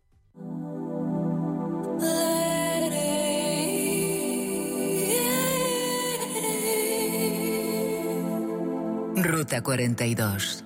Ruta 9.22 9.62
42. 9.62 10.64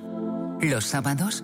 Los 0.62 0.86
sábados 0.86 1.44